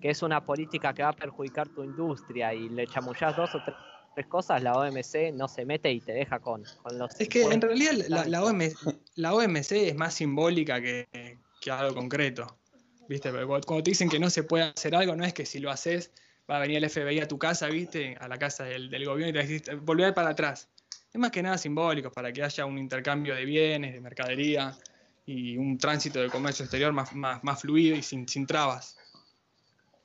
que 0.00 0.10
es 0.10 0.22
una 0.22 0.44
política 0.44 0.92
que 0.92 1.02
va 1.02 1.10
a 1.10 1.16
perjudicar 1.16 1.68
tu 1.68 1.82
industria 1.82 2.52
y 2.54 2.68
le 2.68 2.86
chamullás 2.86 3.36
dos 3.36 3.54
o 3.54 3.62
tres, 3.64 3.76
cosas, 4.26 4.60
la 4.64 4.72
OMC 4.72 5.32
no 5.32 5.46
se 5.46 5.64
mete 5.64 5.92
y 5.92 6.00
te 6.00 6.12
deja 6.12 6.40
con, 6.40 6.64
con 6.82 6.98
los... 6.98 7.20
Es 7.20 7.28
que 7.28 7.42
en 7.42 7.60
realidad 7.60 7.92
la, 8.08 8.24
la 8.24 8.42
OMC, 8.42 8.74
la 9.14 9.32
OMC 9.32 9.70
es 9.70 9.94
más 9.94 10.14
simbólica 10.14 10.80
que, 10.80 11.06
que 11.60 11.70
algo 11.70 11.94
concreto. 11.94 12.58
¿Viste? 13.08 13.30
Pero 13.30 13.46
cuando 13.46 13.82
te 13.82 13.90
dicen 13.90 14.08
que 14.08 14.18
no 14.18 14.28
se 14.28 14.42
puede 14.42 14.64
hacer 14.64 14.94
algo, 14.94 15.16
no 15.16 15.24
es 15.24 15.32
que 15.32 15.46
si 15.46 15.60
lo 15.60 15.70
haces 15.70 16.10
va 16.50 16.56
a 16.56 16.60
venir 16.60 16.82
el 16.82 16.90
FBI 16.90 17.20
a 17.20 17.28
tu 17.28 17.38
casa, 17.38 17.68
¿viste? 17.68 18.16
A 18.20 18.28
la 18.28 18.38
casa 18.38 18.64
del, 18.64 18.90
gobierno 19.04 19.28
y 19.28 19.32
te 19.32 19.46
decís, 19.46 19.70
volver 19.82 20.14
para 20.14 20.30
atrás. 20.30 20.68
Es 21.12 21.18
más 21.18 21.30
que 21.30 21.42
nada 21.42 21.56
simbólico, 21.56 22.10
para 22.10 22.32
que 22.32 22.42
haya 22.42 22.66
un 22.66 22.78
intercambio 22.78 23.34
de 23.34 23.44
bienes, 23.44 23.94
de 23.94 24.00
mercadería 24.00 24.76
y 25.28 25.58
un 25.58 25.76
tránsito 25.76 26.20
de 26.20 26.30
comercio 26.30 26.64
exterior 26.64 26.90
más, 26.94 27.14
más, 27.14 27.60
fluido 27.60 27.94
y 27.94 28.02
sin, 28.02 28.26
sin 28.26 28.46
trabas. 28.46 28.96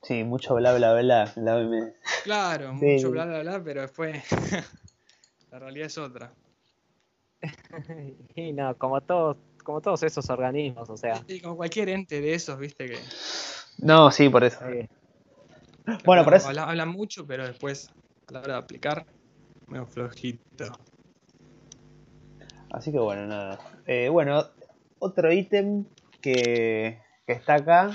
Sí, 0.02 0.22
mucho 0.22 0.54
bla 0.54 0.74
bla 0.74 0.92
bla. 1.00 1.32
bla 1.34 1.92
claro, 2.24 2.74
mucho 2.74 3.10
bla 3.10 3.24
bla 3.24 3.40
bla, 3.40 3.64
pero 3.64 3.80
después 3.80 4.22
la 5.50 5.58
realidad 5.58 5.86
es 5.86 5.96
otra. 5.96 6.34
y 8.34 8.52
no, 8.52 8.76
como 8.76 9.00
todos, 9.00 9.38
como 9.62 9.80
todos 9.80 10.02
esos 10.02 10.28
organismos, 10.28 10.90
o 10.90 10.96
sea. 10.98 11.24
Sí, 11.26 11.40
como 11.40 11.56
cualquier 11.56 11.88
ente 11.88 12.20
de 12.20 12.34
esos, 12.34 12.58
viste 12.58 12.86
que. 12.86 12.98
No, 13.78 14.10
sí, 14.10 14.28
por 14.28 14.44
eso. 14.44 14.58
Bueno, 16.04 16.22
por 16.24 16.34
eso. 16.34 16.48
Habla, 16.48 16.84
mucho, 16.84 17.26
pero 17.26 17.46
después, 17.46 17.88
a 18.26 18.32
la 18.34 18.40
hora 18.40 18.52
de 18.54 18.58
aplicar, 18.58 19.06
medio 19.68 19.86
flojito. 19.86 20.66
Así 22.70 22.92
que 22.92 22.98
bueno, 22.98 23.26
nada. 23.26 23.58
Eh, 23.86 24.10
bueno, 24.10 24.44
otro 25.04 25.32
ítem 25.32 25.84
que, 26.20 27.00
que 27.26 27.32
está 27.32 27.56
acá 27.56 27.90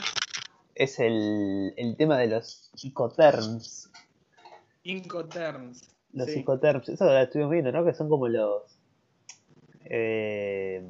es 0.75 0.99
el, 0.99 1.73
el 1.75 1.97
tema 1.97 2.17
de 2.17 2.27
los 2.27 2.71
Incoterms. 2.83 3.91
Incoterms. 4.83 5.89
Los 6.13 6.27
sí. 6.27 6.43
eso 6.87 7.05
lo 7.05 7.17
estuvimos 7.17 7.51
viendo, 7.51 7.71
¿no? 7.71 7.85
Que 7.85 7.93
son 7.93 8.09
como 8.09 8.27
los. 8.27 8.79
Eh, 9.85 10.83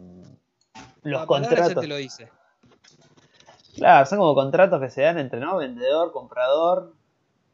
los 1.03 1.25
contratos. 1.25 1.81
te 1.81 1.87
lo 1.87 1.95
dice. 1.95 2.29
Claro, 3.75 4.05
son 4.05 4.19
como 4.19 4.35
contratos 4.35 4.81
que 4.81 4.89
se 4.89 5.01
dan 5.01 5.17
entre 5.17 5.39
¿no? 5.39 5.57
vendedor, 5.57 6.11
comprador, 6.11 6.93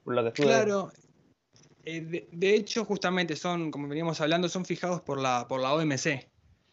por 0.04 0.16
lo 0.16 0.24
que 0.24 0.30
estuve... 0.30 0.48
Claro, 0.48 0.90
eh, 1.84 2.28
de, 2.32 2.56
hecho, 2.56 2.84
justamente 2.84 3.36
son, 3.36 3.70
como 3.70 3.88
veníamos 3.88 4.20
hablando, 4.22 4.50
son 4.50 4.66
fijados 4.66 5.02
por 5.02 5.20
la, 5.20 5.48
por 5.48 5.62
la 5.62 5.74
OMC. 5.74 6.28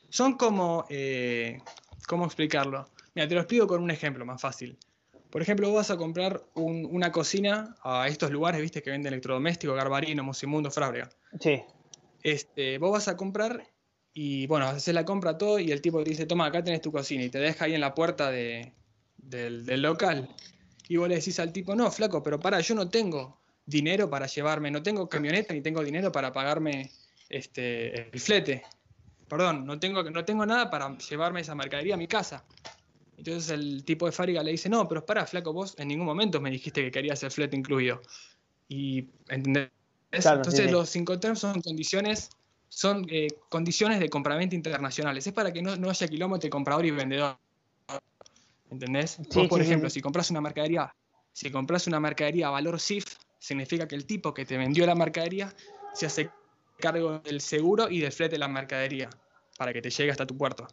Son 0.08 0.38
como, 0.38 0.86
eh, 0.88 1.60
¿cómo 2.06 2.26
explicarlo? 2.26 2.88
Mira, 3.14 3.28
te 3.28 3.34
lo 3.34 3.40
explico 3.40 3.66
con 3.66 3.82
un 3.82 3.90
ejemplo 3.90 4.24
más 4.24 4.40
fácil. 4.40 4.78
Por 5.30 5.40
ejemplo, 5.40 5.68
vos 5.68 5.76
vas 5.76 5.90
a 5.90 5.96
comprar 5.96 6.42
una 6.54 7.10
cocina 7.10 7.74
a 7.82 8.06
estos 8.06 8.30
lugares, 8.30 8.60
viste, 8.60 8.82
que 8.82 8.90
venden 8.90 9.14
electrodomésticos, 9.14 9.74
Garbarino, 9.74 10.22
Mosimundo, 10.22 10.70
Frábrega. 10.70 11.08
Sí. 11.40 11.62
Este, 12.22 12.76
vos 12.76 12.92
vas 12.92 13.08
a 13.08 13.16
comprar 13.16 13.66
y, 14.12 14.46
bueno, 14.46 14.66
haces 14.66 14.94
la 14.94 15.06
compra 15.06 15.38
todo 15.38 15.58
y 15.58 15.72
el 15.72 15.80
tipo 15.80 16.02
te 16.04 16.10
dice, 16.10 16.26
toma, 16.26 16.46
acá 16.46 16.62
tenés 16.62 16.82
tu 16.82 16.92
cocina 16.92 17.24
y 17.24 17.30
te 17.30 17.38
deja 17.38 17.64
ahí 17.64 17.74
en 17.74 17.80
la 17.80 17.94
puerta 17.94 18.30
de, 18.30 18.74
del, 19.16 19.80
local. 19.80 20.28
Y 20.88 20.98
vos 20.98 21.08
le 21.08 21.14
decís 21.14 21.38
al 21.40 21.52
tipo, 21.52 21.74
no, 21.74 21.90
flaco, 21.90 22.22
pero 22.22 22.38
para, 22.38 22.60
yo 22.60 22.74
no 22.74 22.90
tengo 22.90 23.40
dinero 23.64 24.10
para 24.10 24.26
llevarme, 24.26 24.70
no 24.70 24.82
tengo 24.82 25.08
camioneta 25.08 25.54
ni 25.54 25.62
tengo 25.62 25.82
dinero 25.82 26.12
para 26.12 26.32
pagarme 26.32 26.90
este, 27.30 28.10
el 28.12 28.20
flete. 28.20 28.64
Perdón, 29.32 29.64
no 29.64 29.80
tengo, 29.80 30.02
no 30.02 30.26
tengo 30.26 30.44
nada 30.44 30.68
para 30.68 30.94
llevarme 30.98 31.40
esa 31.40 31.54
mercadería 31.54 31.94
a 31.94 31.96
mi 31.96 32.06
casa. 32.06 32.44
Entonces 33.16 33.48
el 33.48 33.82
tipo 33.82 34.04
de 34.04 34.12
fábrica 34.12 34.42
le 34.42 34.50
dice, 34.50 34.68
no, 34.68 34.86
pero 34.86 35.06
para, 35.06 35.24
flaco, 35.24 35.54
vos 35.54 35.74
en 35.78 35.88
ningún 35.88 36.04
momento 36.04 36.38
me 36.38 36.50
dijiste 36.50 36.82
que 36.82 36.90
querías 36.90 37.22
el 37.22 37.30
flete 37.30 37.56
incluido. 37.56 38.02
Y, 38.68 39.08
¿entendés? 39.30 39.70
Entonces 40.10 40.70
los 40.70 40.90
cinco 40.90 41.18
terms 41.18 41.38
son 41.38 41.62
condiciones 41.62 42.28
son 42.68 43.06
eh, 43.08 43.28
condiciones 43.48 44.00
de 44.00 44.10
compraventa 44.10 44.54
internacionales. 44.54 45.26
Es 45.26 45.32
para 45.32 45.50
que 45.50 45.62
no, 45.62 45.76
no 45.76 45.88
haya 45.88 46.06
kilómetro 46.06 46.48
de 46.48 46.50
comprador 46.50 46.84
y 46.84 46.90
vendedor. 46.90 47.38
¿Entendés? 48.70 49.18
por 49.48 49.62
ejemplo, 49.62 49.88
si 49.88 50.02
compras 50.02 50.30
una 50.30 50.42
mercadería, 50.42 50.94
si 51.32 51.50
compras 51.50 51.86
una 51.86 52.00
mercadería 52.00 52.48
a 52.48 52.50
valor 52.50 52.78
CIF, 52.78 53.06
significa 53.38 53.88
que 53.88 53.94
el 53.94 54.04
tipo 54.04 54.34
que 54.34 54.44
te 54.44 54.58
vendió 54.58 54.84
la 54.84 54.94
mercadería 54.94 55.54
se 55.94 56.04
hace 56.04 56.28
cargo 56.78 57.20
del 57.20 57.40
seguro 57.40 57.88
y 57.88 58.00
del 58.00 58.12
flete 58.12 58.32
de 58.32 58.38
la 58.38 58.48
mercadería 58.48 59.08
para 59.62 59.72
que 59.72 59.80
te 59.80 59.90
llegue 59.90 60.10
hasta 60.10 60.26
tu 60.26 60.36
puerto. 60.36 60.66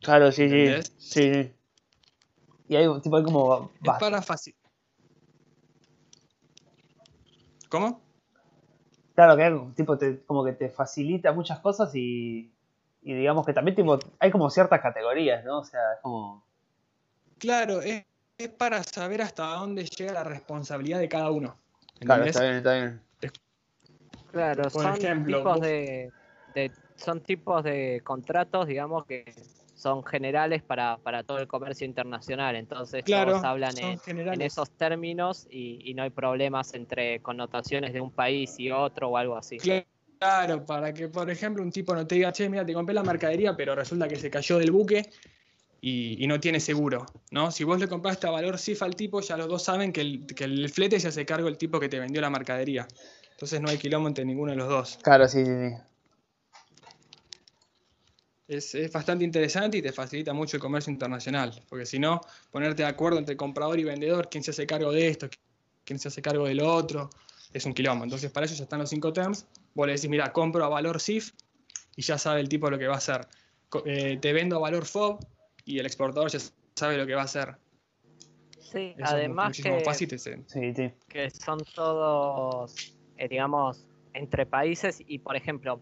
Claro, 0.00 0.30
sí, 0.30 0.48
sí. 0.48 0.92
Sí. 0.98 1.52
Y 2.68 2.76
hay 2.76 2.86
tipo 3.00 3.16
hay 3.16 3.24
como. 3.24 3.72
Es 3.82 3.90
para 3.98 4.22
fácil. 4.22 4.54
¿Cómo? 7.68 8.00
Claro, 9.16 9.36
que 9.36 9.74
tipo 9.74 9.98
te, 9.98 10.22
como 10.22 10.44
que 10.44 10.52
te 10.52 10.68
facilita 10.68 11.32
muchas 11.32 11.58
cosas 11.58 11.92
y, 11.96 12.52
y 13.02 13.14
digamos 13.14 13.44
que 13.44 13.52
también 13.52 13.74
tipo, 13.74 13.98
hay 14.20 14.30
como 14.30 14.48
ciertas 14.48 14.80
categorías, 14.80 15.44
¿no? 15.44 15.58
O 15.58 15.64
sea, 15.64 15.94
es 15.94 16.00
como 16.00 16.44
Claro, 17.38 17.80
es, 17.80 18.04
para 18.56 18.84
saber 18.84 19.22
hasta 19.22 19.44
dónde 19.54 19.84
llega 19.86 20.12
la 20.12 20.22
responsabilidad 20.22 21.00
de 21.00 21.08
cada 21.08 21.32
uno. 21.32 21.56
Claro, 21.98 22.24
está 22.24 22.42
bien, 22.42 22.54
está 22.54 22.74
bien. 22.74 23.02
Claro, 24.30 24.70
son 24.70 24.98
tipos 25.26 25.60
de, 25.60 26.12
son 27.02 27.20
tipos 27.20 27.64
de 27.64 28.00
contratos, 28.04 28.66
digamos, 28.66 29.06
que 29.06 29.24
son 29.74 30.04
generales 30.04 30.62
para, 30.62 30.98
todo 31.24 31.38
el 31.38 31.48
comercio 31.48 31.86
internacional. 31.86 32.54
Entonces 32.56 33.04
todos 33.04 33.42
hablan 33.42 33.74
en, 33.78 34.42
esos 34.42 34.70
términos 34.70 35.46
y, 35.50 35.92
no 35.94 36.02
hay 36.02 36.10
problemas 36.10 36.74
entre 36.74 37.20
connotaciones 37.20 37.92
de 37.92 38.00
un 38.00 38.10
país 38.10 38.54
y 38.58 38.70
otro 38.70 39.08
o 39.08 39.16
algo 39.16 39.36
así. 39.36 39.58
Claro, 40.18 40.66
para 40.66 40.92
que, 40.92 41.08
por 41.08 41.30
ejemplo, 41.30 41.62
un 41.62 41.72
tipo 41.72 41.94
no 41.94 42.06
te 42.06 42.16
diga, 42.16 42.30
che, 42.30 42.48
mira, 42.50 42.64
te 42.64 42.74
compré 42.74 42.94
la 42.94 43.02
mercadería, 43.02 43.56
pero 43.56 43.74
resulta 43.74 44.06
que 44.06 44.16
se 44.16 44.30
cayó 44.30 44.58
del 44.58 44.70
buque 44.70 45.08
y, 45.80 46.26
no 46.26 46.38
tiene 46.38 46.60
seguro, 46.60 47.06
¿no? 47.30 47.50
Si 47.50 47.64
vos 47.64 47.80
le 47.80 47.88
compraste 47.88 48.26
a 48.26 48.30
valor 48.30 48.58
CIF 48.58 48.82
al 48.82 48.94
tipo, 48.94 49.22
ya 49.22 49.38
los 49.38 49.48
dos 49.48 49.64
saben 49.64 49.94
que 49.94 50.02
el, 50.02 50.26
que 50.26 50.44
el 50.44 50.68
flete 50.68 51.00
se 51.00 51.08
hace 51.08 51.24
cargo 51.24 51.48
el 51.48 51.56
tipo 51.56 51.80
que 51.80 51.88
te 51.88 51.98
vendió 51.98 52.20
la 52.20 52.28
mercadería. 52.28 52.86
Entonces 53.30 53.62
no 53.62 53.70
hay 53.70 53.78
kilómetro 53.78 54.08
entre 54.08 54.24
ninguno 54.26 54.52
de 54.52 54.58
los 54.58 54.68
dos. 54.68 54.98
Claro, 55.02 55.26
sí, 55.26 55.46
sí, 55.46 55.52
sí. 55.52 55.74
Es, 58.50 58.74
es, 58.74 58.92
bastante 58.92 59.24
interesante 59.24 59.78
y 59.78 59.82
te 59.82 59.92
facilita 59.92 60.32
mucho 60.32 60.56
el 60.56 60.60
comercio 60.60 60.92
internacional, 60.92 61.62
porque 61.68 61.86
si 61.86 61.98
no, 61.98 62.20
ponerte 62.50 62.82
de 62.82 62.88
acuerdo 62.88 63.18
entre 63.18 63.36
comprador 63.36 63.78
y 63.78 63.84
vendedor, 63.84 64.28
quién 64.28 64.42
se 64.42 64.50
hace 64.50 64.66
cargo 64.66 64.90
de 64.90 65.06
esto, 65.06 65.28
quién 65.84 65.98
se 66.00 66.08
hace 66.08 66.20
cargo 66.20 66.46
de 66.46 66.54
lo 66.54 66.72
otro, 66.72 67.10
es 67.52 67.64
un 67.64 67.72
quilombo. 67.72 68.04
Entonces 68.04 68.30
para 68.30 68.46
eso 68.46 68.56
ya 68.56 68.64
están 68.64 68.80
los 68.80 68.90
cinco 68.90 69.12
terms, 69.12 69.46
vos 69.74 69.86
le 69.86 69.94
decís, 69.94 70.10
mira, 70.10 70.32
compro 70.32 70.64
a 70.64 70.68
valor 70.68 71.00
CIF 71.00 71.30
y 71.94 72.02
ya 72.02 72.18
sabe 72.18 72.40
el 72.40 72.48
tipo 72.48 72.68
lo 72.70 72.78
que 72.78 72.88
va 72.88 72.94
a 72.94 72.98
hacer. 72.98 73.28
Eh, 73.84 74.18
te 74.20 74.32
vendo 74.32 74.56
a 74.56 74.58
valor 74.58 74.84
FOB, 74.84 75.20
y 75.64 75.78
el 75.78 75.86
exportador 75.86 76.30
ya 76.30 76.40
sabe 76.74 76.96
lo 76.96 77.06
que 77.06 77.14
va 77.14 77.22
a 77.22 77.26
hacer. 77.26 77.56
Sí, 78.58 78.94
además 79.02 79.56
que, 79.56 80.92
que 81.08 81.30
son 81.30 81.58
todos, 81.74 82.94
eh, 83.16 83.28
digamos, 83.28 83.86
entre 84.12 84.46
países 84.46 85.02
y, 85.06 85.18
por 85.18 85.36
ejemplo, 85.36 85.80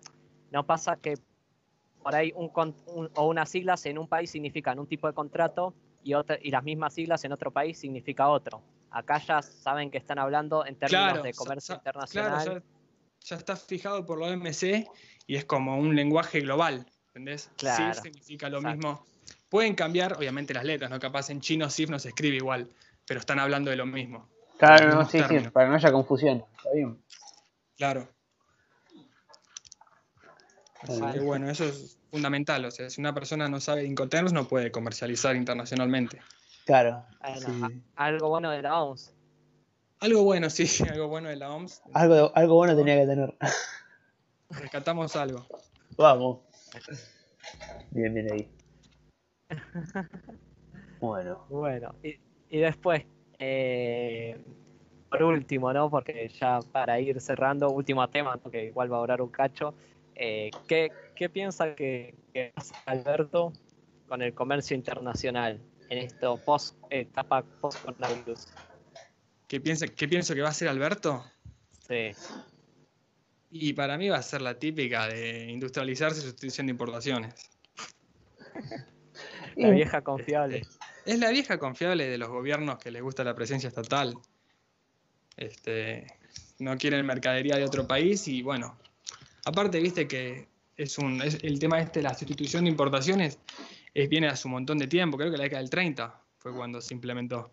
no 0.51 0.65
pasa 0.67 0.97
que 0.97 1.15
por 2.09 2.17
ahí 2.17 2.33
un, 2.35 2.51
o 3.17 3.27
unas 3.27 3.51
siglas 3.51 3.85
en 3.85 3.99
un 3.99 4.09
país 4.09 4.31
significan 4.31 4.79
un 4.79 4.87
tipo 4.87 5.07
de 5.09 5.13
contrato 5.13 5.75
y, 6.03 6.15
otra, 6.15 6.39
y 6.41 6.51
las 6.51 6.65
mismas 6.65 6.95
siglas 6.95 7.23
en 7.25 7.33
otro 7.33 7.51
país 7.51 7.77
significa 7.79 8.29
otro. 8.29 8.63
Acá 8.91 9.19
ya 9.19 9.43
saben 9.43 9.91
que 9.91 9.99
están 9.99 10.19
hablando 10.19 10.65
en 10.65 10.77
términos 10.77 11.23
de 11.23 11.35
comercio 11.35 11.75
internacional. 11.75 12.43
Claro, 12.43 12.63
ya, 13.21 13.37
está 13.37 13.57
fijado 13.57 14.07
por 14.07 14.19
la 14.19 14.29
OMC 14.29 14.89
y 15.27 15.37
es 15.37 15.45
como 15.45 15.77
un 15.77 15.95
lenguaje 15.95 16.41
global, 16.41 16.87
¿entendés? 17.09 17.51
Claro, 17.59 17.93
sí 17.93 18.01
significa 18.05 18.49
lo 18.49 18.63
mismo 18.63 19.05
Pueden 19.51 19.75
cambiar, 19.75 20.17
obviamente, 20.17 20.55
las 20.55 20.65
letras, 20.65 20.91
¿no? 20.91 20.99
Capaz 20.99 21.29
en 21.29 21.43
chino 21.43 21.69
SIF 21.69 21.91
no 21.91 21.99
se 21.99 22.09
escribe 22.09 22.37
igual, 22.37 22.71
pero 23.07 23.21
están 23.21 23.39
hablando 23.39 23.71
de 23.71 23.77
lo 23.77 23.85
mismo. 23.85 24.31
Claro, 24.57 24.95
no, 24.95 25.05
sí, 25.05 25.19
sí, 25.29 25.41
para 25.51 25.67
que 25.67 25.71
no 25.73 25.77
haya 25.77 25.93
confusión. 25.93 26.43
Está 26.57 26.71
bien. 26.75 27.03
Claro. 27.77 28.09
Así 30.81 31.03
que 31.13 31.21
bueno, 31.21 31.51
eso 31.51 31.65
es 31.65 31.98
fundamental. 32.11 32.65
O 32.65 32.71
sea, 32.71 32.91
si 32.91 33.01
una 33.01 33.15
persona 33.15 33.49
no 33.49 33.61
sabe 33.61 33.85
Incoterms, 33.85 34.33
no 34.33 34.47
puede 34.47 34.71
comercializar 34.71 35.37
internacionalmente. 35.37 36.21
Claro. 36.65 37.05
Algo 37.97 38.29
bueno 38.29 38.51
de 38.51 38.63
la 38.63 38.83
OMS. 38.83 39.15
Algo 40.01 40.23
bueno, 40.23 40.49
sí, 40.51 40.67
algo 40.91 41.09
bueno 41.09 41.29
de 41.29 41.37
la 41.37 41.51
OMS. 41.51 41.83
Algo, 41.93 42.33
algo 42.35 42.55
bueno 42.55 42.77
tenía 42.77 42.97
que 43.01 43.07
tener. 43.07 43.35
Rescatamos 44.51 45.17
algo. 45.17 45.47
Vamos. 45.97 46.41
Bien, 47.91 48.15
bien 48.15 48.33
ahí. 48.33 48.49
bueno. 51.01 51.45
Bueno, 51.49 51.95
y, 52.03 52.59
después, 52.59 53.05
eh, 53.39 54.39
por 55.11 55.23
último, 55.23 55.73
¿no? 55.73 55.91
Porque 55.91 56.29
ya 56.29 56.61
para 56.73 57.01
ir 57.01 57.21
cerrando, 57.21 57.71
último 57.71 58.07
tema, 58.09 58.37
porque 58.37 58.67
igual 58.67 58.93
va 58.93 58.99
a 58.99 59.01
durar 59.01 59.23
un 59.23 59.31
cacho. 59.31 59.75
Eh, 60.15 60.51
¿qué, 60.67 60.91
piensa 61.29 61.75
que, 61.75 62.15
hace 62.55 62.75
Alberto 62.87 63.53
con 64.07 64.23
el 64.23 64.33
comercio 64.35 64.77
internacional 64.77 65.61
en 65.91 65.99
esto 65.99 66.37
post 66.45 66.77
etapa 66.91 67.43
post 67.61 67.83
coronavirus? 67.85 68.47
¿Qué, 69.49 69.61
piensa, 69.61 69.89
¿Qué 69.89 70.07
pienso 70.07 70.35
que 70.35 70.43
va 70.43 70.49
a 70.49 70.51
hacer 70.51 70.69
Alberto? 70.69 71.25
Sí. 71.89 72.11
Y 73.51 73.73
para 73.73 73.99
mí 73.99 74.09
va 74.09 74.19
a 74.19 74.23
ser 74.23 74.43
la 74.43 74.59
típica 74.59 75.09
de 75.09 75.47
industrializarse 75.51 76.21
y 76.21 76.23
sustitución 76.23 76.67
de 76.67 76.73
importaciones. 76.73 77.35
La 79.57 79.71
vieja 79.71 80.03
confiable. 80.03 80.63
es 81.05 81.19
la 81.19 81.31
vieja 81.31 81.59
confiable 81.59 82.09
de 82.09 82.19
los 82.19 82.29
gobiernos 82.29 82.79
que 82.79 82.91
les 82.91 83.03
gusta 83.03 83.25
la 83.25 83.35
presencia 83.35 83.69
estatal. 83.69 84.15
Este, 85.37 86.07
no 86.59 86.77
quieren 86.77 87.05
mercadería 87.07 87.57
de 87.57 87.65
otro 87.65 87.87
país 87.87 88.29
y 88.29 88.43
bueno, 88.43 88.79
aparte 89.45 89.81
viste 89.81 90.07
que 90.07 90.49
es 90.79 90.97
un 90.97 91.21
es 91.21 91.39
el 91.43 91.59
tema 91.59 91.81
este 91.81 92.01
la 92.01 92.15
sustitución 92.15 92.65
de 92.65 92.71
importaciones 92.71 93.39
es, 93.93 94.09
viene 94.09 94.29
a 94.29 94.37
su 94.37 94.49
montón 94.49 94.79
de 94.79 94.87
tiempo, 94.87 95.19
creo 95.19 95.31
que 95.31 95.37
la 95.37 95.43
década 95.45 95.61
del 95.61 95.71
30 95.71 96.21
fue 96.39 96.55
cuando 96.55 96.81
se 96.81 96.95
implementó. 96.95 97.51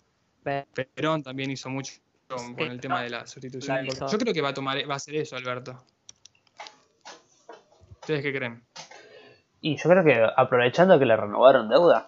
Perón 0.94 1.24
también 1.24 1.50
hizo 1.50 1.70
mucho 1.70 1.94
con, 2.28 2.54
con 2.54 2.68
el 2.68 2.80
tema 2.80 3.02
de 3.02 3.10
la 3.10 3.26
sustitución. 3.26 3.84
de 3.84 3.90
Yo 3.90 4.18
creo 4.20 4.34
que 4.34 4.42
va 4.42 4.50
a 4.50 4.54
tomar 4.54 4.78
va 4.88 4.94
a 4.94 4.98
hacer 4.98 5.16
eso, 5.16 5.36
Alberto. 5.36 5.84
¿Ustedes 8.02 8.22
qué 8.22 8.32
creen? 8.32 8.64
Y 9.62 9.76
yo 9.78 9.90
creo 9.90 10.04
que 10.04 10.24
aprovechando 10.38 11.00
que 11.00 11.06
le 11.06 11.18
renovaron 11.18 11.68
deuda, 11.68 12.08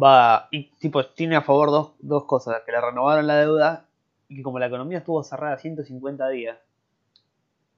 va 0.00 0.46
y 0.52 0.70
tipo 0.78 1.04
tiene 1.06 1.34
a 1.34 1.42
favor 1.42 1.70
dos, 1.70 1.92
dos 1.98 2.24
cosas, 2.26 2.62
que 2.64 2.70
le 2.70 2.80
renovaron 2.80 3.26
la 3.26 3.36
deuda 3.38 3.86
y 4.28 4.36
que 4.36 4.42
como 4.44 4.60
la 4.60 4.66
economía 4.66 4.98
estuvo 4.98 5.24
cerrada 5.24 5.58
150 5.58 6.28
días, 6.28 6.58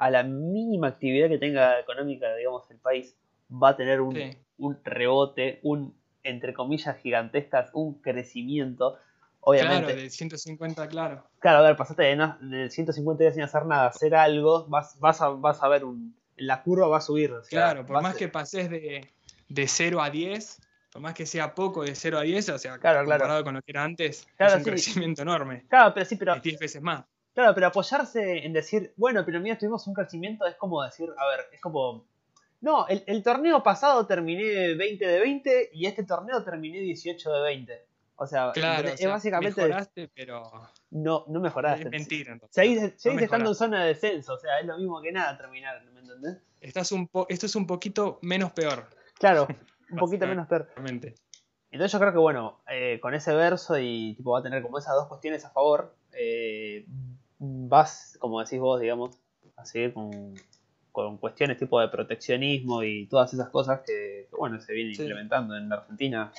a 0.02 0.10
la 0.10 0.24
mínima 0.24 0.88
actividad 0.88 1.28
que 1.28 1.38
tenga 1.38 1.78
económica, 1.78 2.34
digamos, 2.34 2.68
el 2.72 2.78
país, 2.78 3.16
va 3.50 3.68
a 3.68 3.76
tener 3.76 4.00
un, 4.00 4.18
un 4.58 4.78
rebote, 4.82 5.60
un, 5.62 5.94
entre 6.24 6.52
comillas, 6.54 6.98
gigantescas, 6.98 7.70
un 7.72 8.00
crecimiento. 8.02 8.98
Obviamente. 9.38 9.92
Claro, 9.92 10.02
de 10.02 10.10
150, 10.10 10.88
claro. 10.88 11.24
Claro, 11.38 11.58
a 11.58 11.62
ver, 11.62 11.76
pasaste 11.76 12.02
de, 12.02 12.16
de 12.40 12.68
150 12.68 13.22
días 13.22 13.34
sin 13.34 13.44
hacer 13.44 13.64
nada, 13.64 13.86
hacer 13.86 14.16
algo, 14.16 14.66
vas, 14.66 14.98
vas, 14.98 15.20
a, 15.20 15.28
vas 15.28 15.62
a 15.62 15.68
ver 15.68 15.84
un. 15.84 16.16
La 16.34 16.64
curva 16.64 16.88
va 16.88 16.96
a 16.96 17.00
subir. 17.00 17.32
claro, 17.48 17.86
por 17.86 18.02
más 18.02 18.16
que 18.16 18.26
pases 18.26 18.70
de, 18.70 19.08
de 19.48 19.68
0 19.68 20.02
a 20.02 20.10
10, 20.10 20.60
por 20.90 21.00
más 21.00 21.14
que 21.14 21.26
sea 21.26 21.54
poco 21.54 21.84
de 21.84 21.94
0 21.94 22.18
a 22.18 22.22
10, 22.22 22.48
o 22.48 22.58
sea, 22.58 22.78
claro, 22.78 23.06
comparado 23.06 23.44
con 23.44 23.54
lo 23.54 23.62
que 23.62 23.70
era 23.70 23.84
antes, 23.84 24.26
es 24.36 24.54
un 24.56 24.64
crecimiento 24.64 25.22
enorme. 25.22 25.64
Claro, 25.68 25.94
pero 25.94 26.06
sí, 26.06 26.16
pero. 26.16 26.34
10 26.40 26.58
veces 26.58 26.82
más. 26.82 27.04
Claro, 27.34 27.54
pero 27.54 27.66
apoyarse 27.68 28.44
en 28.44 28.52
decir, 28.52 28.92
bueno, 28.96 29.24
pero 29.24 29.40
mira, 29.40 29.56
tuvimos 29.56 29.86
un 29.86 29.94
crecimiento, 29.94 30.46
es 30.46 30.56
como 30.56 30.82
decir, 30.82 31.08
a 31.16 31.26
ver, 31.28 31.46
es 31.52 31.60
como. 31.60 32.04
No, 32.60 32.86
el, 32.86 33.02
el 33.06 33.22
torneo 33.22 33.62
pasado 33.62 34.06
terminé 34.06 34.74
20 34.74 35.06
de 35.06 35.18
20 35.18 35.70
y 35.72 35.86
este 35.86 36.04
torneo 36.04 36.44
terminé 36.44 36.78
18 36.80 37.32
de 37.32 37.42
20. 37.42 37.86
O 38.16 38.26
sea, 38.26 38.52
claro, 38.52 38.88
es 38.88 39.04
básicamente. 39.04 39.62
Mejoraste, 39.62 40.08
pero. 40.14 40.42
No, 40.90 41.24
no 41.26 41.40
mejoraste. 41.40 41.84
Es 41.84 41.90
mentira. 41.90 42.32
Entonces. 42.34 42.54
Seguís, 42.54 42.92
seguís 42.96 43.22
estando 43.22 43.50
en 43.50 43.54
zona 43.56 43.82
de 43.82 43.88
descenso, 43.88 44.34
o 44.34 44.38
sea, 44.38 44.60
es 44.60 44.66
lo 44.66 44.78
mismo 44.78 45.00
que 45.00 45.10
nada 45.10 45.36
terminar, 45.36 45.82
¿me 45.92 46.00
entendés? 46.00 46.38
Estás 46.60 46.92
un 46.92 47.08
po 47.08 47.26
esto 47.28 47.46
es 47.46 47.56
un 47.56 47.66
poquito 47.66 48.20
menos 48.22 48.52
peor. 48.52 48.88
Claro, 49.18 49.48
un 49.90 49.98
poquito 49.98 50.26
menos 50.26 50.46
peor. 50.46 50.68
Entonces 50.76 51.92
yo 51.92 51.98
creo 51.98 52.12
que 52.12 52.18
bueno, 52.18 52.60
eh, 52.68 53.00
con 53.00 53.14
ese 53.14 53.34
verso 53.34 53.78
y 53.78 54.14
tipo 54.14 54.32
va 54.32 54.40
a 54.40 54.42
tener 54.42 54.62
como 54.62 54.78
esas 54.78 54.94
dos 54.94 55.08
cuestiones 55.08 55.44
a 55.44 55.50
favor, 55.50 55.96
eh, 56.12 56.86
vas, 57.42 58.16
como 58.20 58.40
decís 58.40 58.60
vos, 58.60 58.80
digamos, 58.80 59.18
a 59.56 59.64
seguir 59.64 59.92
con, 59.92 60.34
con, 60.92 61.18
cuestiones 61.18 61.58
tipo 61.58 61.80
de 61.80 61.88
proteccionismo 61.88 62.84
y 62.84 63.06
todas 63.06 63.34
esas 63.34 63.50
cosas 63.50 63.80
que, 63.84 64.28
bueno, 64.38 64.60
se 64.60 64.72
vienen 64.72 64.94
implementando 64.94 65.56
en 65.56 65.68
la 65.68 65.76
Argentina. 65.76 66.32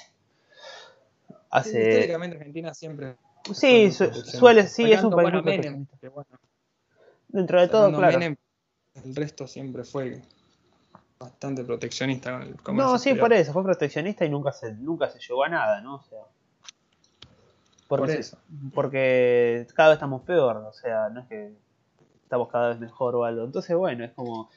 Hace... 1.50 1.90
históricamente 1.90 2.38
Argentina 2.38 2.74
siempre... 2.74 3.16
Sí, 3.54 3.92
suele, 3.92 4.68
sí, 4.68 4.90
es 4.90 5.04
un 5.04 5.12
país 5.12 5.24
bueno, 5.30 5.44
Menem, 5.44 5.86
bueno. 6.14 6.30
Dentro 7.28 7.60
de 7.60 7.68
todo, 7.68 7.94
claro. 7.94 8.18
Menem, 8.18 8.38
el 9.04 9.16
resto 9.16 9.46
siempre 9.48 9.84
fue 9.84 10.22
bastante 11.20 11.66
proteccionista 11.66 12.40
con 12.64 12.76
el. 12.76 12.78
No, 12.78 12.98
sí, 12.98 13.14
por 13.16 13.34
eso, 13.34 13.52
fue 13.52 13.64
proteccionista 13.64 14.24
y 14.24 14.30
nunca 14.30 14.54
se, 14.54 14.72
nunca 14.74 15.10
se 15.10 15.20
llegó 15.20 15.44
a 15.44 15.50
nada, 15.50 15.82
¿no? 15.82 15.96
O 15.96 16.04
sea. 16.04 16.20
Porque, 17.88 18.14
por 18.14 18.20
eso. 18.20 18.38
Porque 18.74 19.68
cada 19.76 19.90
vez 19.90 19.98
estamos 19.98 20.22
peor, 20.24 20.58
o 20.58 20.74
sea, 20.74 21.10
no 21.10 21.22
es 21.22 21.28
que 21.28 21.54
estamos 22.24 22.50
cada 22.50 22.70
vez 22.70 22.80
mejor 22.80 23.16
o 23.16 23.26
algo. 23.26 23.44
Entonces, 23.46 23.76
bueno, 23.76 24.04
es 24.04 24.12
como 24.12 24.50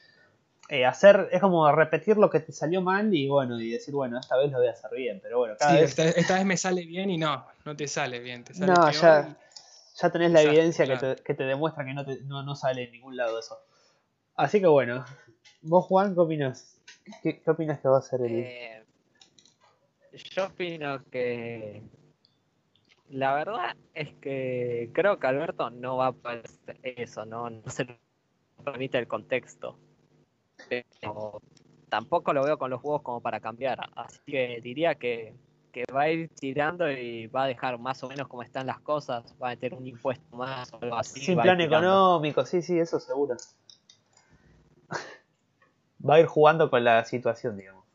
eh, 0.69 0.85
hacer, 0.85 1.29
es 1.31 1.39
como 1.39 1.71
repetir 1.71 2.17
lo 2.17 2.29
que 2.29 2.39
te 2.39 2.51
salió 2.51 2.81
mal 2.81 3.13
y 3.13 3.29
bueno, 3.29 3.59
y 3.59 3.71
decir, 3.71 3.93
bueno, 3.93 4.19
esta 4.19 4.35
vez 4.35 4.51
lo 4.51 4.57
voy 4.57 4.67
a 4.67 4.71
hacer 4.71 4.91
bien, 4.95 5.19
pero 5.21 5.37
bueno, 5.37 5.55
cada 5.57 5.71
sí, 5.71 5.81
vez... 5.81 5.97
Esta, 6.17 6.35
vez 6.35 6.45
me 6.45 6.57
sale 6.57 6.85
bien 6.85 7.09
y 7.09 7.17
no, 7.17 7.45
no 7.63 7.75
te 7.75 7.87
sale 7.87 8.19
bien, 8.19 8.43
te 8.43 8.53
sale 8.53 8.73
No, 8.73 8.81
peor 8.81 8.93
ya, 8.93 9.37
ya 9.95 10.09
tenés 10.09 10.31
la 10.31 10.41
evidencia 10.41 10.85
que, 10.85 10.97
te, 10.97 11.23
que, 11.23 11.33
te, 11.33 11.43
demuestra 11.43 11.85
que 11.85 11.93
no, 11.93 12.03
te, 12.03 12.21
no, 12.23 12.43
no 12.43 12.55
sale 12.55 12.83
en 12.83 12.91
ningún 12.91 13.15
lado 13.15 13.39
eso. 13.39 13.57
Así 14.35 14.59
que 14.59 14.67
bueno, 14.67 15.05
vos 15.61 15.85
Juan, 15.85 16.13
¿qué 16.15 16.19
opinas? 16.19 16.81
¿Qué, 17.23 17.39
qué 17.39 17.51
opinas 17.51 17.79
que 17.79 17.87
va 17.87 17.99
a 17.99 18.01
ser 18.01 18.21
el... 18.21 18.33
Eh, 18.33 18.83
yo 20.11 20.47
opino 20.47 21.03
que 21.05 21.81
la 23.09 23.33
verdad 23.33 23.75
es 23.93 24.13
que 24.15 24.89
creo 24.93 25.19
que 25.19 25.27
Alberto 25.27 25.69
no 25.69 25.97
va 25.97 26.07
a 26.07 26.11
poder 26.11 26.43
eso, 26.83 27.25
no, 27.25 27.49
no 27.49 27.69
se 27.69 27.85
lo 27.85 27.95
permite 28.63 28.97
el 28.97 29.07
contexto. 29.07 29.77
Pero 30.69 31.41
tampoco 31.89 32.33
lo 32.33 32.43
veo 32.43 32.57
con 32.57 32.69
los 32.69 32.81
juegos 32.81 33.01
como 33.01 33.21
para 33.21 33.39
cambiar. 33.39 33.79
Así 33.95 34.19
que 34.25 34.59
diría 34.61 34.95
que, 34.95 35.35
que 35.71 35.85
va 35.93 36.03
a 36.03 36.09
ir 36.09 36.29
tirando 36.29 36.89
y 36.91 37.27
va 37.27 37.43
a 37.43 37.47
dejar 37.47 37.77
más 37.79 38.03
o 38.03 38.09
menos 38.09 38.27
como 38.27 38.43
están 38.43 38.67
las 38.67 38.79
cosas. 38.79 39.35
Va 39.41 39.47
a 39.47 39.51
meter 39.51 39.73
un 39.73 39.85
impuesto 39.85 40.35
más 40.35 40.73
o 40.73 40.79
algo 40.81 40.95
así. 40.97 41.21
Sin 41.21 41.39
plan 41.39 41.61
económico, 41.61 42.45
sí, 42.45 42.61
sí, 42.61 42.77
eso 42.77 42.99
seguro. 42.99 43.35
va 46.07 46.15
a 46.15 46.19
ir 46.19 46.25
jugando 46.25 46.69
con 46.69 46.83
la 46.83 47.03
situación, 47.05 47.57
digamos. 47.57 47.85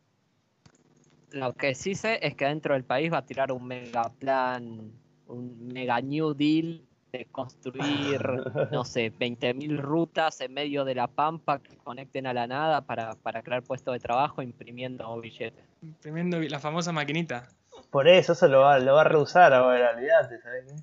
Lo 1.30 1.54
que 1.54 1.74
sí 1.74 1.94
sé 1.94 2.18
es 2.26 2.34
que 2.34 2.44
dentro 2.44 2.74
del 2.74 2.84
país 2.84 3.10
va 3.12 3.18
a 3.18 3.26
tirar 3.26 3.52
un 3.52 3.66
mega 3.66 4.10
plan, 4.18 4.92
un 5.32 5.68
mega 5.68 6.00
New 6.00 6.34
Deal 6.34 6.82
de 7.12 7.26
construir, 7.26 8.20
no 8.72 8.84
sé, 8.84 9.12
20.000 9.12 9.78
rutas 9.78 10.40
en 10.40 10.54
medio 10.54 10.84
de 10.84 10.94
la 10.94 11.08
pampa 11.08 11.58
que 11.58 11.76
conecten 11.76 12.26
a 12.26 12.32
la 12.32 12.46
nada 12.46 12.80
para, 12.82 13.14
para 13.16 13.42
crear 13.42 13.62
puestos 13.62 13.94
de 13.94 14.00
trabajo 14.00 14.42
imprimiendo 14.42 15.20
billetes. 15.20 15.64
Imprimiendo 15.82 16.40
la 16.40 16.58
famosa 16.58 16.92
maquinita. 16.92 17.48
Por 17.90 18.08
eso, 18.08 18.32
eso 18.32 18.48
lo 18.48 18.60
va, 18.60 18.78
lo 18.78 18.94
va 18.94 19.02
a 19.02 19.04
rehusar 19.04 19.52
ahora, 19.52 19.92
olvídate, 19.94 20.40
¿sabes 20.40 20.64
qué? 20.66 20.74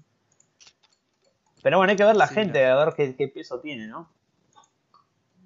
Pero 1.61 1.77
bueno, 1.77 1.91
hay 1.91 1.97
que 1.97 2.05
ver 2.05 2.15
la 2.15 2.27
sí, 2.27 2.35
gente, 2.35 2.65
no. 2.65 2.73
a 2.73 2.85
ver 2.85 2.93
qué, 2.95 3.15
qué, 3.15 3.27
peso 3.27 3.59
tiene, 3.59 3.87
¿no? 3.87 4.09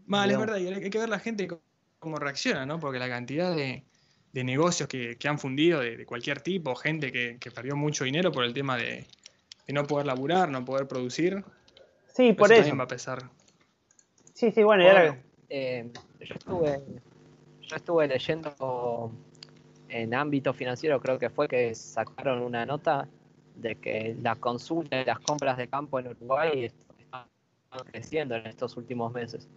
Mal, 0.06 0.30
es 0.30 0.38
verdad, 0.38 0.58
y 0.58 0.68
hay 0.68 0.90
que 0.90 1.00
ver 1.00 1.10
la 1.10 1.20
gente 1.20 1.48
cómo 2.00 2.18
reacciona, 2.18 2.66
¿no? 2.66 2.80
Porque 2.80 3.00
la 3.00 3.08
cantidad 3.08 3.56
de, 3.56 3.84
de 4.34 4.44
negocios 4.44 4.90
que, 4.90 5.16
que, 5.16 5.28
han 5.28 5.38
fundido 5.40 5.80
de, 5.80 5.96
de, 5.96 6.06
cualquier 6.06 6.42
tipo, 6.42 6.76
gente 6.76 7.12
que, 7.12 7.38
que, 7.40 7.52
perdió 7.52 7.76
mucho 7.76 8.04
dinero 8.04 8.32
por 8.32 8.44
el 8.44 8.54
tema 8.54 8.76
de, 8.76 9.06
de, 9.68 9.74
no 9.74 9.86
poder 9.86 10.08
laburar, 10.08 10.50
no 10.50 10.66
poder 10.66 10.88
producir. 10.88 11.44
Sí, 12.08 12.34
por 12.34 12.52
eso. 12.52 12.62
También 12.62 12.80
va 12.80 12.84
a 12.84 12.88
pesar. 12.88 13.30
Sí, 14.34 14.52
sí, 14.52 14.64
bueno, 14.64 14.84
y 14.84 14.88
ahora... 14.88 15.22
Eh, 15.50 15.88
yo, 16.20 16.34
estuve, 16.34 16.82
yo 17.62 17.76
estuve 17.76 18.08
leyendo 18.08 19.12
en 19.88 20.14
ámbito 20.16 20.52
financiero, 20.52 21.00
creo 21.00 21.20
que 21.20 21.30
fue 21.30 21.48
que 21.48 21.76
sacaron 21.76 22.42
una 22.42 22.66
nota 22.66 23.08
de 23.56 23.76
que 23.76 24.16
la 24.20 24.36
consulta 24.36 25.00
y 25.00 25.06
las 25.06 25.20
compras 25.20 25.58
de 25.58 25.68
campo 25.68 26.00
en 26.00 26.08
Uruguay 26.08 26.66
están 26.66 27.28
creciendo 27.92 28.36
en 28.36 28.48
estos 28.48 28.76
últimos 28.78 29.14
meses. 29.14 29.48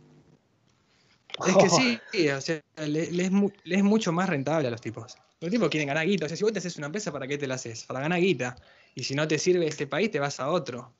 Es 1.45 1.57
que 1.57 1.69
sí, 2.13 2.29
o 2.31 2.41
sea, 2.41 2.63
le, 2.77 3.11
le, 3.11 3.25
es 3.25 3.33
le, 3.65 3.77
es 3.77 3.83
mucho 3.83 4.13
más 4.13 4.29
rentable 4.29 4.69
a 4.69 4.71
los 4.71 4.81
tipos. 4.81 5.17
Los 5.41 5.51
tipos 5.51 5.69
quieren 5.69 5.89
ganar 5.89 6.07
guita. 6.07 6.27
O 6.27 6.29
sea, 6.29 6.37
si 6.37 6.45
vos 6.45 6.53
te 6.53 6.61
haces 6.61 6.77
una 6.77 6.87
empresa, 6.87 7.13
¿para 7.13 7.27
qué 7.27 7.37
te 7.37 7.47
la 7.47 7.57
haces? 7.57 7.85
Para 7.85 8.01
ganar 8.01 8.21
guita. 8.21 8.57
Y 8.95 9.05
si 9.05 9.15
no 9.15 9.29
te 9.29 9.39
sirve 9.39 9.67
este 9.67 9.87
país, 9.87 10.11
te 10.11 10.19
vas 10.19 10.41
a 10.41 10.51
otro. 10.51 10.93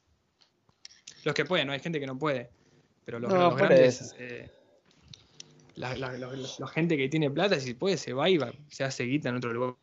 Los 1.25 1.35
que 1.35 1.45
pueden, 1.45 1.67
no 1.67 1.73
hay 1.73 1.81
gente 1.81 1.99
que 1.99 2.07
no 2.07 2.19
puede. 2.19 2.51
Pero 3.05 3.19
los, 3.19 3.33
no, 3.33 3.39
los 3.39 3.57
grandes. 3.57 4.15
Eh, 4.19 4.51
la, 5.77 5.97
la, 5.97 6.13
la, 6.13 6.31
la, 6.33 6.69
gente 6.69 6.97
que 6.97 7.09
tiene 7.09 7.31
plata, 7.31 7.59
si 7.61 7.75
puede, 7.75 7.97
se 7.97 8.13
va 8.13 8.29
y 8.29 8.39
va, 8.39 8.53
se 8.69 8.85
hace 8.85 9.05
guita 9.05 9.29
en 9.29 9.37
otro 9.37 9.53
lugar. 9.53 9.77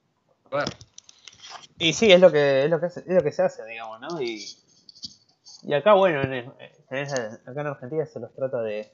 Y 1.80 1.94
sí, 1.94 2.12
es 2.12 2.20
lo 2.20 2.32
que, 2.32 2.64
es 2.64 2.70
lo 2.70 2.80
que, 2.80 2.88
hace, 2.88 3.00
es 3.02 3.16
lo 3.16 3.24
que 3.24 3.32
se 3.32 3.42
hace, 3.42 3.66
digamos, 3.66 4.00
¿no? 4.02 4.22
Y, 4.22 4.46
y 5.64 5.74
acá, 5.74 5.94
bueno, 5.94 6.22
en, 6.22 6.34
en, 6.34 7.08
acá 7.08 7.62
en 7.62 7.68
Argentina 7.68 8.06
se 8.06 8.20
los 8.20 8.34
trata 8.34 8.62
de 8.62 8.92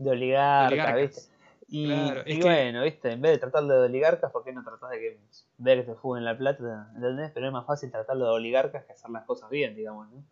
de 0.00 0.10
oligarcas, 0.10 0.96
¿viste? 0.96 1.20
Y, 1.68 1.86
claro, 1.86 2.22
y 2.26 2.40
bueno, 2.40 2.80
que... 2.80 2.84
¿viste? 2.84 3.12
En 3.12 3.20
vez 3.20 3.32
de 3.32 3.38
tratarlo 3.38 3.80
de 3.80 3.86
oligarcas, 3.86 4.32
¿por 4.32 4.42
qué 4.42 4.52
no 4.52 4.64
tratás 4.64 4.90
de 4.90 4.98
que, 4.98 5.18
ver 5.58 5.80
que 5.80 5.92
se 5.92 5.94
fuguen 5.94 6.24
la 6.24 6.36
plata? 6.36 6.90
¿Entendés? 6.96 7.30
Pero 7.32 7.46
es 7.46 7.52
más 7.52 7.66
fácil 7.66 7.90
tratarlo 7.92 8.24
de 8.24 8.30
oligarcas 8.32 8.84
que 8.84 8.92
hacer 8.92 9.10
las 9.10 9.24
cosas 9.24 9.50
bien, 9.50 9.76
digamos, 9.76 10.10
¿no? 10.10 10.24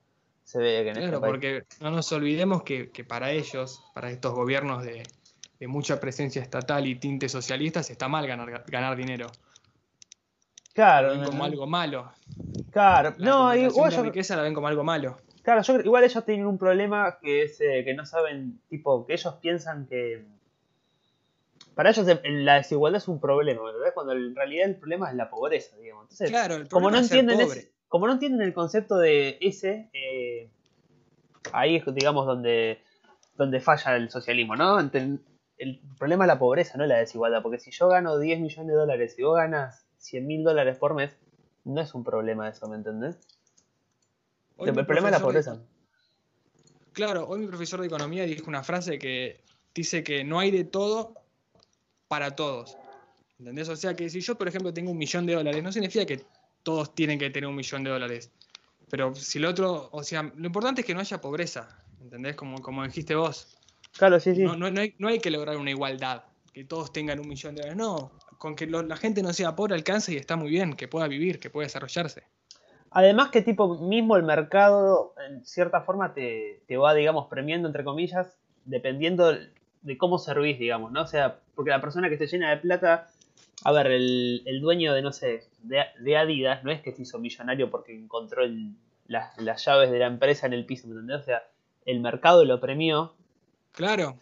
Se 0.43 0.59
ve 0.59 0.83
que 0.83 0.89
en 0.89 0.95
Claro, 0.95 1.17
este 1.19 1.27
porque 1.27 1.65
no 1.81 1.91
nos 1.91 2.11
olvidemos 2.11 2.63
que, 2.63 2.91
que, 2.91 3.05
para 3.05 3.31
ellos, 3.31 3.85
para 3.95 4.11
estos 4.11 4.35
gobiernos 4.35 4.83
de, 4.83 5.03
de, 5.61 5.69
mucha 5.69 6.01
presencia 6.01 6.41
estatal 6.41 6.87
y 6.87 6.95
tinte 6.95 7.29
socialistas, 7.29 7.91
está 7.91 8.09
mal 8.09 8.27
ganar, 8.27 8.65
ganar 8.67 8.97
dinero. 8.97 9.27
Claro. 10.73 11.09
Lo 11.09 11.21
ven 11.21 11.25
como 11.29 11.45
algo 11.45 11.67
malo. 11.67 12.11
Claro, 12.71 13.15
la 13.19 13.31
no, 13.31 13.55
igual. 13.55 13.93
La 13.93 14.03
riqueza 14.03 14.37
la 14.37 14.43
ven 14.43 14.55
como 14.55 14.69
algo 14.69 14.83
malo. 14.83 15.19
Claro, 15.49 15.63
yo, 15.63 15.81
igual 15.81 16.05
ellos 16.05 16.25
tienen 16.27 16.45
un 16.47 16.59
problema 16.59 17.17
que 17.23 17.45
es 17.45 17.59
eh, 17.63 17.83
que 17.83 17.95
no 17.95 18.05
saben, 18.05 18.61
tipo, 18.69 19.07
que 19.07 19.15
ellos 19.15 19.33
piensan 19.41 19.87
que. 19.87 20.27
para 21.75 21.89
ellos 21.89 22.07
el- 22.07 22.45
la 22.45 22.57
desigualdad 22.57 22.99
es 23.01 23.09
un 23.09 23.19
problema, 23.19 23.63
¿verdad? 23.63 23.95
Cuando 23.95 24.13
en 24.13 24.37
realidad 24.37 24.69
el 24.69 24.77
problema 24.77 25.09
es 25.09 25.17
la 25.17 25.31
pobreza, 25.31 25.75
digamos. 25.79 26.03
Entonces, 26.03 26.29
Claro, 26.29 26.57
el 26.57 26.69
como 26.69 26.91
no 26.91 26.99
problema 26.99 27.01
es 27.01 27.13
entienden 27.13 27.41
ese- 27.41 27.73
como 27.89 28.07
no 28.07 28.13
entienden 28.13 28.43
el 28.43 28.53
concepto 28.53 28.99
de 28.99 29.39
ese, 29.41 29.89
eh, 29.95 30.51
ahí 31.55 31.77
es 31.77 31.95
digamos 31.95 32.27
donde, 32.27 32.83
donde 33.39 33.61
falla 33.61 33.97
el 33.97 34.11
socialismo, 34.11 34.55
¿no? 34.55 34.79
El 34.79 35.81
problema 35.99 36.25
es 36.25 36.29
la 36.29 36.39
pobreza, 36.39 36.77
no 36.77 36.85
la 36.85 36.99
desigualdad, 36.99 37.41
porque 37.41 37.59
si 37.59 37.71
yo 37.71 37.89
gano 37.89 38.19
10 38.19 38.39
millones 38.39 38.69
de 38.71 38.75
dólares 38.79 39.19
y 39.19 39.23
vos 39.23 39.39
ganas 39.39 39.87
100 39.97 40.27
mil 40.27 40.45
dólares 40.45 40.77
por 40.77 40.93
mes, 40.93 41.17
no 41.65 41.81
es 41.81 41.95
un 41.95 42.05
problema 42.05 42.51
eso, 42.51 42.69
¿me 42.69 42.77
entendés? 42.77 43.19
Hoy 44.59 44.69
el 44.69 44.75
problema 44.87 45.09
es 45.09 45.13
la 45.13 45.21
pobreza. 45.21 45.53
de- 45.57 45.63
claro, 46.93 47.27
hoy 47.29 47.41
mi 47.41 47.47
profesor 47.47 47.81
de 47.81 47.87
economía 47.87 48.25
dijo 48.25 48.49
una 48.49 48.63
frase 48.63 48.99
que 48.99 49.41
dice 49.75 50.03
que 50.03 50.25
no 50.25 50.39
hay 50.41 50.51
de 50.51 50.65
todo 50.65 51.15
para 52.09 52.35
todos. 52.37 52.77
¿Entendés? 53.39 53.69
O 53.69 53.77
sea 53.77 53.95
que 53.95 54.11
si 54.11 54.21
yo, 54.21 54.37
por 54.37 54.49
ejemplo, 54.49 54.75
tengo 54.75 54.91
un 54.91 54.99
millón 54.99 55.25
de 55.27 55.35
dólares, 55.35 55.63
no 55.63 55.71
significa 55.73 56.05
que 56.05 56.25
todos 56.65 56.95
tienen 56.95 57.19
que 57.19 57.31
tener 57.31 57.49
un 57.49 57.55
millón 57.55 57.85
de 57.85 57.91
dólares. 57.91 58.31
Pero 58.91 59.15
si 59.15 59.39
el 59.39 59.45
otro, 59.45 59.89
o 59.93 60.03
sea, 60.03 60.23
lo 60.23 60.47
importante 60.47 60.81
es 60.81 60.87
que 60.87 60.95
no 60.95 61.01
haya 61.01 61.21
pobreza, 61.21 61.69
¿entendés? 62.01 62.35
Como, 62.35 62.61
como 62.61 62.83
dijiste 62.85 63.15
vos. 63.15 63.57
Claro, 63.97 64.19
sí, 64.19 64.35
sí. 64.35 64.43
No, 64.43 64.57
no- 64.57 64.71
no 64.71 64.81
hay, 64.81 64.95
no 64.99 65.09
hay 65.09 65.21
que 65.21 65.31
lograr 65.31 65.57
una 65.57 65.71
igualdad, 65.71 66.25
que 66.53 66.65
todos 66.65 66.93
tengan 66.93 67.21
un 67.21 67.29
millón 67.29 67.55
de 67.55 67.61
dólares. 67.63 67.77
No, 67.79 68.11
con 68.39 68.57
que 68.57 68.67
lo- 68.67 68.83
la 68.83 68.97
gente 68.97 69.23
no 69.23 69.33
sea 69.33 69.55
pobre 69.55 69.75
alcance 69.77 70.13
y 70.13 70.17
está 70.17 70.35
muy 70.37 70.51
bien, 70.51 70.75
que 70.75 70.89
pueda 70.89 71.07
vivir, 71.07 71.39
que 71.39 71.51
pueda 71.51 71.67
desarrollarse. 71.67 72.25
Además 72.91 73.31
que 73.31 73.43
tipo 73.43 73.77
mismo 73.79 74.17
el 74.17 74.23
mercado 74.23 75.15
en 75.29 75.45
cierta 75.45 75.83
forma 75.83 76.15
te, 76.15 76.63
te 76.67 76.77
va, 76.77 76.95
digamos, 76.95 77.27
premiando 77.29 77.69
entre 77.69 77.85
comillas, 77.85 78.39
dependiendo 78.65 79.33
de 79.83 79.99
cómo 79.99 80.19
servís, 80.19 80.59
digamos, 80.59 80.91
¿no? 80.93 81.03
O 81.03 81.07
sea, 81.07 81.39
porque 81.55 81.71
la 81.71 81.81
persona 81.81 82.09
que 82.09 82.15
esté 82.15 82.27
llena 82.27 82.51
de 82.51 82.57
plata, 82.59 83.09
a 83.65 83.73
ver, 83.73 83.87
el, 83.89 84.43
el 84.47 84.61
dueño 84.61 84.95
de, 84.95 85.03
no 85.03 85.13
sé, 85.13 85.45
de, 85.63 85.85
de 86.01 86.17
Adidas, 86.17 86.65
no 86.65 86.71
es 86.71 86.81
que 86.81 86.93
se 86.93 87.03
hizo 87.03 87.19
millonario 87.19 87.71
porque 87.71 87.95
encontró 87.95 88.43
el- 88.45 88.75
las, 89.07 89.39
las 89.39 89.65
llaves 89.65 89.91
de 89.91 89.99
la 89.99 90.07
empresa 90.07 90.47
en 90.47 90.53
el 90.53 90.67
piso, 90.67 90.87
¿me 90.87 90.95
entendés? 90.95 91.21
O 91.21 91.25
sea, 91.25 91.43
el 91.87 92.01
mercado 92.01 92.45
lo 92.45 92.61
premió 92.61 93.15
Claro, 93.73 94.17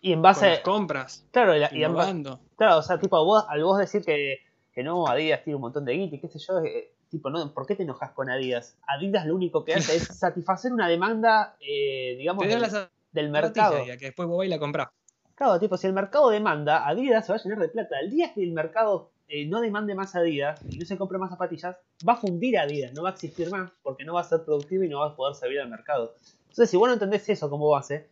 y 0.00 0.12
en 0.12 0.18
con 0.18 0.22
base... 0.22 0.46
las 0.50 0.60
compras, 0.60 1.26
Claro, 1.30 1.54
y 1.56 1.58
la- 1.60 1.70
y 1.72 1.82
en 1.84 1.94
ba- 1.94 2.04
innovando. 2.10 2.40
Claro, 2.56 2.78
o 2.78 2.82
sea, 2.82 2.98
tipo, 2.98 3.22
vos, 3.24 3.44
al 3.48 3.62
vos 3.64 3.78
decir 3.78 4.02
que, 4.04 4.38
que 4.72 4.82
no, 4.82 5.06
Adidas 5.08 5.42
tiene 5.44 5.56
un 5.56 5.62
montón 5.62 5.84
de 5.84 5.92
guita 5.94 6.16
y 6.16 6.20
qué 6.20 6.28
sé 6.28 6.38
yo, 6.38 6.58
eh, 6.60 6.90
tipo, 7.10 7.30
no, 7.30 7.52
¿por 7.52 7.66
qué 7.66 7.76
te 7.76 7.82
enojas 7.82 8.12
con 8.12 8.30
Adidas? 8.30 8.78
Adidas 8.86 9.26
lo 9.26 9.34
único 9.34 9.64
que 9.64 9.74
hace 9.74 9.96
es 9.96 10.04
satisfacer 10.18 10.72
una 10.72 10.88
demanda, 10.88 11.56
eh, 11.60 12.14
digamos, 12.16 12.46
del, 12.46 12.60
las 12.60 12.72
del 13.12 13.30
mercado. 13.30 13.74
mercado. 13.74 13.98
que 13.98 14.06
después 14.06 14.28
vos 14.28 14.38
vais 14.38 14.48
y 14.48 14.50
la 14.50 14.58
comprás. 14.58 14.88
Claro, 15.34 15.58
tipo, 15.58 15.76
si 15.76 15.86
el 15.86 15.92
mercado 15.92 16.30
demanda, 16.30 16.86
Adidas 16.86 17.26
se 17.26 17.32
va 17.32 17.38
a 17.38 17.42
llenar 17.42 17.58
de 17.58 17.68
plata. 17.68 17.98
El 18.00 18.10
día 18.10 18.32
que 18.32 18.42
el 18.42 18.52
mercado 18.52 19.10
eh, 19.28 19.46
no 19.46 19.60
demande 19.60 19.94
más 19.94 20.14
Adidas 20.14 20.60
y 20.68 20.78
no 20.78 20.84
se 20.84 20.98
compre 20.98 21.18
más 21.18 21.30
zapatillas, 21.30 21.76
va 22.06 22.14
a 22.14 22.16
fundir 22.16 22.58
Adidas, 22.58 22.92
no 22.92 23.02
va 23.02 23.10
a 23.10 23.12
existir 23.12 23.50
más, 23.50 23.70
porque 23.82 24.04
no 24.04 24.14
va 24.14 24.20
a 24.20 24.24
ser 24.24 24.44
productivo 24.44 24.84
y 24.84 24.88
no 24.88 25.00
va 25.00 25.06
a 25.06 25.16
poder 25.16 25.34
servir 25.34 25.60
al 25.60 25.68
mercado. 25.68 26.14
Entonces, 26.42 26.70
si 26.70 26.76
vos 26.76 26.88
no 26.88 26.94
entendés 26.94 27.28
eso 27.28 27.48
como 27.48 27.70
base, 27.70 28.08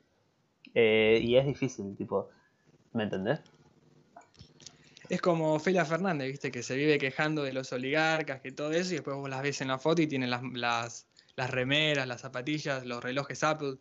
eh, 0.75 1.21
y 1.23 1.37
es 1.37 1.45
difícil, 1.45 1.97
tipo, 1.97 2.29
¿me 2.93 3.05
entendés? 3.05 3.41
Es 5.09 5.23
como 5.23 5.59
Felia 5.59 5.87
Fernández, 5.87 6.29
viste, 6.29 6.51
que 6.51 6.63
se 6.63 6.77
vive 6.77 6.99
quejando 6.99 7.43
de 7.43 7.53
los 7.53 7.73
oligarcas, 7.73 8.41
que 8.41 8.53
todo 8.53 8.73
eso, 8.73 8.93
y 8.93 8.97
después 8.97 9.17
vos 9.17 9.31
las 9.31 9.43
ves 9.43 9.61
en 9.63 9.69
la 9.69 9.79
foto 9.79 10.03
y 10.03 10.07
tienen 10.07 10.29
las, 10.29 10.43
las, 10.53 11.07
las 11.35 11.51
remeras, 11.51 12.07
las 12.07 12.21
zapatillas, 12.21 12.85
los 12.85 13.03
relojes 13.03 13.43
Apple, 13.43 13.77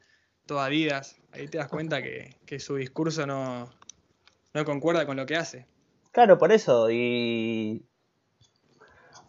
todo 0.45 0.61
Adidas. 0.61 1.17
Ahí 1.33 1.49
te 1.49 1.57
das 1.57 1.67
cuenta 1.67 2.01
que, 2.01 2.37
que 2.45 2.59
su 2.59 2.75
discurso 2.75 3.27
no, 3.27 3.69
no 4.53 4.65
concuerda 4.65 5.05
con 5.05 5.17
lo 5.17 5.25
que 5.25 5.35
hace. 5.35 5.65
Claro, 6.11 6.37
por 6.37 6.51
eso, 6.51 6.89
y... 6.89 7.85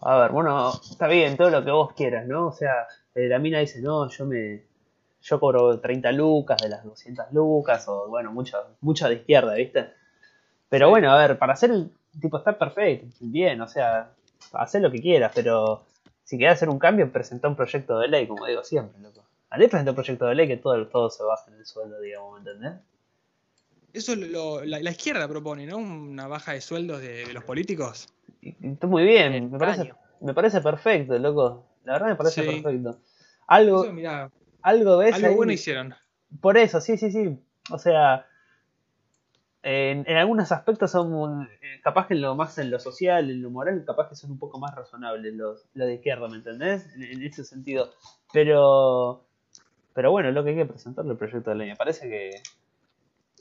A 0.01 0.19
ver, 0.21 0.31
bueno, 0.31 0.73
está 0.89 1.09
bien, 1.09 1.37
todo 1.37 1.51
lo 1.51 1.65
que 1.65 1.73
vos 1.73 1.93
quieras, 1.95 2.27
¿no? 2.29 2.47
O 2.47 2.53
sea, 2.53 2.87
eh, 3.17 3.27
la 3.27 3.41
mina 3.41 3.59
dice, 3.59 3.81
no, 3.81 4.09
yo 4.09 4.25
me... 4.25 4.67
Yo 5.21 5.41
cobro 5.41 5.81
30 5.81 6.13
lucas 6.13 6.63
de 6.63 6.69
las 6.69 6.85
200 6.85 7.33
lucas, 7.33 7.89
o 7.89 8.07
bueno, 8.09 8.33
mucho, 8.33 8.57
mucho 8.81 9.09
de 9.09 9.17
izquierda, 9.17 9.55
¿viste? 9.55 9.98
Pero 10.69 10.87
Sí. 10.87 10.91
bueno, 10.91 11.11
a 11.13 11.19
ver, 11.19 11.39
para 11.39 11.53
hacer 11.55 11.71
el 11.71 11.91
tipo 12.21 12.39
está 12.39 12.59
perfecto, 12.59 13.07
bien, 13.21 13.61
o 13.61 13.69
sea, 13.69 14.11
hacer 14.53 14.83
lo 14.83 14.91
que 14.91 15.01
quieras, 15.01 15.33
pero 15.35 15.85
si 16.25 16.37
querés 16.39 16.55
hacer 16.55 16.69
un 16.69 16.79
cambio, 16.79 17.11
presenta 17.11 17.49
un 17.49 17.57
proyecto 17.57 17.99
de 17.99 18.09
ley, 18.09 18.27
como 18.27 18.45
digo 18.47 18.63
siempre, 18.65 19.01
loco. 19.01 19.25
A 19.51 19.57
ley 19.59 19.69
presenta 19.69 19.93
un 19.93 19.95
proyecto 19.97 20.27
de 20.27 20.35
ley 20.35 20.47
que 20.49 20.57
todo, 20.59 20.87
todo 20.89 21.09
se 21.11 21.23
baja 21.23 21.51
en 21.51 21.57
el 21.59 21.65
sueldo, 21.67 22.01
digamos, 22.01 22.35
¿me 22.43 22.51
entendés? 22.51 22.81
Eso 23.95 24.15
lo- 24.15 24.63
la, 24.65 24.81
la 24.81 24.91
izquierda 24.91 25.27
propone, 25.27 25.65
¿no? 25.67 25.79
Una 25.79 26.27
baja 26.29 26.53
de 26.53 26.61
sueldos 26.61 27.01
de, 27.01 27.27
de 27.27 27.33
los 27.33 27.45
políticos. 27.45 28.09
Y- 28.43 28.51
y 28.61 28.73
Está 28.73 28.87
muy 28.87 29.05
bien, 29.05 29.51
me 29.51 29.59
parece, 29.59 29.93
me 30.21 30.35
parece 30.35 30.61
perfecto, 30.61 31.19
loco. 31.19 31.65
La 31.85 31.95
verdad 31.95 32.09
me 32.09 32.17
parece 32.17 32.43
Sí. 32.43 32.47
perfecto. 32.47 32.99
Algo, 33.47 33.85
Eso, 33.85 33.93
mirá, 33.95 34.31
algo 34.61 34.99
ves 34.99 35.15
algo 35.15 35.29
ahí- 35.29 35.35
bueno 35.35 35.53
hicieron. 35.53 35.95
Por 36.43 36.59
eso, 36.59 36.83
sí, 36.83 36.99
sí, 36.99 37.11
sí. 37.11 37.39
O 37.71 37.79
sea, 37.79 38.27
en, 39.63 40.05
en 40.09 40.17
algunos 40.17 40.53
aspectos 40.53 40.91
son 40.91 41.43
eh, 41.43 41.81
capaz 41.83 42.07
que 42.07 42.15
en 42.15 42.23
lo 42.23 42.35
más 42.37 42.59
en 42.59 42.71
lo 42.71 42.79
social, 42.79 43.31
en 43.31 43.43
lo 43.43 43.51
moral, 43.51 43.85
capaz 43.87 44.09
que 44.09 44.15
son 44.15 44.31
un 44.31 44.39
poco 44.39 44.59
más 44.59 44.75
razonables 44.75 45.35
los, 45.35 45.67
los 45.75 45.87
de 45.89 45.95
izquierda, 45.95 46.29
¿me 46.29 46.37
entendés? 46.37 46.87
En, 46.95 47.03
en 47.03 47.23
ese 47.23 47.45
sentido. 47.45 47.91
Pero, 48.33 49.25
pero 49.95 50.11
bueno, 50.11 50.31
lo 50.31 50.45
que 50.45 50.51
hay 50.51 50.57
que 50.57 50.67
presentarle 50.67 51.13
el 51.13 51.19
proyecto 51.19 51.51
de 51.51 51.57
ley. 51.57 51.69
Me 51.69 51.77
parece 51.77 52.09
que 52.09 52.31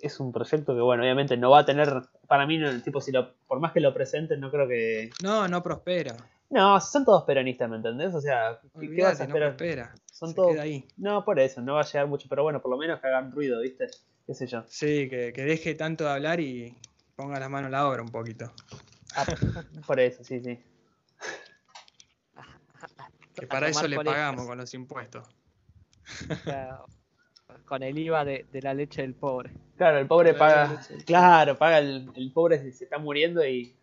es 0.02 0.20
un 0.20 0.32
proyecto 0.32 0.74
que, 0.76 0.82
bueno, 0.82 1.04
obviamente 1.04 1.38
no 1.38 1.50
va 1.52 1.60
a 1.60 1.66
tener, 1.66 1.90
para 2.28 2.46
mí, 2.46 2.58
no, 2.58 2.82
tipo, 2.82 3.02
si 3.02 3.12
lo, 3.12 3.34
por 3.48 3.60
más 3.60 3.72
que 3.74 3.80
lo 3.80 3.94
presenten, 3.94 4.40
no 4.40 4.52
creo 4.52 4.68
que... 4.68 5.10
No, 5.24 5.48
no 5.48 5.62
prospera. 5.64 6.16
No, 6.50 6.80
son 6.80 7.04
todos 7.04 7.24
peronistas, 7.24 7.70
¿me 7.70 7.78
entendés? 7.78 8.16
O 8.16 8.22
sea, 8.22 8.60
¿qué, 8.80 8.90
qué 8.90 9.04
vas 9.04 9.20
a 9.20 9.24
Olvídate, 9.24 9.24
no 9.24 9.24
esperar? 9.26 9.50
prospera. 9.58 9.96
Son 10.06 10.30
Se 10.30 10.36
todos... 10.36 10.52
queda 10.52 10.62
ahí. 10.62 10.88
No, 10.98 11.26
por 11.26 11.40
eso, 11.40 11.62
no 11.62 11.74
va 11.74 11.82
a 11.82 11.86
llegar 11.86 12.08
mucho, 12.08 12.28
pero 12.30 12.44
bueno, 12.44 12.62
por 12.62 12.72
lo 12.72 12.78
menos 12.78 13.00
que 13.02 13.08
hagan 13.08 13.32
ruido, 13.32 13.60
¿viste? 13.62 13.88
¿Qué 14.28 14.34
sé 14.34 14.46
yo? 14.46 14.64
Sí, 14.68 15.08
que, 15.10 15.32
que 15.34 15.44
deje 15.46 15.74
tanto 15.74 16.04
de 16.04 16.10
hablar 16.12 16.40
y 16.42 16.76
ponga 17.16 17.40
la 17.40 17.50
mano 17.50 17.68
a 17.68 17.70
la 17.70 17.88
obra 17.88 18.02
un 18.04 18.10
poquito. 18.12 18.52
Ah, 19.16 19.26
por 19.88 20.00
eso, 20.00 20.24
sí, 20.24 20.42
sí. 20.42 20.60
Que 23.36 23.48
para 23.48 23.70
eso 23.70 23.88
le 23.88 23.96
pagamos 23.98 24.46
con 24.46 24.58
los 24.58 24.74
impuestos. 24.74 25.26
Claro, 26.44 26.86
Con 27.66 27.84
el 27.84 27.98
IVA 27.98 28.26
de, 28.26 28.46
de 28.52 28.62
la 28.62 28.74
leche 28.74 29.02
del 29.02 29.14
pobre. 29.14 29.52
Claro, 29.78 30.00
el 30.00 30.08
pobre 30.08 30.34
paga. 30.34 30.82
Claro, 31.06 31.58
paga 31.58 31.80
el, 31.80 32.10
el 32.16 32.32
pobre 32.32 32.60
se, 32.60 32.72
se 32.72 32.84
está 32.86 32.98
muriendo 32.98 33.46
y. 33.48 33.76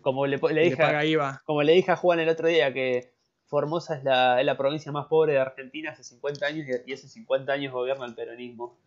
Como 0.00 0.26
le, 0.26 0.38
le 0.38 0.54
Le, 0.54 0.62
dije, 0.62 0.76
paga 0.76 1.00
a, 1.00 1.04
IVA. 1.04 1.42
como 1.44 1.62
le 1.62 1.72
dije 1.72 1.90
a 1.90 1.96
Juan 1.96 2.20
el 2.20 2.28
otro 2.28 2.46
día 2.48 2.72
que 2.72 3.12
Formosa 3.46 3.96
es 3.96 4.04
la, 4.04 4.38
es 4.40 4.46
la 4.46 4.56
provincia 4.56 4.92
más 4.92 5.06
pobre 5.06 5.32
de 5.34 5.40
Argentina 5.40 5.90
hace 5.90 6.04
50 6.04 6.46
años 6.46 6.66
y, 6.68 6.90
y 6.90 6.94
hace 6.94 7.08
50 7.08 7.52
años 7.52 7.72
gobierna 7.72 8.06
el 8.06 8.14
peronismo. 8.14 8.78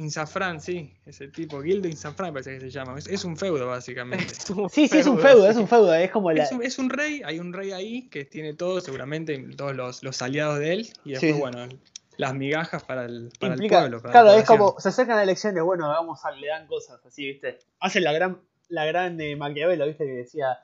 Insafrán, 0.00 0.60
sí, 0.62 0.94
ese 1.04 1.28
tipo. 1.28 1.60
Gildo 1.62 1.86
Insafrán 1.86 2.32
parece 2.32 2.54
que 2.54 2.60
se 2.60 2.70
llama. 2.70 2.98
Es, 2.98 3.06
es 3.06 3.22
un 3.24 3.36
feudo, 3.36 3.66
básicamente. 3.66 4.34
Sí, 4.70 4.88
sí, 4.88 4.98
es 4.98 5.06
un 5.06 5.18
feudo, 5.18 5.46
es 5.46 5.56
un 5.56 5.68
feudo, 5.68 5.94
es 5.94 6.10
como 6.10 6.32
la. 6.32 6.42
Es 6.42 6.52
un, 6.52 6.62
es 6.62 6.78
un 6.78 6.88
rey, 6.88 7.20
hay 7.24 7.38
un 7.38 7.52
rey 7.52 7.72
ahí 7.72 8.08
que 8.08 8.24
tiene 8.24 8.54
todo, 8.54 8.80
seguramente 8.80 9.38
todos 9.56 9.76
los, 9.76 10.02
los 10.02 10.22
aliados 10.22 10.58
de 10.58 10.72
él, 10.72 10.88
y 11.04 11.10
después, 11.12 11.34
Sí. 11.34 11.38
bueno, 11.38 11.68
las 12.16 12.34
migajas 12.34 12.82
para 12.84 13.04
el, 13.04 13.30
para 13.38 13.54
el 13.54 13.60
pueblo. 13.68 14.00
para 14.00 14.14
la 14.14 14.22
claro, 14.22 14.38
es 14.38 14.46
como, 14.46 14.76
se 14.78 14.88
acercan 14.88 15.16
las 15.16 15.24
elecciones, 15.24 15.62
bueno, 15.62 15.88
vamos 15.88 16.24
a, 16.24 16.30
le 16.30 16.46
dan 16.48 16.66
cosas 16.66 17.04
así, 17.04 17.26
¿viste? 17.26 17.58
Hacen 17.78 18.02
la 18.04 18.12
gran, 18.12 18.40
la 18.68 18.86
gran 18.86 19.20
eh, 19.20 19.36
Maquiavelo, 19.36 19.86
¿viste? 19.86 20.04
Que 20.06 20.12
decía, 20.12 20.60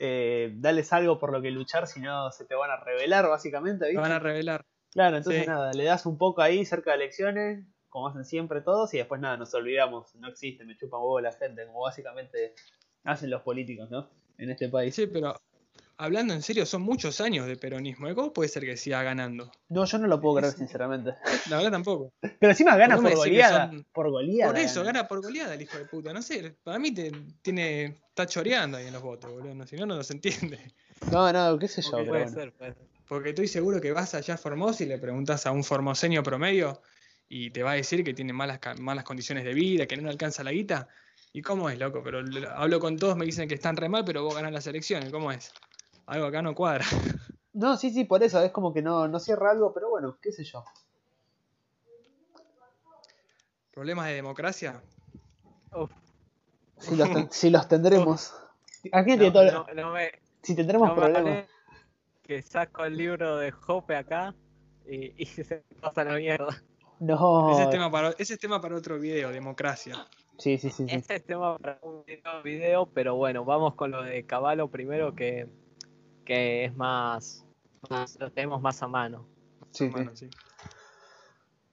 eh, 0.00 0.52
dales 0.56 0.92
algo 0.92 1.18
por 1.18 1.32
lo 1.32 1.40
que 1.40 1.50
luchar, 1.52 1.86
si 1.86 2.00
no 2.00 2.30
se 2.32 2.44
te 2.44 2.54
van 2.56 2.70
a 2.70 2.76
revelar, 2.76 3.28
básicamente, 3.28 3.86
¿viste? 3.86 4.00
van 4.00 4.12
a 4.12 4.18
revelar. 4.18 4.64
Claro, 4.92 5.18
entonces 5.18 5.42
Sí. 5.42 5.48
nada, 5.48 5.72
le 5.72 5.84
das 5.84 6.04
un 6.06 6.18
poco 6.18 6.42
ahí 6.42 6.64
cerca 6.64 6.90
de 6.90 6.96
elecciones, 6.96 7.64
como 7.96 8.08
hacen 8.08 8.26
siempre 8.26 8.60
todos, 8.60 8.92
y 8.92 8.98
después 8.98 9.22
nada, 9.22 9.38
nos 9.38 9.54
olvidamos, 9.54 10.14
no 10.16 10.28
existe, 10.28 10.66
me 10.66 10.76
chupan 10.76 11.00
huevo 11.00 11.18
la 11.18 11.32
gente, 11.32 11.64
como 11.64 11.80
básicamente 11.80 12.52
hacen 13.04 13.30
los 13.30 13.40
políticos, 13.40 13.88
¿no? 13.90 14.10
En 14.36 14.50
este 14.50 14.68
país. 14.68 14.94
Sí, 14.94 15.06
pero 15.06 15.34
hablando 15.96 16.34
en 16.34 16.42
serio, 16.42 16.66
son 16.66 16.82
muchos 16.82 17.22
años 17.22 17.46
de 17.46 17.56
peronismo. 17.56 18.06
¿eh? 18.06 18.14
¿Cómo 18.14 18.34
puede 18.34 18.50
ser 18.50 18.64
que 18.66 18.76
siga 18.76 19.02
ganando? 19.02 19.50
No, 19.70 19.86
yo 19.86 19.96
no 19.96 20.08
lo 20.08 20.20
puedo 20.20 20.36
creer, 20.36 20.52
sinceramente. 20.52 21.14
La 21.48 21.56
verdad 21.56 21.70
tampoco. 21.72 22.12
Pero 22.20 22.50
encima 22.52 22.76
gana 22.76 22.98
por 22.98 23.14
goleada. 23.14 23.68
son- 23.70 23.86
Por 23.94 24.10
goleada. 24.10 24.52
Por 24.52 24.60
eso, 24.60 24.80
gana. 24.80 24.92
gana 24.98 25.08
por 25.08 25.22
goleada 25.22 25.54
el 25.54 25.62
hijo 25.62 25.78
de 25.78 25.86
puta. 25.86 26.12
No 26.12 26.20
sé, 26.20 26.54
para 26.62 26.78
mí 26.78 26.92
te- 26.92 27.12
tiene, 27.40 27.84
está 28.10 28.26
choreando 28.26 28.76
ahí 28.76 28.88
en 28.88 28.92
los 28.92 29.02
votos, 29.02 29.32
boludo. 29.32 29.54
No, 29.54 29.66
si 29.66 29.74
no, 29.76 29.86
no 29.86 30.02
se 30.02 30.12
entiende. 30.12 30.58
No, 31.10 31.32
no, 31.32 31.58
qué 31.58 31.66
sé 31.66 31.80
yo, 31.80 31.92
Porque 31.92 32.02
pero 32.04 32.10
Puede 32.12 32.22
bueno. 32.24 32.36
ser, 32.38 32.52
puede 32.52 32.74
ser. 32.74 32.86
Porque 33.08 33.28
estoy 33.30 33.48
seguro 33.48 33.80
que 33.80 33.92
vas 33.92 34.14
allá 34.14 34.34
a 34.34 34.36
Formosa 34.36 34.82
y 34.84 34.86
le 34.86 34.98
preguntas 34.98 35.46
a 35.46 35.50
un 35.52 35.64
formoseño 35.64 36.22
promedio 36.22 36.82
y 37.28 37.50
te 37.50 37.62
va 37.62 37.72
a 37.72 37.74
decir 37.74 38.04
que 38.04 38.14
tiene 38.14 38.32
malas, 38.32 38.60
malas 38.78 39.04
condiciones 39.04 39.44
de 39.44 39.54
vida, 39.54 39.86
que 39.86 39.96
no 39.96 40.08
alcanza 40.08 40.44
la 40.44 40.52
guita. 40.52 40.88
¿Y 41.32 41.42
cómo 41.42 41.68
es, 41.68 41.78
loco? 41.78 42.02
Pero 42.02 42.20
hablo 42.54 42.80
con 42.80 42.96
todos, 42.96 43.16
me 43.16 43.24
dicen 43.26 43.48
que 43.48 43.54
están 43.56 43.76
re 43.76 43.88
mal, 43.88 44.04
pero 44.04 44.22
vos 44.22 44.34
ganás 44.34 44.52
las 44.52 44.66
elecciones. 44.66 45.10
¿Cómo 45.10 45.30
es? 45.32 45.52
Algo 46.06 46.26
acá 46.26 46.42
no 46.42 46.54
cuadra. 46.54 46.84
No, 47.52 47.78
sí, 47.78 47.90
sí, 47.90 48.04
por 48.04 48.22
eso, 48.22 48.42
es 48.42 48.52
como 48.52 48.70
que 48.74 48.82
no, 48.82 49.08
no 49.08 49.18
cierra 49.18 49.50
algo, 49.50 49.72
pero 49.72 49.88
bueno, 49.88 50.18
qué 50.20 50.30
sé 50.30 50.44
yo. 50.44 50.62
¿Problemas 53.72 54.08
de 54.08 54.12
democracia? 54.14 54.82
Uf, 55.74 55.90
Si 56.78 56.96
los, 56.96 57.10
ten- 57.10 57.28
si 57.30 57.48
los 57.48 57.66
tendremos. 57.66 58.34
Aquí 58.92 59.12
No, 59.16 59.18
tiene 59.18 59.30
todo. 59.32 59.66
no- 59.68 59.74
no 59.84 59.92
me, 59.92 60.12
Si 60.42 60.54
tendremos 60.54 60.92
problemas. 60.92 61.46
que 62.22 62.42
saco 62.42 62.84
el 62.84 62.96
libro 62.98 63.38
de 63.38 63.50
Jope 63.52 63.96
acá 63.96 64.34
y, 64.86 65.14
y 65.22 65.24
se 65.26 65.64
pasa 65.80 66.04
la 66.04 66.16
mierda. 66.16 66.62
No. 66.98 67.52
Ese, 67.52 67.62
es 67.64 67.70
tema 67.70 67.90
para, 67.90 68.10
ese 68.18 68.34
es 68.34 68.40
tema 68.40 68.60
para 68.60 68.76
otro 68.76 68.98
video, 68.98 69.30
democracia. 69.30 70.06
Sí, 70.38 70.58
sí, 70.58 70.70
sí. 70.70 70.86
sí. 70.88 70.94
Este 70.94 71.16
es 71.16 71.24
tema 71.24 71.56
para 71.58 71.78
un 71.82 72.04
video, 72.42 72.86
pero 72.86 73.14
bueno, 73.16 73.44
vamos 73.44 73.74
con 73.74 73.90
lo 73.90 74.02
de 74.02 74.24
Caballo 74.24 74.68
primero 74.68 75.14
que, 75.14 75.46
que 76.24 76.64
es 76.64 76.76
más, 76.76 77.44
más- 77.90 78.18
lo 78.18 78.30
tenemos 78.32 78.60
más 78.60 78.82
a 78.82 78.88
mano. 78.88 79.26
Sí, 79.70 79.86
sí. 79.86 79.90
Bueno, 79.90 80.16
sí. 80.16 80.28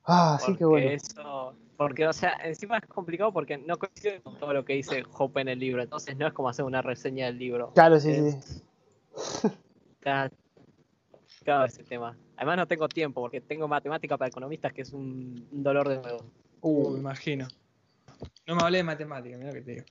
Ah, 0.06 0.38
sí, 0.46 0.58
que 0.58 0.66
bueno. 0.66 0.90
eso, 0.90 1.56
porque 1.78 2.06
o 2.06 2.12
sea, 2.12 2.34
encima 2.44 2.78
es 2.78 2.86
complicado 2.88 3.32
porque 3.32 3.58
no 3.58 3.78
coincide 3.78 4.22
con 4.22 4.38
todo 4.38 4.54
lo 4.54 4.66
que 4.66 4.74
dice 4.74 5.04
Hope 5.18 5.40
en 5.40 5.48
el 5.48 5.60
libro, 5.60 5.82
entonces 5.82 6.18
no 6.18 6.28
es 6.28 6.34
como 6.34 6.50
hacer 6.50 6.66
una 6.66 6.82
reseña 6.82 7.28
del 7.28 7.38
libro. 7.38 7.72
Claro, 7.74 8.00
sí, 8.00 8.12
Es- 8.12 8.44
sí. 8.46 9.48
Está 10.00 10.30
complicado 11.10 11.66
ese 11.66 11.84
tema. 11.84 12.18
Además 12.38 12.58
no 12.58 12.68
tengo 12.68 12.88
tiempo 12.90 13.22
porque 13.22 13.42
tengo 13.42 13.68
matemática 13.68 14.18
para 14.18 14.30
economistas 14.30 14.74
que 14.74 14.82
es 14.82 14.92
un, 14.94 15.48
un 15.52 15.64
dolor 15.64 15.88
de 15.90 15.98
nuevo. 16.02 16.26
Uh, 16.62 16.90
me 16.92 16.96
Uh, 16.96 16.98
imagino. 16.98 17.48
No 18.48 18.56
me 18.56 18.64
hablé 18.64 18.78
de 18.80 18.84
matemática, 18.84 19.38
mira 19.38 19.50
lo 19.50 19.54
que 19.56 19.62
te 19.62 19.72
digo. 19.72 19.86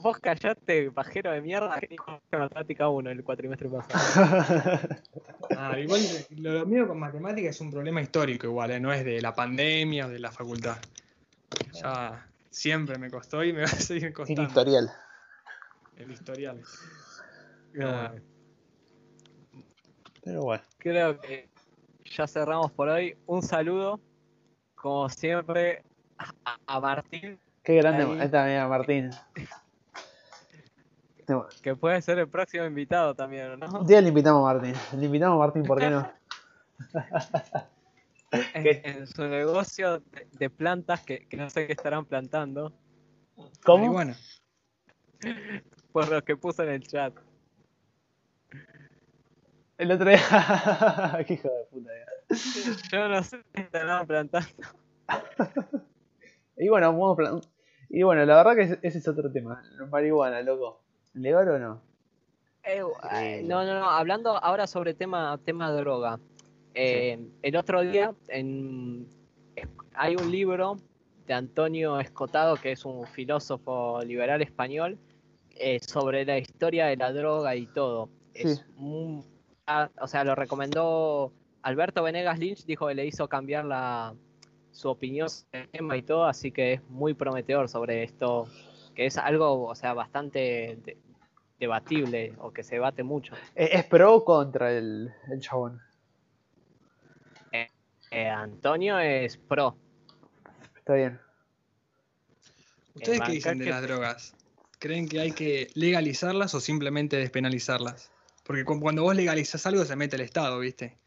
Vos 0.00 0.18
callate, 0.18 0.90
pajero 0.92 1.30
de 1.32 1.42
mierda, 1.42 1.78
que 1.78 1.88
dijo 1.88 2.18
matemática 2.32 2.88
1 2.88 3.10
el 3.10 3.22
cuatrimestre 3.24 3.68
pasado. 3.68 4.78
Ah, 5.56 5.78
igual 5.78 6.00
lo 6.30 6.64
mío 6.66 6.88
con 6.88 6.98
matemática 6.98 7.50
es 7.50 7.60
un 7.60 7.70
problema 7.70 8.00
histórico 8.00 8.46
igual, 8.46 8.70
¿eh? 8.70 8.80
no 8.80 8.92
es 8.92 9.04
de 9.04 9.20
la 9.20 9.34
pandemia 9.34 10.06
o 10.06 10.08
de 10.08 10.18
la 10.18 10.32
facultad. 10.32 10.78
Ya 11.74 12.26
siempre 12.50 12.98
me 12.98 13.10
costó 13.10 13.44
y 13.44 13.52
me 13.52 13.60
va 13.60 13.66
a 13.66 13.68
seguir 13.68 14.12
costando 14.14 14.42
historial. 14.42 14.90
el 15.96 16.10
historial. 16.10 16.62
Ah, 17.80 18.14
Pero 20.22 20.42
bueno. 20.44 20.62
Creo 20.78 21.20
que 21.20 21.50
ya 22.16 22.26
cerramos 22.26 22.70
por 22.72 22.88
hoy. 22.88 23.16
Un 23.26 23.42
saludo, 23.42 24.00
como 24.74 25.08
siempre, 25.08 25.82
a, 26.44 26.56
a 26.66 26.80
Martín, 26.80 27.38
Qué 27.64 27.76
grande. 27.76 28.04
Ahí. 28.04 28.20
Está, 28.20 28.44
mira, 28.44 28.68
Martín. 28.68 29.10
Que 31.62 31.74
puede 31.74 32.02
ser 32.02 32.18
el 32.18 32.28
próximo 32.28 32.66
invitado 32.66 33.14
también, 33.14 33.58
¿no? 33.58 33.80
Un 33.80 33.86
día 33.86 34.02
le 34.02 34.08
invitamos 34.08 34.40
a 34.40 34.52
Martín. 34.52 34.74
Le 34.98 35.06
invitamos 35.06 35.36
a 35.36 35.38
Martín, 35.38 35.62
¿por 35.64 35.78
qué 35.78 35.90
no? 35.90 36.10
En, 38.52 38.66
en 38.66 39.06
su 39.06 39.28
negocio 39.28 40.00
de, 40.00 40.26
de 40.32 40.50
plantas 40.50 41.02
que, 41.02 41.24
que 41.28 41.36
no 41.36 41.48
sé 41.48 41.68
qué 41.68 41.72
estarán 41.72 42.04
plantando, 42.04 42.72
¿Cómo? 43.64 43.92
Marihuana. 43.92 44.16
por 45.92 46.08
lo 46.08 46.20
que 46.24 46.36
puso 46.36 46.64
en 46.64 46.70
el 46.70 46.82
chat. 46.82 47.14
El 49.78 49.90
otro 49.90 50.08
día. 50.08 50.18
qué 51.26 51.34
hijo 51.34 51.48
de 51.48 51.64
puta. 51.70 51.90
ya. 51.92 52.36
Yo 52.92 53.08
no 53.08 53.22
sé 53.22 53.38
qué 53.52 53.62
estarán 53.62 54.06
plantando. 54.06 54.48
Y 56.56 56.68
bueno, 56.68 56.92
vamos 56.92 57.12
a 57.14 57.16
plan- 57.16 57.40
Y 57.88 58.02
bueno, 58.02 58.24
la 58.24 58.36
verdad 58.36 58.54
que 58.54 58.62
ese- 58.62 58.98
es 58.98 59.08
otro 59.08 59.30
tema. 59.30 59.62
Marihuana, 59.90 60.40
loco. 60.42 60.80
¿Legal 61.14 61.48
o 61.48 61.58
no? 61.58 61.82
Eh, 62.64 62.80
eh, 63.12 63.42
no, 63.44 63.64
no, 63.64 63.78
no, 63.80 63.90
hablando 63.90 64.36
ahora 64.36 64.66
sobre 64.66 64.94
tema, 64.94 65.38
tema 65.44 65.70
droga. 65.72 66.18
Eh, 66.74 67.18
El 67.42 67.56
otro 67.56 67.82
día 67.82 68.14
en, 68.28 69.06
hay 69.94 70.16
un 70.16 70.30
libro 70.30 70.76
de 71.26 71.34
Antonio 71.34 72.00
Escotado, 72.00 72.56
que 72.56 72.72
es 72.72 72.84
un 72.84 73.06
filósofo 73.06 74.00
liberal 74.02 74.40
español, 74.42 74.98
eh, 75.50 75.78
sobre 75.80 76.24
la 76.24 76.38
historia 76.38 76.86
de 76.86 76.96
la 76.96 77.12
droga 77.12 77.54
y 77.54 77.66
todo. 77.66 78.08
Es 78.32 78.56
Sí. 78.58 78.62
un- 78.78 79.24
o 80.00 80.06
sea, 80.08 80.24
lo 80.24 80.34
recomendó 80.34 81.32
Alberto 81.62 82.02
Venegas 82.02 82.38
Lynch, 82.38 82.64
dijo 82.66 82.88
que 82.88 82.94
le 82.94 83.06
hizo 83.06 83.28
cambiar 83.28 83.64
la, 83.64 84.14
su 84.72 84.88
opinión 84.88 85.28
sobre 85.30 85.62
el 85.62 85.68
tema 85.70 85.96
y 85.96 86.02
todo, 86.02 86.26
así 86.26 86.52
que 86.52 86.74
es 86.74 86.82
muy 86.88 87.14
prometedor 87.14 87.68
sobre 87.68 88.02
esto, 88.02 88.46
que 88.94 89.06
es 89.06 89.16
algo, 89.16 89.64
o 89.66 89.74
sea, 89.74 89.94
bastante 89.94 90.78
de- 90.84 90.98
debatible 91.58 92.34
o 92.40 92.52
que 92.52 92.62
se 92.62 92.74
debate 92.76 93.02
mucho. 93.02 93.34
Eh, 93.54 93.70
¿Es 93.72 93.84
pro 93.84 94.16
o 94.16 94.24
contra 94.24 94.72
el, 94.72 95.12
el 95.32 95.40
chabón? 95.40 95.80
Eh, 98.10 98.28
Antonio 98.28 98.98
es 98.98 99.36
pro. 99.38 99.76
Está 100.76 100.94
bien. 100.94 101.18
¿Ustedes 102.94 103.20
qué 103.22 103.32
dicen 103.32 103.58
de 103.58 103.64
que- 103.64 103.70
las 103.70 103.82
drogas? 103.82 104.36
¿Creen 104.78 105.08
que 105.08 105.18
hay 105.20 105.32
que 105.32 105.68
legalizarlas 105.74 106.54
o 106.54 106.60
simplemente 106.60 107.16
despenalizarlas? 107.16 108.12
Porque 108.44 108.64
cu- 108.64 108.80
cuando 108.80 109.02
vos 109.02 109.16
legalizas 109.16 109.64
algo 109.66 109.84
se 109.84 109.96
mete 109.96 110.16
el 110.16 110.22
Estado, 110.22 110.58
¿viste? 110.58 110.98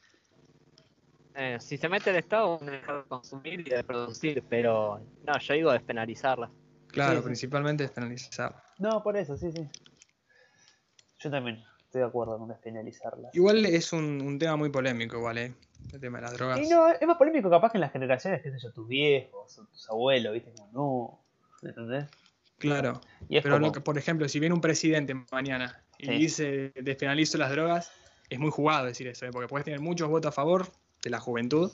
Eh, 1.36 1.58
si 1.60 1.78
se 1.78 1.88
mete 1.88 2.10
el 2.10 2.16
Estado, 2.16 2.58
van 2.58 2.70
a 2.70 2.72
dejar 2.74 3.04
de 3.04 3.08
consumir 3.08 3.60
y 3.60 3.70
de 3.70 3.84
producir, 3.84 4.44
pero 4.50 5.00
no, 5.24 5.40
yo 5.40 5.54
digo 5.54 5.72
despenalizarla. 5.72 6.52
Claro, 6.88 7.14
Sí, 7.18 7.20
sí. 7.20 7.26
principalmente 7.26 7.84
despenalizar. 7.84 8.56
No, 8.80 9.04
por 9.04 9.18
eso, 9.18 9.38
sí, 9.38 9.52
sí. 9.52 9.70
Yo 11.20 11.30
también 11.32 11.64
estoy 11.86 12.02
de 12.02 12.08
acuerdo 12.08 12.38
con 12.40 12.48
despenalizarla. 12.50 13.30
Igual 13.34 13.66
es 13.68 13.94
un, 13.94 14.22
un 14.22 14.40
tema 14.40 14.56
muy 14.56 14.70
polémico, 14.70 15.22
¿vale? 15.22 15.54
El 15.94 16.00
tema 16.00 16.18
de 16.18 16.24
las 16.24 16.34
drogas. 16.34 16.60
Y 16.60 16.68
no, 16.70 16.90
es 16.92 17.06
más 17.08 17.18
polémico 17.18 17.50
capaz 17.52 17.72
que 17.72 17.78
en 17.78 17.82
las 17.82 17.92
generaciones, 17.92 18.42
qué 18.42 18.52
sé 18.52 18.58
yo, 18.60 18.72
tus 18.72 18.88
viejos 18.88 19.60
o 19.60 19.66
tus 19.66 19.90
abuelos, 19.90 20.34
viste, 20.34 20.52
como 20.54 21.22
no. 21.62 21.68
¿Entendés? 21.70 22.06
Claro. 22.58 23.02
Y 23.30 23.38
es 23.38 23.44
Pero 23.44 23.56
como, 23.56 23.68
lo 23.68 23.72
que, 23.72 23.82
por 23.82 23.98
ejemplo, 23.98 24.28
si 24.28 24.40
viene 24.40 24.56
un 24.56 24.62
presidente 24.62 25.14
mañana 25.32 25.84
y 26.00 26.06
Sí. 26.06 26.12
dice 26.18 26.72
despenalizo 26.76 27.38
las 27.38 27.52
drogas, 27.52 27.92
es 28.30 28.40
muy 28.40 28.52
jugado 28.52 28.86
decir 28.86 29.08
eso, 29.08 29.26
¿eh? 29.26 29.30
porque 29.32 29.48
puedes 29.48 29.66
tener 29.66 29.80
muchos 29.80 30.10
votos 30.10 30.30
a 30.30 30.32
favor 30.32 30.68
de 31.04 31.10
la 31.10 31.20
juventud 31.20 31.72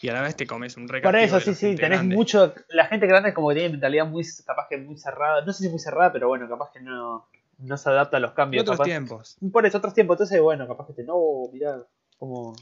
y 0.00 0.08
a 0.08 0.12
la 0.12 0.22
vez 0.22 0.36
te 0.36 0.46
comes 0.46 0.76
un 0.76 0.86
Por 0.86 0.92
recastigo 0.94 1.36
eso, 1.38 1.40
sí, 1.40 1.54
sí, 1.54 1.74
tenés 1.76 1.98
grande. 1.98 2.14
mucho. 2.14 2.54
La 2.68 2.86
gente 2.86 3.06
grande 3.08 3.30
es 3.30 3.34
como 3.34 3.48
que 3.48 3.56
tiene 3.56 3.70
mentalidad 3.70 4.06
muy, 4.06 4.24
capaz 4.46 4.68
que 4.68 4.76
muy 4.78 4.96
cerrada. 4.96 5.44
No 5.44 5.52
sé 5.52 5.64
si 5.64 5.70
muy 5.70 5.80
cerrada, 5.80 6.12
pero 6.12 6.28
bueno, 6.28 6.48
capaz 6.48 6.70
que 6.72 6.80
no, 6.80 7.26
no 7.58 7.76
se 7.76 7.88
adapta 7.88 8.18
a 8.18 8.20
los 8.20 8.30
Y 8.30 8.34
cambios. 8.34 8.62
otros 8.62 8.76
capaz- 8.76 8.84
tiempos. 8.84 9.36
Por 9.52 9.66
eso, 9.66 9.78
otros 9.78 9.94
tiempos. 9.94 10.14
Entonces, 10.14 10.40
bueno, 10.40 10.68
capaz 10.68 10.86
que 10.86 10.92
te, 10.92 11.02
no, 11.02 11.18
mirá, 11.52 11.82
como. 12.16 12.54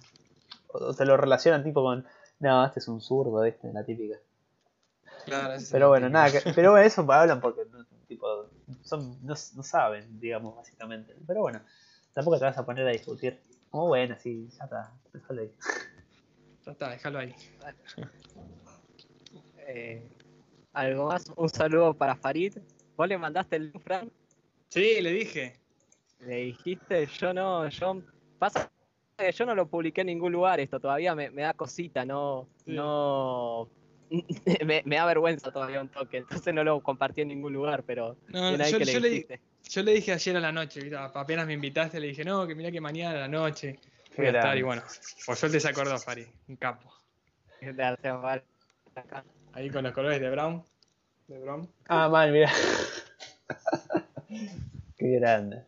O 0.68 0.94
te 0.94 1.04
lo 1.04 1.18
relacionan 1.18 1.62
tipo 1.62 1.82
con. 1.82 2.06
No, 2.40 2.64
este 2.64 2.80
es 2.80 2.88
un 2.88 3.02
zurdo, 3.02 3.44
este, 3.44 3.70
la 3.70 3.84
típica. 3.84 4.16
Claro, 5.26 5.54
Pero 5.70 5.88
bueno, 5.88 6.08
nada, 6.08 6.30
que- 6.32 6.52
pero 6.54 6.78
eso 6.78 7.04
hablan 7.12 7.40
porque 7.42 7.62
tipo, 8.06 8.48
son, 8.82 9.18
no, 9.24 9.34
no 9.34 9.62
saben, 9.62 10.20
digamos, 10.20 10.56
básicamente. 10.56 11.14
Pero 11.26 11.40
bueno, 11.40 11.60
tampoco 12.12 12.38
te 12.38 12.44
vas 12.44 12.58
a 12.58 12.64
poner 12.64 12.86
a 12.86 12.90
discutir. 12.90 13.40
Como 13.70 13.88
bueno, 13.88 14.16
sí, 14.18 14.48
ya 14.56 14.64
está, 14.64 14.92
déjalo 15.12 15.42
ahí. 15.42 15.52
Ya 16.64 16.72
está, 16.72 16.90
déjalo 16.90 17.18
ahí. 17.18 17.34
Eh, 19.68 20.08
¿Algo 20.72 21.08
más? 21.08 21.24
Un 21.36 21.48
saludo 21.48 21.94
para 21.94 22.14
Farid. 22.14 22.58
¿Vos 22.96 23.08
le 23.08 23.18
mandaste 23.18 23.56
el 23.56 23.72
link, 23.72 23.82
Fran? 23.82 24.10
Sí, 24.68 25.00
le 25.00 25.10
dije. 25.12 25.60
Le 26.20 26.36
dijiste, 26.36 27.06
yo 27.06 27.34
no, 27.34 27.68
yo. 27.68 28.02
Pasa 28.38 28.70
que 29.16 29.32
yo 29.32 29.46
no 29.46 29.54
lo 29.54 29.66
publiqué 29.68 30.02
en 30.02 30.08
ningún 30.08 30.32
lugar 30.32 30.60
esto, 30.60 30.78
todavía 30.78 31.14
me, 31.14 31.30
me 31.30 31.42
da 31.42 31.54
cosita, 31.54 32.04
no. 32.04 32.48
Sí. 32.64 32.72
No. 32.72 33.68
me, 34.64 34.82
me 34.84 34.96
da 34.96 35.04
vergüenza 35.06 35.50
todavía 35.52 35.80
un 35.80 35.88
toque, 35.88 36.18
entonces 36.18 36.52
no 36.54 36.62
lo 36.64 36.80
compartí 36.82 37.22
en 37.22 37.28
ningún 37.28 37.52
lugar, 37.52 37.82
pero. 37.84 38.16
No, 38.28 38.50
yo, 38.56 38.78
que 38.78 38.84
le 38.84 38.92
yo 38.92 39.00
le, 39.00 39.08
di- 39.08 39.14
dijiste. 39.14 39.40
yo 39.68 39.82
le 39.82 39.92
dije 39.92 40.12
ayer 40.12 40.36
a 40.36 40.40
la 40.40 40.52
noche, 40.52 40.90
apenas 41.14 41.46
me 41.46 41.54
invitaste, 41.54 41.98
le 42.00 42.08
dije, 42.08 42.24
no, 42.24 42.46
que 42.46 42.54
mirá 42.54 42.70
que 42.70 42.80
mañana 42.80 43.16
a 43.16 43.20
la 43.22 43.28
noche 43.28 43.78
voy 44.16 44.26
a 44.26 44.30
estar. 44.30 44.56
Y 44.56 44.62
bueno, 44.62 44.82
por 45.26 45.36
suerte 45.36 45.60
se 45.60 45.68
acordó, 45.68 45.98
Fari, 45.98 46.26
un 46.48 46.56
capo. 46.56 46.92
Ahí 49.52 49.70
con 49.70 49.84
los 49.84 49.92
colores 49.92 50.20
de 50.20 50.30
Brown. 50.30 50.62
De 51.28 51.38
Brown. 51.38 51.68
Ah, 51.88 52.08
mal, 52.08 52.30
mira. 52.32 52.50
Qué 54.98 55.08
grande. 55.18 55.64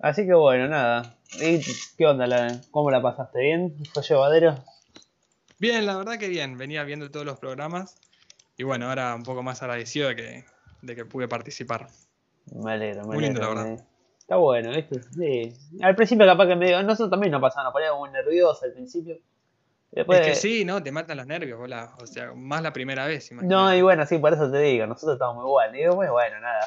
Así 0.00 0.26
que 0.26 0.34
bueno, 0.34 0.68
nada. 0.68 1.16
¿Y 1.40 1.60
qué 1.96 2.06
onda? 2.06 2.26
La, 2.26 2.60
¿Cómo 2.70 2.90
la 2.90 3.02
pasaste? 3.02 3.40
¿Bien? 3.40 3.74
¿Fue 3.92 4.02
llevadero? 4.02 4.56
Bien, 5.58 5.84
la 5.86 5.96
verdad 5.96 6.18
que 6.18 6.28
bien, 6.28 6.56
venía 6.56 6.84
viendo 6.84 7.10
todos 7.10 7.26
los 7.26 7.38
programas 7.38 7.96
y 8.56 8.62
bueno, 8.64 8.88
ahora 8.88 9.14
un 9.14 9.22
poco 9.22 9.42
más 9.42 9.62
agradecido 9.62 10.08
de 10.08 10.16
que, 10.16 10.44
de 10.82 10.96
que 10.96 11.04
pude 11.04 11.28
participar. 11.28 11.88
Me 12.54 12.72
alegro, 12.72 13.02
me 13.06 13.14
Muy 13.16 13.24
lindo, 13.24 13.40
alegro, 13.42 13.54
la 13.54 13.62
verdad. 13.64 13.82
me- 13.82 13.88
Está 14.18 14.36
bueno, 14.36 14.70
¿viste? 14.72 15.00
Sí. 15.14 15.54
Al 15.80 15.96
principio 15.96 16.26
capaz 16.26 16.46
que 16.48 16.54
medio... 16.56 16.82
Nosotros 16.82 17.10
también 17.10 17.32
nos 17.32 17.40
pasaba, 17.40 17.64
nos 17.64 17.72
poníamos 17.72 17.98
muy 17.98 18.10
nerviosos 18.10 18.62
al 18.62 18.72
principio. 18.74 19.16
Después... 19.90 20.20
Es 20.20 20.26
que 20.26 20.34
sí, 20.34 20.64
¿no? 20.66 20.82
Te 20.82 20.92
matan 20.92 21.16
los 21.16 21.26
nervios, 21.26 21.58
bola. 21.58 21.94
O 22.02 22.06
sea, 22.06 22.34
más 22.34 22.60
la 22.62 22.70
primera 22.74 23.06
vez, 23.06 23.32
No, 23.32 23.42
imagínate. 23.42 23.78
y 23.78 23.82
bueno, 23.82 24.04
sí, 24.04 24.18
por 24.18 24.34
eso 24.34 24.50
te 24.50 24.58
digo, 24.58 24.86
nosotros 24.86 25.14
estábamos 25.14 25.44
igual. 25.46 25.74
Y 25.74 25.78
digo, 25.78 25.94
bueno, 25.94 26.12
bueno, 26.12 26.40
nada, 26.40 26.60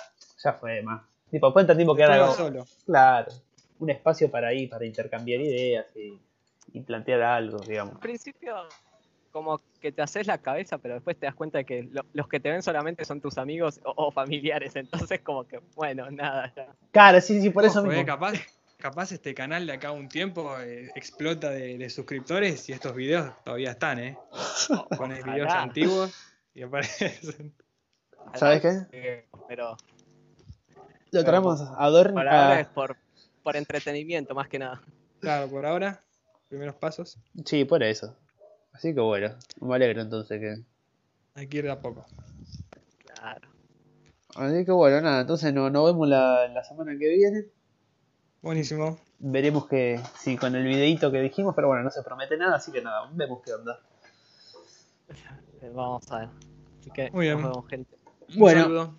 ya 0.44 0.54
fue 0.54 0.82
más. 0.82 1.04
Tipo, 1.30 1.48
después 1.54 1.78
tipo 1.78 1.96
que 1.96 2.02
era 2.02 2.16
algo... 2.16 2.34
solo. 2.34 2.66
Claro, 2.86 3.32
un 3.78 3.90
espacio 3.92 4.32
para 4.32 4.52
ir, 4.54 4.68
para 4.68 4.84
intercambiar 4.84 5.40
ideas 5.42 5.86
y, 5.96 6.20
y 6.72 6.82
plantear 6.82 7.22
algo, 7.22 7.60
digamos. 7.60 7.96
Al 7.96 8.00
principio, 8.00 8.56
como 9.32 9.62
que 9.80 9.92
te 9.92 10.02
haces 10.02 10.28
la 10.28 10.38
cabeza, 10.40 10.78
pero 10.78 10.96
después 10.96 11.18
te 11.18 11.26
das 11.26 11.36
cuenta 11.36 11.58
de 11.60 11.66
que 11.66 11.84
lo- 11.84 12.06
los 12.14 12.28
que 12.28 12.40
te 12.40 12.50
ven 12.52 12.62
solamente 12.62 13.06
son 13.06 13.22
tus 13.22 13.38
amigos 13.38 13.80
o, 13.86 13.94
o 13.96 14.12
familiares. 14.12 14.76
Entonces, 15.12 15.22
como 15.22 15.46
que, 15.48 15.60
bueno, 15.76 16.10
nada, 16.12 16.52
ya. 16.56 16.68
Claro, 16.92 17.22
sí, 17.22 17.42
sí, 17.42 17.50
por 17.50 17.64
eso 17.66 17.80
Ojo, 17.80 17.92
eh, 17.92 17.96
mismo. 17.96 18.06
capaz, 18.08 18.34
capaz 18.78 19.12
este 19.12 19.34
canal 19.34 19.66
de 19.66 19.74
acá 19.74 19.90
a 19.90 19.92
un 19.94 20.10
tiempo 20.10 20.60
eh, 20.60 20.92
explota 20.96 21.50
de, 21.52 21.78
de 21.78 21.90
suscriptores 21.90 22.68
y 22.70 22.74
estos 22.74 22.94
videos 22.96 23.32
todavía 23.44 23.72
están, 23.72 24.00
¿eh? 24.00 24.18
Pones 24.98 25.24
videos 25.24 25.54
antiguos 25.54 26.14
y 26.54 26.64
aparecen. 26.64 27.54
¿Sabes 28.36 28.62
qué? 28.62 29.26
Pero 29.48 29.78
Lo 31.12 31.24
traemos 31.24 31.62
a 31.78 31.90
Dorn. 31.90 32.14
por 32.14 32.28
a- 32.28 32.44
ahora 32.44 32.60
es 32.60 32.68
por, 32.68 32.98
por 33.44 33.56
entretenimiento, 33.56 34.34
más 34.36 34.48
que 34.48 34.60
nada. 34.60 34.82
Claro, 35.20 35.50
por 35.50 35.66
ahora, 35.66 36.02
primeros 36.52 36.76
pasos, 36.76 37.18
Sí, 37.46 37.64
por 37.64 37.82
eso. 37.82 38.14
Así 38.74 38.94
que 38.94 39.00
bueno, 39.00 39.36
me 39.62 39.76
alegro 39.76 40.02
entonces 40.02 40.38
que. 40.40 40.56
hay 41.40 41.48
que 41.48 41.58
ir 41.60 41.64
de 41.64 41.72
a 41.72 41.80
poco. 41.82 42.06
Claro. 43.06 43.48
Así 44.36 44.66
que 44.66 44.72
bueno, 44.74 45.00
nada, 45.02 45.22
entonces 45.22 45.54
no- 45.54 45.70
nos 45.70 45.86
vemos 45.86 46.08
la, 46.10 46.48
la 46.50 46.64
semana 46.66 46.92
que 47.00 47.08
viene. 47.08 47.46
Buenísimo. 48.42 49.00
Veremos 49.20 49.68
que 49.68 50.00
si 50.20 50.36
con 50.36 50.56
el 50.56 50.64
videito 50.66 51.10
que 51.12 51.22
dijimos, 51.22 51.54
pero 51.56 51.68
bueno, 51.70 51.84
no 51.84 51.90
se 51.90 52.04
promete 52.04 52.36
nada, 52.38 52.56
así 52.58 52.72
que 52.74 52.82
nada, 52.82 53.10
vemos 53.14 53.42
qué 53.46 53.54
onda. 53.54 53.80
Vamos 55.74 56.12
a 56.12 56.20
ver. 56.20 56.30
Así 56.80 56.92
que 56.92 57.12
Muy 57.12 57.26
bien. 57.28 57.40
nos 57.42 57.50
vemos, 57.52 57.70
gente. 57.70 57.96
Un 58.30 58.40
Bueno. 58.40 58.62
saludo. 58.64 58.90